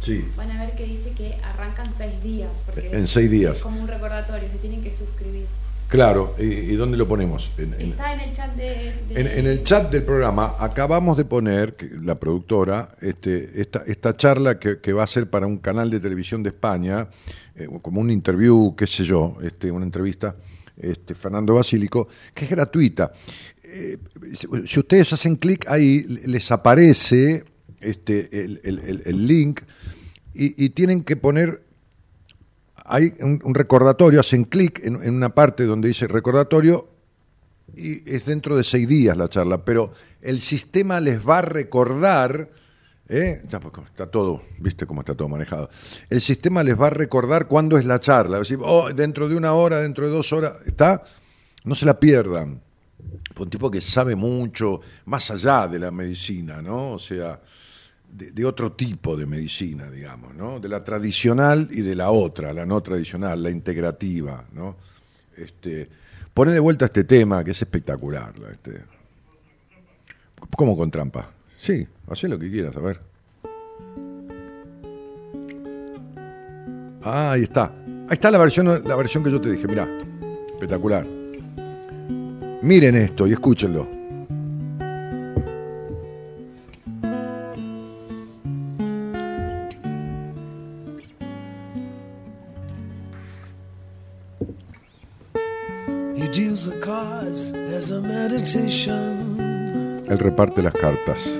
[0.00, 0.24] Sí.
[0.36, 2.50] van a ver que dice que arrancan seis días.
[2.66, 3.56] Porque En seis días.
[3.56, 5.46] Es como un recordatorio, se tienen que suscribir.
[5.88, 7.50] Claro, ¿y, y dónde lo ponemos?
[7.56, 8.64] En- en- Está en el chat de.
[9.08, 14.14] de- En, en el chat del programa acabamos de poner, la productora, este, esta, esta
[14.14, 17.08] charla que, que va a ser para un canal de televisión de España,
[17.54, 20.36] eh, como un interview, qué sé yo, este, una entrevista,
[20.76, 23.12] este, Fernando Basílico, que es gratuita.
[23.64, 23.96] Eh,
[24.36, 27.44] si- si ustedes hacen clic ahí, les aparece
[27.80, 29.60] este, el, el- el- el link
[30.34, 31.62] y, y tienen que poner
[32.88, 36.88] hay un, recordatorio, hacen clic en, en una parte donde dice recordatorio
[37.76, 39.92] y es dentro de seis días la charla, pero
[40.22, 42.50] el sistema les va a recordar,
[43.08, 43.42] ¿eh?
[43.62, 45.68] Porque está todo, viste cómo está todo manejado,
[46.08, 49.52] el sistema les va a recordar cuándo es la charla, decir, oh, dentro de una
[49.52, 51.04] hora, dentro de dos horas, ¿está?
[51.64, 52.62] No se la pierdan.
[53.38, 56.92] Un tipo que sabe mucho, más allá de la medicina, ¿no?
[56.94, 57.40] O sea,
[58.12, 60.58] de, otro tipo de medicina, digamos, ¿no?
[60.60, 64.76] De la tradicional y de la otra, la no tradicional, la integrativa, ¿no?
[65.36, 65.88] Este,
[66.34, 68.36] pone de vuelta este tema que es espectacular.
[68.38, 68.80] la- Este.
[70.56, 71.30] ¿Cómo con trampa?
[71.56, 73.00] Sí, haz lo que quieras, a ver.
[77.02, 77.72] Ah, ahí está.
[78.08, 79.88] Ahí está la versión, la versión que yo te dije, mirá.
[80.52, 81.06] Espectacular.
[82.62, 83.97] Miren esto y escúchenlo.
[100.18, 101.30] Él reparte las cartas.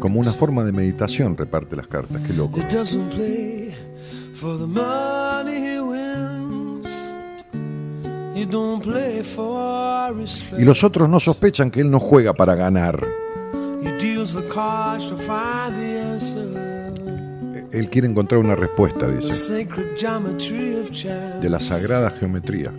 [0.00, 2.22] Como una forma de meditación reparte las cartas.
[2.26, 2.58] Qué loco.
[10.58, 13.04] Y los otros no sospechan que él no juega para ganar.
[17.70, 19.66] Él quiere encontrar una respuesta, dice,
[21.42, 22.72] de la sagrada geometría.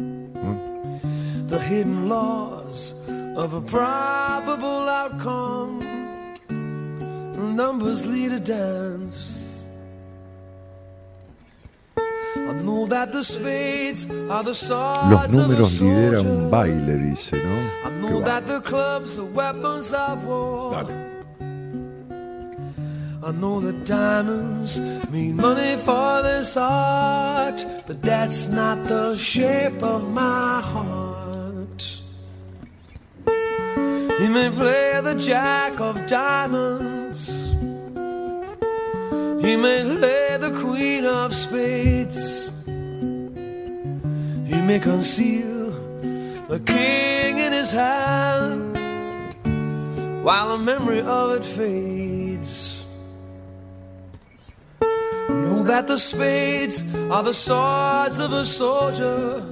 [3.39, 5.79] Of a probable outcome.
[7.55, 9.63] Numbers lead a dance.
[11.97, 14.55] I know that the spades are the
[15.11, 17.69] Los números lideran un baile, dice, I ¿no?
[17.83, 20.71] Qué know that the clubs are weapons of war.
[20.71, 21.09] Dale.
[23.21, 24.77] I know that diamonds
[25.11, 31.18] mean money for this art, but that's not the shape of my heart.
[34.19, 37.25] He may play the jack of diamonds.
[39.45, 42.51] He may play the queen of spades.
[44.49, 45.71] He may conceal
[46.49, 48.75] the king in his hand
[50.25, 52.85] while the memory of it fades.
[55.29, 59.47] Know that the spades are the swords of a soldier.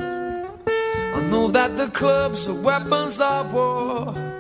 [1.15, 4.36] I know that the clubs are weapons of war.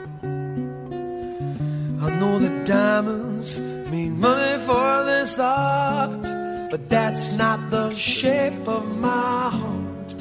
[1.99, 3.59] I know that diamonds
[3.89, 6.21] mean money for this art,
[6.69, 10.19] but that's not the shape of my heart.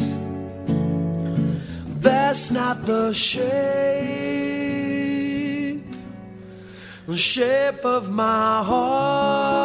[2.01, 3.44] That's not the shape,
[7.07, 9.57] the shape of my heart.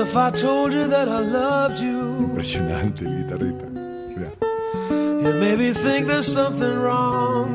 [0.00, 2.00] If I told you that I loved you,
[2.30, 3.66] Impresionante el guitarrista.
[3.66, 4.30] Mirá.
[5.22, 7.48] you maybe think there's something wrong.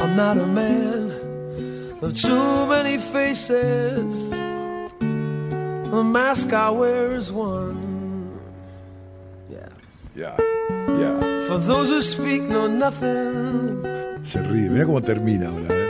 [0.00, 1.12] I'm not a man
[2.02, 4.30] of too many faces.
[5.90, 8.38] The mask I wear is one.
[9.50, 9.68] Yeah.
[10.14, 10.36] Ya,
[11.02, 11.12] ya.
[11.48, 13.82] For those who speak know nothing
[14.22, 14.68] Se ríe.
[14.68, 15.87] Mira cómo termina ahora, ¿eh?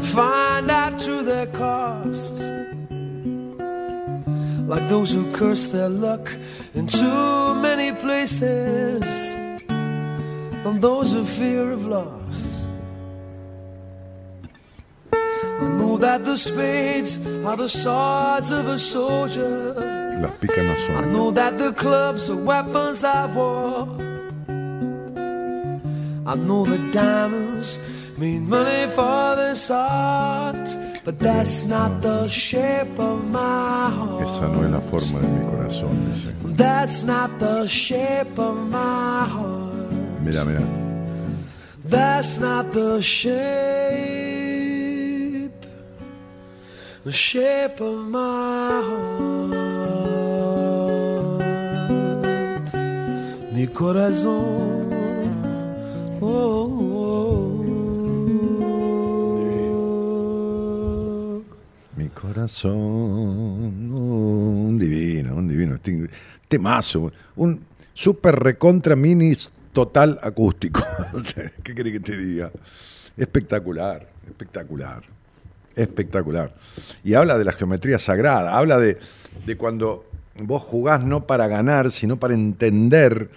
[0.00, 2.34] And find out to their cost.
[4.72, 6.26] Like those who curse their luck
[6.74, 9.02] in too many places,
[9.68, 12.38] and those who fear of loss.
[15.12, 17.12] I know that the spades
[17.44, 19.74] are the swords of a soldier.
[20.22, 23.88] Las picas no I know that the clubs are weapons of war.
[26.32, 27.78] I know the diamonds
[28.20, 30.68] mean money for this art,
[31.06, 34.22] but that's not the shape of my heart.
[34.28, 36.30] Esa no es la forma de mi corazón, dice.
[36.62, 39.92] That's not the shape of my heart.
[40.24, 40.66] Mira, mira.
[41.84, 43.30] That's not the shape,
[47.04, 49.54] the shape of my heart.
[53.54, 54.69] Mi corazón.
[62.40, 63.92] Corazón.
[63.92, 65.74] Un divino, un divino.
[65.74, 66.08] Este-
[66.48, 67.12] Temazo.
[67.36, 67.64] Un
[67.94, 69.34] super recontra mini
[69.72, 70.82] total acústico.
[71.62, 72.50] ¿Qué querés que te diga?
[73.16, 75.02] Espectacular, espectacular.
[75.76, 76.52] Espectacular.
[77.04, 78.98] Y habla de la geometría sagrada, habla de,
[79.46, 80.04] de cuando
[80.40, 83.30] vos jugás no para ganar, sino para entender.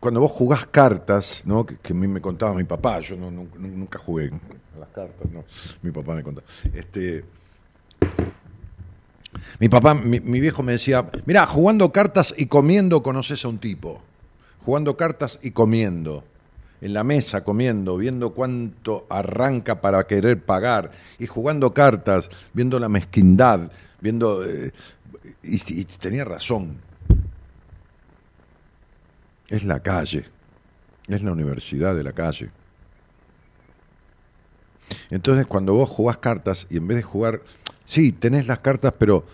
[0.00, 1.64] Cuando vos jugás cartas, ¿no?
[1.64, 4.30] que, a mí me contaba mi papá, yo no- nunca jugué
[4.74, 5.44] a las cartas, no.
[5.82, 6.46] mi papá me contaba.
[6.74, 7.24] Este,
[9.60, 13.58] mi papá, mi, mi viejo me decía, mira, jugando cartas y comiendo conoces a un
[13.58, 14.00] tipo.
[14.64, 16.24] Jugando cartas y comiendo.
[16.80, 20.90] En la mesa comiendo, viendo cuánto arranca para querer pagar.
[21.20, 24.44] Y jugando cartas, viendo la mezquindad, viendo...
[24.44, 24.72] eh,
[25.42, 26.87] y tenía razón.
[29.48, 30.26] Es la calle.
[31.08, 32.50] Es la universidad de la calle.
[35.10, 37.40] Entonces, cuando vos jugás cartas y en vez de jugar,
[37.84, 39.24] sí, tenés las cartas, pero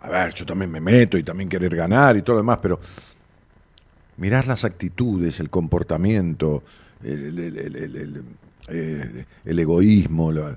[0.00, 2.78] a ver, yo también me meto y también querer ganar y todo lo demás, pero
[4.18, 6.62] mirás las actitudes, el comportamiento,
[7.02, 8.24] el,
[8.68, 10.56] eh, egoísmo, eh,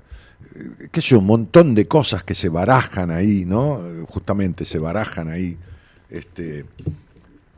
[0.92, 3.82] qué sé yo, un montón de cosas que se barajan ahí, ¿no?
[4.08, 5.56] Justamente se barajan ahí.
[6.08, 6.64] Este,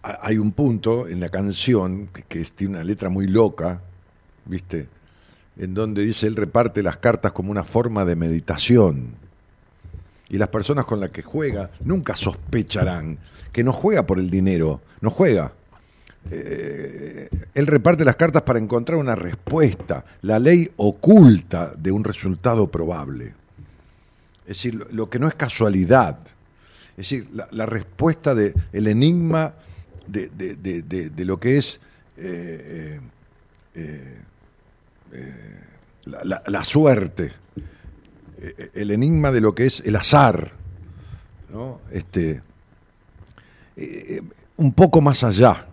[0.02, 3.82] hay un punto en la canción que, que tiene una letra muy loca,
[4.44, 4.88] ¿viste?
[5.56, 9.14] En donde dice, él reparte las cartas como una forma de meditación.
[10.28, 13.18] Y las personas con las que juega nunca sospecharán
[13.52, 15.52] que no juega por el dinero, no juega.
[16.30, 22.70] Eh, él reparte las cartas para encontrar una respuesta, la ley oculta de un resultado
[22.70, 23.34] probable.
[24.42, 26.18] Es decir, lo, que no es casualidad.
[26.92, 29.54] Es decir, la, respuesta del el enigma
[30.12, 31.80] de, de- de- de- lo que es
[32.16, 33.00] eh,
[33.74, 34.20] eh,
[35.12, 35.64] eh,
[36.06, 37.32] la, suerte,
[38.74, 40.52] el enigma de lo que es el azar,
[41.52, 41.80] ¿no?
[41.90, 42.40] Este,
[44.56, 45.66] un poco más allá.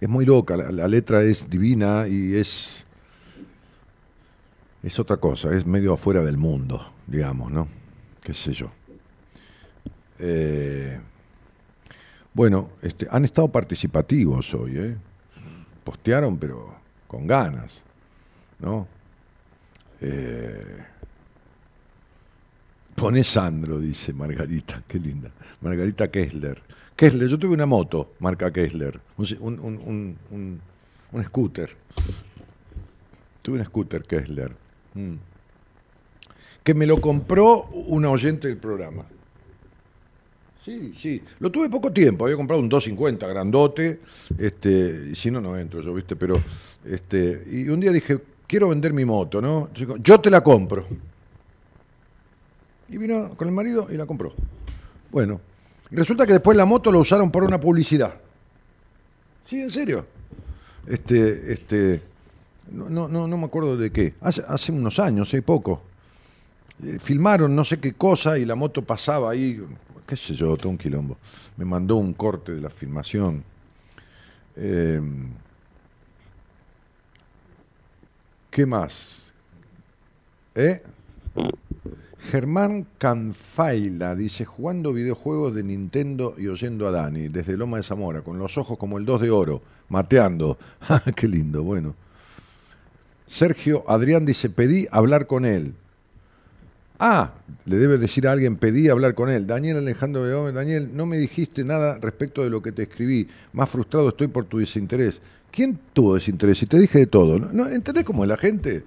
[0.00, 2.84] Es, muy loca, la, la letra es divina y es,
[4.82, 7.68] es otra cosa, es medio afuera del mundo, digamos, ¿no?
[8.22, 8.70] Qué sé yo.
[10.18, 10.98] Eh,
[12.36, 14.96] bueno, este, han estado participativos hoy, ¿eh?
[15.82, 16.74] Postearon, pero
[17.06, 17.82] con ganas,
[18.58, 18.86] ¿no?
[20.02, 20.76] Eh,
[22.94, 25.30] pone Sandro, dice Margarita, qué linda.
[25.62, 26.62] Margarita Kessler.
[26.94, 30.60] Kessler, yo tuve una moto, marca Kessler, un, un, un, un- un-
[31.12, 31.70] un scooter.
[33.40, 34.54] Tuve un scooter Kessler.
[34.92, 35.14] Mm.
[36.62, 39.04] Que me lo compró una oyente del programa.
[40.66, 41.22] Sí, sí.
[41.38, 44.00] Lo tuve poco tiempo, había comprado un 250 grandote,
[44.36, 46.16] este, y si no, no entro yo, ¿viste?
[46.16, 46.42] Pero,
[46.84, 48.18] este, y un día dije,
[48.48, 49.70] quiero vender mi moto, ¿no?
[49.72, 50.84] Yo te la compro.
[52.88, 54.34] Y vino con el marido y la compró.
[55.12, 55.40] Bueno,
[55.92, 58.16] resulta que después la moto la usaron para una publicidad.
[59.44, 60.04] Sí, en serio.
[60.84, 62.02] Este, este,
[62.72, 64.14] no, no, no, me acuerdo de qué.
[64.20, 65.80] Hace, hace unos años, hace poco.
[66.84, 69.62] Eh, filmaron no sé qué cosa y la moto pasaba ahí,
[70.06, 71.16] qué sé yo, todo un quilombo.
[71.56, 73.42] Me mandó un corte de la filmación.
[74.56, 75.00] Eh,
[78.50, 79.22] ¿Qué más?
[80.54, 80.82] ¿Eh?
[82.30, 88.22] Germán Canfaila dice, jugando videojuegos de Nintendo y oyendo a Dani, desde Loma de Zamora,
[88.22, 90.58] con los ojos como el 2 de oro, mateando.
[90.88, 91.94] Ah, Qué lindo, bueno.
[93.26, 95.74] Sergio Adrián dice, pedí hablar con él.
[96.98, 97.34] Ah,
[97.66, 99.46] le debe decir a alguien, pedí hablar con él.
[99.46, 103.28] Daniel Alejandro Daniel, no me dijiste nada respecto de lo que te escribí.
[103.52, 105.20] Más frustrado estoy por tu desinterés.
[105.50, 106.62] ¿Quién tuvo desinterés?
[106.62, 107.38] Y te dije de todo.
[107.38, 108.84] ¿No, ¿No entendés cómo es la gente?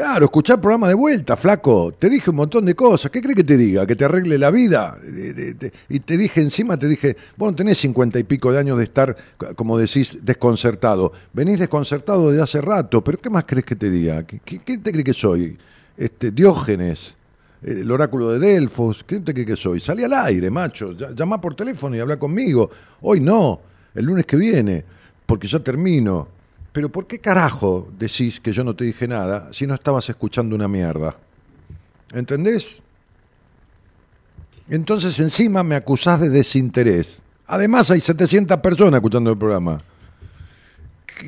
[0.00, 1.92] Claro, escuchar el programa de vuelta, flaco.
[1.92, 3.10] Te dije un montón de cosas.
[3.10, 3.86] ¿Qué crees que te diga?
[3.86, 4.96] ¿Que te arregle la vida?
[5.90, 9.14] Y te dije encima, te dije, bueno, tenés cincuenta y pico de años de estar,
[9.56, 11.12] como decís, desconcertado.
[11.34, 14.22] Venís desconcertado de hace rato, pero ¿qué más crees que te diga?
[14.26, 15.58] ¿Qué, qué- te crees que soy?
[15.98, 17.14] Este, Diógenes,
[17.62, 19.04] el oráculo de Delfos.
[19.06, 19.80] ¿Qué te crees que soy?
[19.80, 20.92] Salí al aire, macho.
[21.14, 22.70] Llamá por teléfono y habla conmigo.
[23.02, 23.60] Hoy no,
[23.94, 24.82] el lunes que viene,
[25.26, 26.39] porque ya termino.
[26.72, 30.54] Pero ¿por qué carajo decís que yo no te dije nada si no estabas escuchando
[30.54, 31.16] una mierda?
[32.12, 32.80] ¿Entendés?
[34.68, 37.22] Entonces encima me acusás de desinterés.
[37.46, 39.78] Además hay 700 personas escuchando el programa.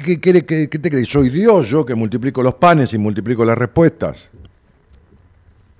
[0.05, 1.09] ¿Qué, qué, qué te crees?
[1.09, 4.31] ¿Soy Dios yo que multiplico los panes y multiplico las respuestas?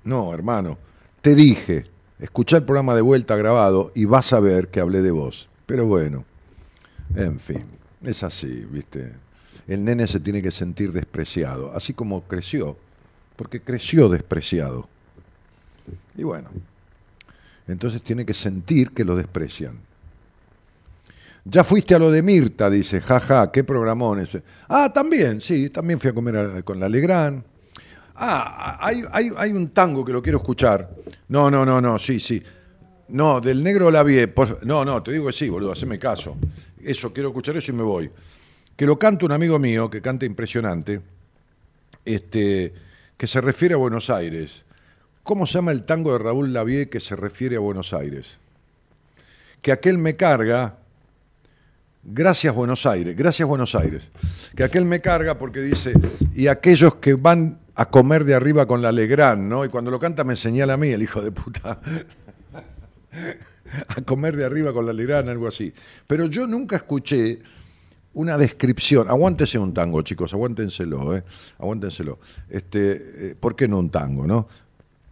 [0.03, 0.77] No, hermano.
[1.21, 1.85] Te dije,
[2.19, 5.47] escuchá el programa de vuelta grabado y vas a ver que hablé de vos.
[5.65, 6.25] Pero bueno,
[7.15, 7.63] en fin,
[8.03, 9.22] es así, ¿viste?
[9.67, 12.77] El nene se tiene que sentir despreciado, así como creció,
[13.35, 14.87] porque creció despreciado.
[16.17, 16.49] Y bueno,
[17.67, 19.77] entonces tiene que sentir que lo desprecian.
[21.45, 24.43] Ya fuiste a lo de Mirta, dice, jaja, qué programón ese.
[24.69, 27.43] Ah, también, sí, también fui a comer a- con la Legrand.
[28.15, 30.89] Ah, hay, hay, hay un tango que lo quiero escuchar.
[31.27, 32.41] No, no, no, no, sí, sí.
[33.09, 34.17] No, del negro la vi.
[34.63, 36.37] No, no, te digo que sí, boludo, haceme caso.
[36.81, 38.09] Eso, quiero escuchar eso y me voy.
[38.75, 41.01] Que lo canta un amigo mío, que canta impresionante,
[42.05, 42.73] este,
[43.17, 44.63] que se refiere a Buenos Aires.
[45.23, 48.37] ¿Cómo se llama el tango de Raúl Lavie que se refiere a Buenos Aires?
[49.61, 50.77] Que aquel me carga,
[52.03, 54.09] gracias Buenos Aires, gracias Buenos Aires.
[54.55, 55.93] Que aquel me carga porque dice,
[56.33, 59.63] y aquellos que van a comer de arriba con la Legrand, ¿no?
[59.63, 61.79] Y cuando lo canta me señala a mí, el hijo de puta.
[63.87, 65.73] a comer de arriba con la Legrand, algo así.
[66.07, 67.39] Pero yo nunca escuché
[68.13, 69.09] una descripción.
[69.09, 71.23] Aguántese un tango, chicos, aguántenselo, ¿eh?
[71.59, 72.19] Aguántenselo.
[72.49, 74.47] Este, eh, ¿Por qué no un tango, no?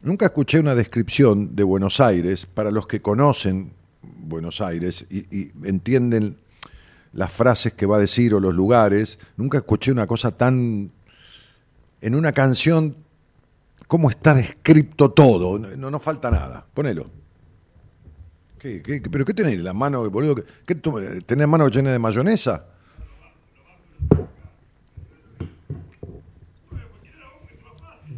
[0.04, 6.38] Nunca escuché una descripción de Buenos Aires para los que conocen Buenos Aires y, entienden
[7.14, 9.20] las frases que va a decir o los lugares.
[9.38, 10.92] Nunca escuché una cosa tan...
[12.02, 12.96] En una canción,
[13.88, 15.60] cómo está descrito todo.
[15.60, 16.66] No, no falta nada.
[16.74, 17.12] Ponelo.
[18.58, 19.60] ¿Qué, qué- pero qué tenés?
[19.60, 20.44] ¿La mano, boludo?
[20.66, 22.71] ¿Qué, ¿Tenés mano llena de mayonesa?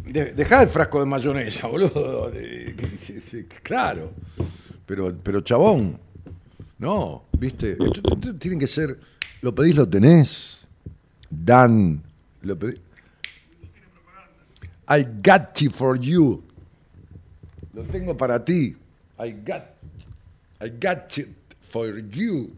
[0.06, 2.32] De- dejá el frasco de mayonesa, boludo.
[3.64, 4.12] Claro.
[4.86, 5.98] Pero, pero chabón.
[6.78, 7.72] No, viste.
[7.74, 9.00] Esto- esto tienen que ser.
[9.42, 10.68] Lo pedís, lo tenés.
[11.30, 12.02] Dan.
[12.42, 12.80] Lo pedí-
[14.90, 16.44] I got you for you.
[17.74, 18.76] Lo tengo para ti.
[19.20, 19.64] I got.
[20.62, 21.30] I got it
[21.72, 22.52] for you.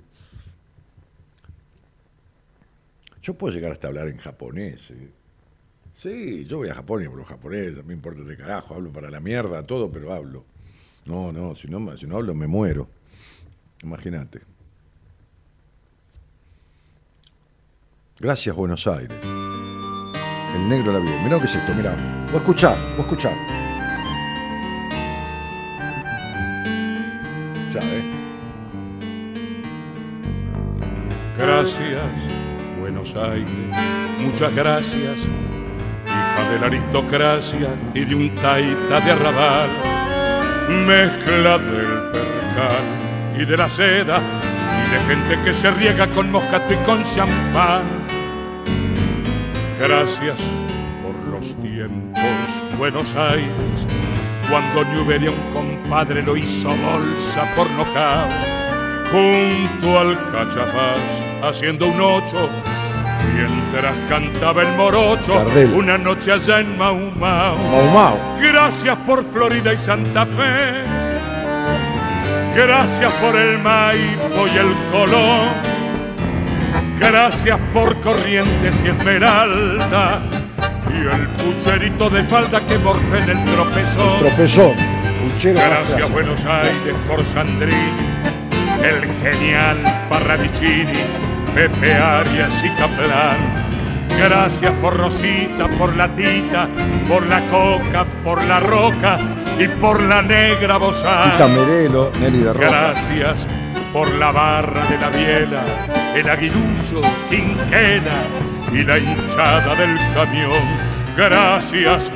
[3.25, 4.91] Yo puedo llegar hasta hablar en japonés.
[4.91, 5.09] eh.
[5.95, 9.09] Sí, yo voy a Japón y hablo japonés, no me importa de carajo, hablo para
[9.09, 10.45] la mierda, todo, pero hablo.
[11.05, 12.87] No, no, si no, si no hablo me muero.
[13.81, 14.41] Imagínate.
[18.19, 19.17] Gracias, Buenos Aires.
[19.23, 21.19] El negro la vida.
[21.23, 21.95] Mirá lo que es esto, mirá.
[22.31, 23.31] Vos escuchá, vos escuchá.
[27.71, 28.03] Ya, ¿eh?
[31.37, 32.34] Gracias,
[33.15, 35.19] Muchas gracias,
[36.05, 39.69] hija de la aristocracia y de un taita de arrabal,
[40.85, 46.73] mezcla del percal y de la seda, y de gente que se riega con moscato
[46.73, 47.83] y con champán.
[49.79, 50.41] Gracias
[51.01, 53.87] por los tiempos, Buenos Aires,
[54.49, 58.55] cuando Newbery un compadre lo hizo bolsa por nocaut
[59.09, 62.49] junto al cachafaz haciendo un ocho
[63.35, 65.73] mientras cantaba el morocho Gardel.
[65.73, 67.57] una noche allá en Mau Mau.
[67.57, 68.17] Mau Mau.
[68.41, 70.83] Gracias por Florida y Santa Fe.
[72.55, 75.49] Gracias por el Maipo y el Colón.
[76.97, 80.23] Gracias por Corrientes y Esmeralda.
[80.89, 84.19] Y el pucherito de falda que morfe en el tropezón.
[84.19, 84.95] Tropezón.
[85.43, 86.09] Gracias.
[86.11, 87.75] Buenos Aires por Sandrini,
[88.83, 90.93] el genial Parravicini,
[91.55, 93.65] Pepe Arias y Caplan.
[94.09, 96.67] Gracias por Rosita, por la Tita,
[97.07, 99.17] por la Coca, por la Roca
[99.57, 101.31] y por la Negra Bozal.
[101.31, 102.67] Tita Merelo, Nelly de Roca.
[102.67, 103.47] Gracias
[103.93, 105.63] por la barra de la biela,
[106.13, 106.99] el aguilucho,
[107.29, 108.11] Quinquena
[108.73, 110.95] y la hinchada del camión.
[111.15, 112.11] Gracias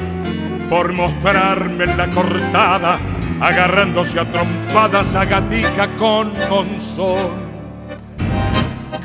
[0.69, 2.99] por mostrarme la cortada,
[3.39, 7.48] agarrándose a trompadas a Gatica con Monzón.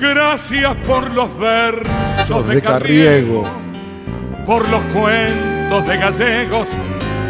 [0.00, 3.42] Gracias por los versos de, de Carriego.
[3.42, 6.68] Carriego, por los cuentos de gallegos,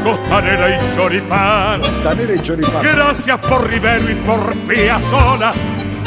[0.02, 1.80] costanera y choripán.
[2.02, 2.82] Tanera y choripán.
[2.82, 5.52] Gracias por Rivero y por Piazzolla,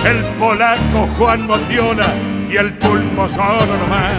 [0.06, 2.14] el polaco Juan Mondiola
[2.50, 4.14] y el pulpo solo nomás.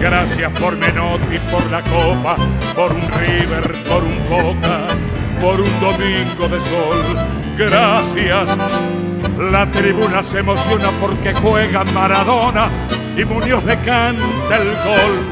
[0.00, 2.36] Gracias por Menotti, por la copa,
[2.74, 4.80] por un River, por un Boca,
[5.40, 7.16] por un domingo de sol.
[7.56, 9.05] Gracias.
[9.38, 12.70] La tribuna se emociona porque juega Maradona
[13.16, 15.24] y Muñoz le canta el gol.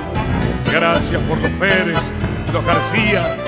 [0.71, 1.99] Gracias por los Pérez,
[2.53, 3.39] los García,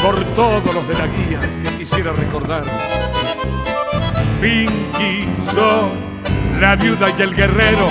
[0.00, 2.64] por todos los de la guía que quisiera recordar.
[4.40, 5.92] Pinky, yo,
[6.60, 7.88] la viuda y el guerrero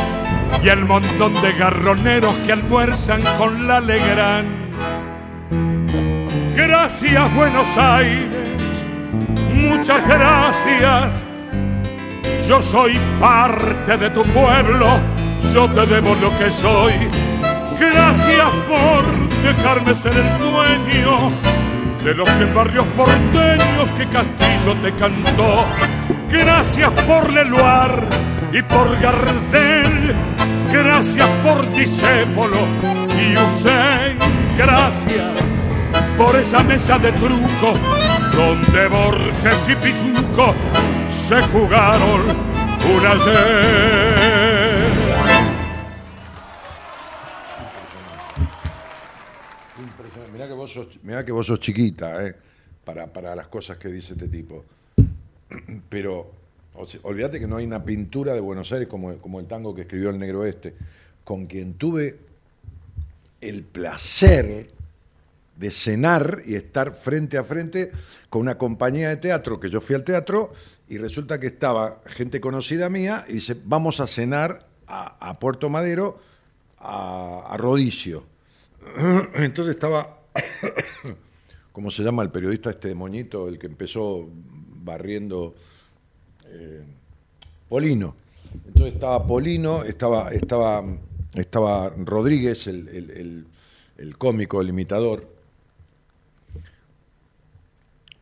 [0.63, 4.47] y el montón de garroneros que almuerzan con la Legrand.
[6.55, 8.49] Gracias Buenos Aires,
[9.53, 11.26] muchas gracias.
[12.47, 14.87] Yo soy parte de tu pueblo,
[15.53, 16.93] yo te debo lo que soy.
[17.77, 19.03] Gracias por
[19.43, 21.31] dejarme ser el dueño
[22.05, 25.65] de los cien barrios porteños que Castillo te cantó.
[26.29, 28.07] Gracias por Leluar
[28.53, 30.15] y por Gardel.
[30.71, 32.59] Gracias por Discépolo
[33.19, 34.19] y Usain.
[34.57, 35.33] Gracias
[36.17, 37.73] por esa mesa de truco
[38.37, 40.55] donde Borges y Pichuco
[41.09, 42.21] se jugaron
[42.95, 44.91] una ayer.
[49.79, 50.31] Impresionante.
[50.31, 52.35] Mirá que vos sos, mirá que vos sos chiquita, ¿eh?
[52.83, 54.65] Para, para las cosas que dice este tipo.
[55.89, 56.37] Pero
[56.77, 59.81] o olvídate que no hay una pintura de Buenos Aires como, como el tango que
[59.81, 60.75] escribió el negro este,
[61.23, 62.19] con quien tuve
[63.41, 64.67] el placer
[65.55, 67.91] de cenar y estar frente a frente
[68.29, 70.53] con una compañía de teatro, que yo fui al teatro
[70.89, 76.19] y resulta que estaba gente conocida mía y dice, vamos a cenar a, Puerto Madero,
[76.79, 78.23] a, Rodicio.
[79.35, 80.19] Entonces estaba,
[81.73, 84.29] ¿cómo se llama el periodista este Moñito, el que empezó
[84.83, 85.55] barriendo
[86.45, 86.83] eh,
[87.67, 88.15] Polino.
[88.65, 90.83] Entonces estaba Polino, estaba, estaba,
[91.33, 93.47] estaba Rodríguez, el- el-
[93.97, 95.27] el cómico, el imitador.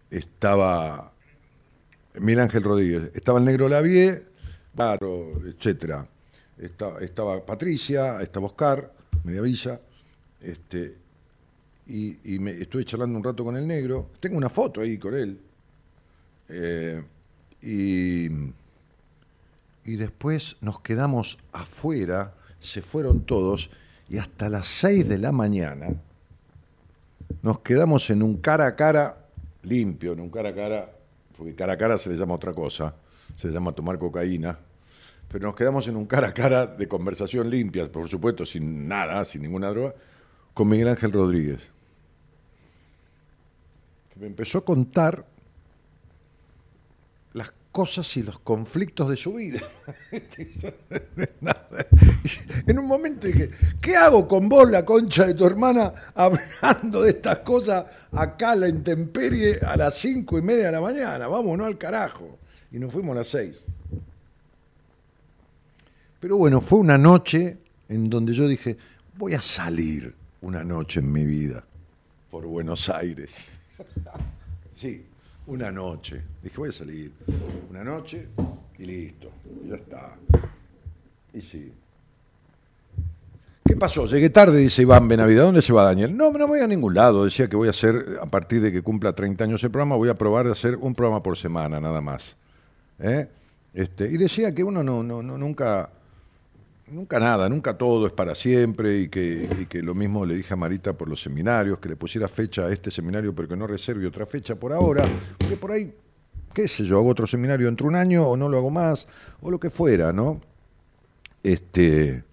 [0.10, 1.12] Estaba
[2.20, 4.24] Miguel Ángel Rodríguez, estaba el negro Lavie,
[4.76, 6.06] Claro, etcétera.
[6.58, 8.92] Estaba, Patricia, estaba Oscar,
[9.24, 9.80] Mediavilla,
[10.42, 10.96] este,
[11.88, 14.12] y, y me estuve charlando un rato con el negro.
[14.20, 15.40] Tengo una foto ahí con él.
[16.50, 17.02] Eh,
[17.62, 18.28] y,
[19.86, 23.70] y después nos quedamos afuera, se fueron todos,
[24.10, 25.88] y hasta las 6 de la mañana
[27.42, 29.26] nos quedamos en un cara a cara
[29.64, 30.95] limpio, en un cara a cara,
[31.38, 32.96] porque cara a cara se le llama otra cosa,
[33.36, 34.58] se llama tomar cocaína,
[35.28, 39.26] pero nos quedamos en un cara a cara de conversación limpia, por supuesto, sin nada,
[39.26, 39.96] sin ninguna droga,
[40.54, 41.62] con Miguel Ángel Rodríguez.
[44.14, 45.26] Que me empezó a contar
[47.76, 49.60] cosas y los conflictos de su vida.
[52.68, 53.50] en un momento dije,
[53.82, 58.56] ¿qué hago con vos, la concha de tu hermana, hablando de estas cosas acá a
[58.56, 61.28] la intemperie a las cinco y media de la mañana?
[61.28, 62.40] Vámonos al carajo.
[62.72, 63.66] Y nos fuimos a las seis.
[66.22, 67.58] Pero bueno, fue una noche
[67.90, 68.78] en donde yo dije,
[69.18, 71.62] voy a salir una noche en mi vida
[72.32, 73.50] por Buenos Aires.
[74.72, 75.06] sí,
[75.48, 76.22] una noche.
[76.42, 77.12] Dije, voy a salir
[77.70, 78.28] una noche
[78.78, 79.30] y listo,
[79.64, 80.16] y ya está.
[81.34, 81.74] Y sí.
[83.66, 84.06] ¿Qué pasó?
[84.06, 85.44] Llegué tarde, dice Iván Benavidad.
[85.44, 86.16] ¿Dónde se va Daniel?
[86.16, 87.26] No, no voy a ningún lado.
[87.26, 90.10] Decía que voy a hacer, a partir de que cumpla 30 años el programa, voy
[90.10, 92.38] a probar de hacer un programa por semana, nada más.
[93.00, 93.28] ¿Eh?
[93.74, 95.90] Este, y decía que uno no, no, no, nunca,
[96.88, 100.54] nunca nada, nunca todo es para siempre y que, y que lo mismo le dije
[100.54, 103.68] a Marita por los seminarios, que le pusiera fecha a este seminario, pero que no
[103.68, 105.08] reserve otra fecha por ahora,
[105.38, 105.94] porque por ahí,
[106.54, 109.08] qué sé yo, hago otro seminario entre un año o no lo hago más,
[109.42, 110.42] o lo que fuera, ¿no?
[111.44, 112.24] Este,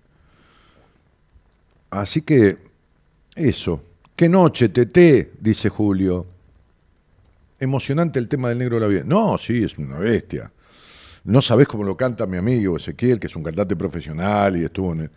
[1.90, 2.58] así que,
[3.34, 3.82] eso.
[4.14, 6.26] Qué noche, Tete, dice Julio.
[7.58, 9.02] Emocionante el tema del negro de la vida.
[9.04, 10.52] No, sí, es una bestia.
[11.24, 14.92] No sabés cómo lo canta mi amigo Ezequiel, que es un cantante profesional y estuvo
[14.92, 15.10] en el-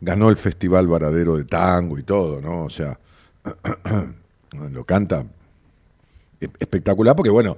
[0.00, 2.64] ganó el Festival Varadero de Tango y todo, ¿no?
[2.64, 2.98] O sea,
[4.70, 5.24] lo canta
[6.40, 7.56] e- espectacular porque, bueno,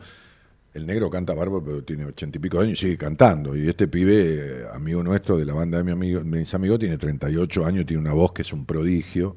[0.74, 3.56] el negro canta bárbaro, pero tiene ochenta y pico de años y sigue cantando.
[3.56, 7.66] Y este pibe, amigo nuestro de la banda de mi amigo, mis amigos, tiene 38
[7.66, 9.36] años, tiene una voz que es un prodigio.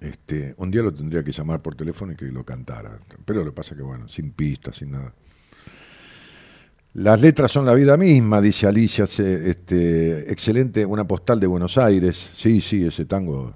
[0.00, 2.98] Este, un día lo tendría que llamar por teléfono y que lo cantara.
[3.24, 5.12] Pero lo que pasa que, bueno, sin pistas, sin nada.
[6.94, 9.04] Las letras son la vida misma, dice Alicia.
[9.04, 12.30] Este, excelente, una postal de Buenos Aires.
[12.34, 13.54] Sí, sí, ese tango.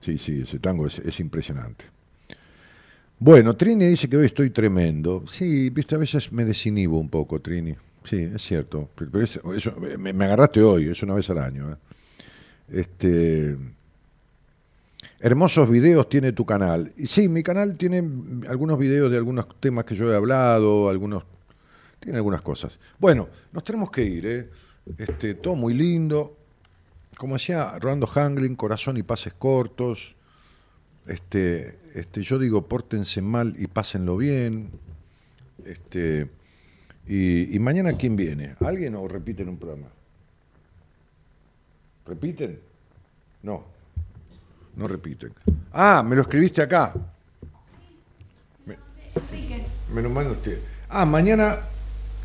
[0.00, 1.84] Sí, sí, ese tango es, es impresionante.
[3.18, 5.24] Bueno, Trini dice que hoy estoy tremendo.
[5.26, 7.74] Sí, viste, a veces me desinhibo un poco, Trini.
[8.04, 8.88] Sí, es cierto.
[8.94, 11.72] Pero pero es- eso, me, me agarraste hoy, es una vez al año.
[11.72, 11.76] ¿eh?
[12.80, 13.56] Este,
[15.20, 16.92] hermosos videos tiene tu canal.
[16.96, 18.02] Y sí, mi canal tiene
[18.48, 21.24] algunos videos de algunos temas que yo he hablado, algunos
[22.00, 22.78] tiene algunas cosas.
[22.98, 24.50] Bueno, nos tenemos que ir, ¿eh?
[24.96, 26.36] Este, todo muy lindo.
[27.16, 30.14] Como decía Rolando Hangling, corazón y pases cortos.
[31.06, 34.70] Este, este, yo digo, pórtense mal y pásenlo bien.
[35.64, 36.30] Este,
[37.06, 38.56] y, y mañana, ¿quién viene?
[38.60, 39.88] ¿Alguien o repiten un programa?
[42.06, 42.60] ¿Repiten?
[43.42, 43.64] No,
[44.76, 45.32] no repiten.
[45.72, 46.94] Ah, me lo escribiste acá.
[48.64, 48.76] Me,
[49.92, 50.60] me lo manda usted.
[50.88, 51.58] Ah, mañana.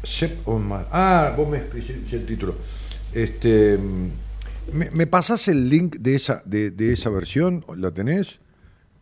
[0.04, 0.88] Sep Osmar.
[0.92, 2.56] Ah, vos me escribiste el título.
[3.14, 3.80] Este,
[4.72, 7.64] ¿me, me pasás el link de esa, de, de esa versión?
[7.78, 8.40] ¿La tenés?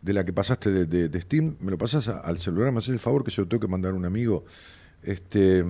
[0.00, 1.56] De la que pasaste de, de- Steam.
[1.60, 2.72] ¿Me lo pasás a- al celular?
[2.72, 4.44] ¿Me haces el favor que se lo tengo que mandar a un amigo?
[5.02, 5.64] Este.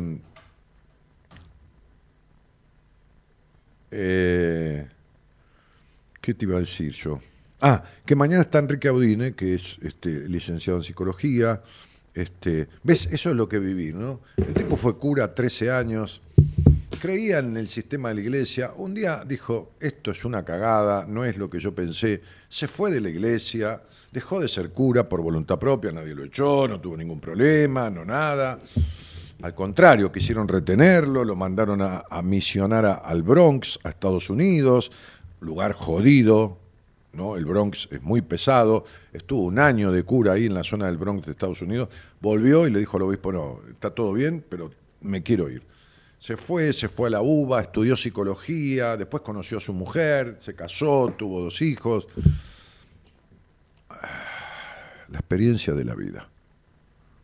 [3.91, 4.87] eh,
[6.21, 7.21] ¿Qué te iba a decir yo?
[7.61, 11.63] Ah, que mañana está Enrique Audine, que es este, licenciado en psicología.
[12.15, 13.09] Este, ¿Ves?
[13.11, 14.21] Eso es lo que viví, ¿no?
[14.37, 16.21] El tipo fue cura 13 años,
[17.01, 18.73] creía en el sistema de la iglesia.
[18.77, 22.21] Un día dijo, esto es una cagada, no es lo que yo pensé.
[22.49, 23.81] Se fue de la iglesia,
[24.13, 28.05] dejó de ser cura por voluntad propia, nadie lo echó, no tuvo ningún problema, no
[28.05, 28.59] nada.
[29.43, 34.93] Al contrario, quisieron retenerlo, lo mandaron a, a misionar a- al Bronx, a Estados Unidos,
[35.41, 36.59] lugar jodido,
[37.13, 37.37] ¿no?
[37.37, 40.99] El Bronx es muy pesado, estuvo un año de cura ahí en la zona del
[40.99, 41.89] Bronx de Estados Unidos,
[42.21, 44.71] volvió y le dijo al obispo, no, está todo bien, pero
[45.01, 45.63] me quiero ir.
[46.19, 50.55] Se fue, se fue a la UBA, estudió psicología, después conoció a su mujer, se
[50.55, 52.07] casó, tuvo dos hijos.
[55.09, 56.29] La experiencia de la vida.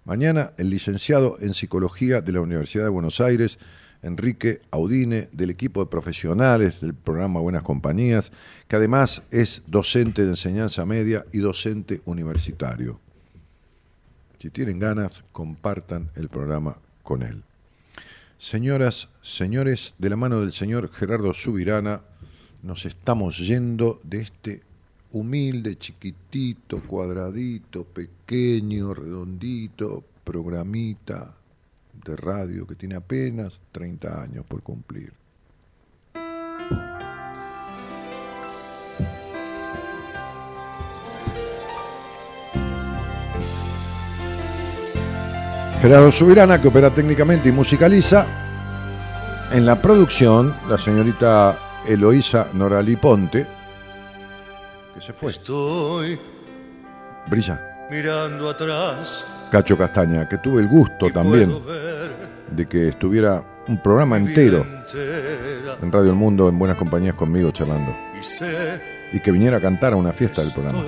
[0.04, 3.58] Mañana el licenciado en Psicología de la Universidad de Buenos Aires,
[4.02, 8.30] Enrique Audine, del equipo de profesionales del programa Buenas Compañías,
[8.68, 13.00] que además es docente de enseñanza media y docente universitario.
[14.38, 17.42] Si tienen ganas, compartan el programa con él.
[18.38, 22.02] Señoras, señores, de la mano del señor Gerardo Subirana,
[22.62, 24.62] nos estamos yendo de este
[25.10, 31.37] humilde, chiquitito, cuadradito, pequeño, redondito, programita
[32.08, 35.12] de radio que tiene apenas 30 años por cumplir.
[45.80, 48.26] Gerardo Subirana, que opera técnicamente y musicaliza.
[49.52, 51.56] En la producción, la señorita
[51.86, 53.46] Eloísa Noralí Ponte,
[54.94, 55.30] que se fue.
[55.30, 56.18] Estoy
[57.28, 57.86] Brilla.
[57.90, 59.24] mirando atrás.
[59.50, 61.52] Cacho Castaña, que tuve el gusto también
[62.50, 64.64] de que estuviera un programa entero
[65.82, 67.94] en Radio El Mundo en buenas compañías conmigo charlando.
[69.12, 70.82] y que viniera a cantar a una fiesta del programa.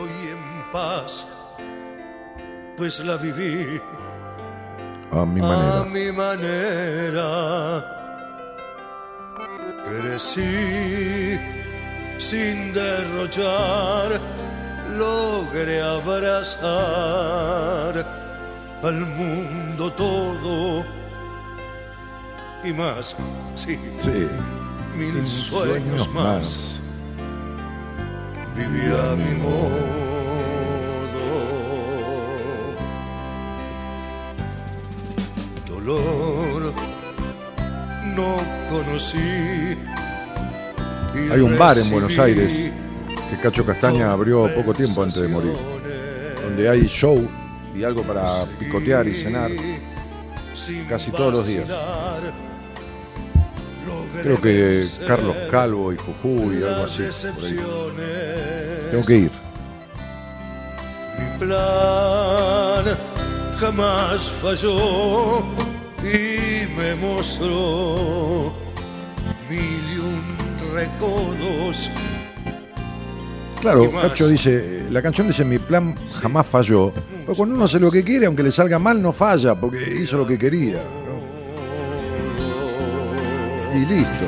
[2.76, 3.80] pues la viví
[5.12, 5.84] A mi a manera.
[5.84, 7.96] mi manera.
[9.86, 11.38] Crecí
[12.18, 14.20] sin derrochar,
[14.96, 16.80] logré abrazar
[18.82, 20.84] al mundo todo
[22.64, 23.16] y más,
[23.54, 24.28] sí, Sí.
[24.96, 26.80] mil Mil sueños, más.
[28.56, 29.78] Viví a mi modo.
[35.68, 36.72] Dolor
[38.16, 38.36] no
[38.70, 39.76] conocí.
[41.32, 42.72] Hay un bar en Buenos Aires
[43.30, 45.52] que Cacho Castaña abrió poco tiempo antes de morir,
[46.44, 47.26] donde hay show
[47.74, 49.50] y algo para picotear y cenar
[50.88, 51.68] casi todos los días.
[54.22, 57.04] Creo que Carlos Calvo y Jujuy, algo así.
[57.34, 57.56] por ahí.
[58.90, 59.30] Tengo que ir.
[61.18, 62.84] Mi plan
[63.58, 65.40] jamás falló
[66.02, 68.52] y me mostró
[69.48, 71.90] mil y un recodos.
[73.60, 73.90] Claro.
[73.92, 76.92] Cacho dice, la canción dice mi plan jamás falló.
[77.20, 80.16] Pero cuando uno hace lo que quiere, aunque le salga mal, no falla, porque hizo
[80.16, 80.78] lo que quería.
[83.72, 83.78] ¿no?
[83.78, 84.24] Y listo.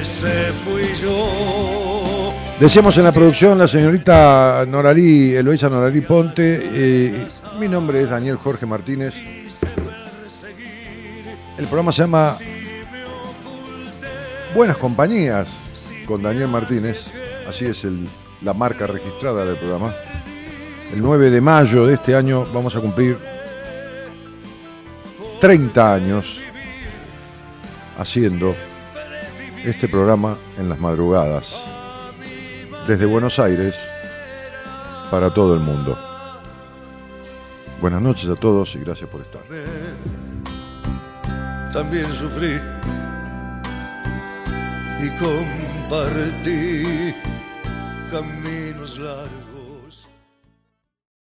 [0.00, 2.32] Ese fui yo.
[2.58, 6.60] Decíamos en la producción la señorita Noralí, Eloísa Noralí Ponte.
[6.72, 7.28] eh,
[7.60, 9.16] mi nombre es Daniel Jorge Martínez.
[11.56, 12.36] El programa se llama
[14.54, 17.12] Buenas Compañías con Daniel Martínez.
[17.48, 17.86] Así es
[18.42, 19.94] la marca registrada del programa.
[20.92, 23.18] El 9 de mayo de este año vamos a cumplir
[25.40, 26.42] 30 años
[27.98, 28.54] haciendo
[29.64, 31.64] este programa en las madrugadas
[32.86, 33.80] desde Buenos Aires
[35.10, 35.98] para todo el mundo.
[37.80, 39.40] Buenas noches a todos y gracias por estar.
[41.72, 42.60] También sufrí
[45.00, 47.14] y compartí
[48.10, 49.47] caminos largos.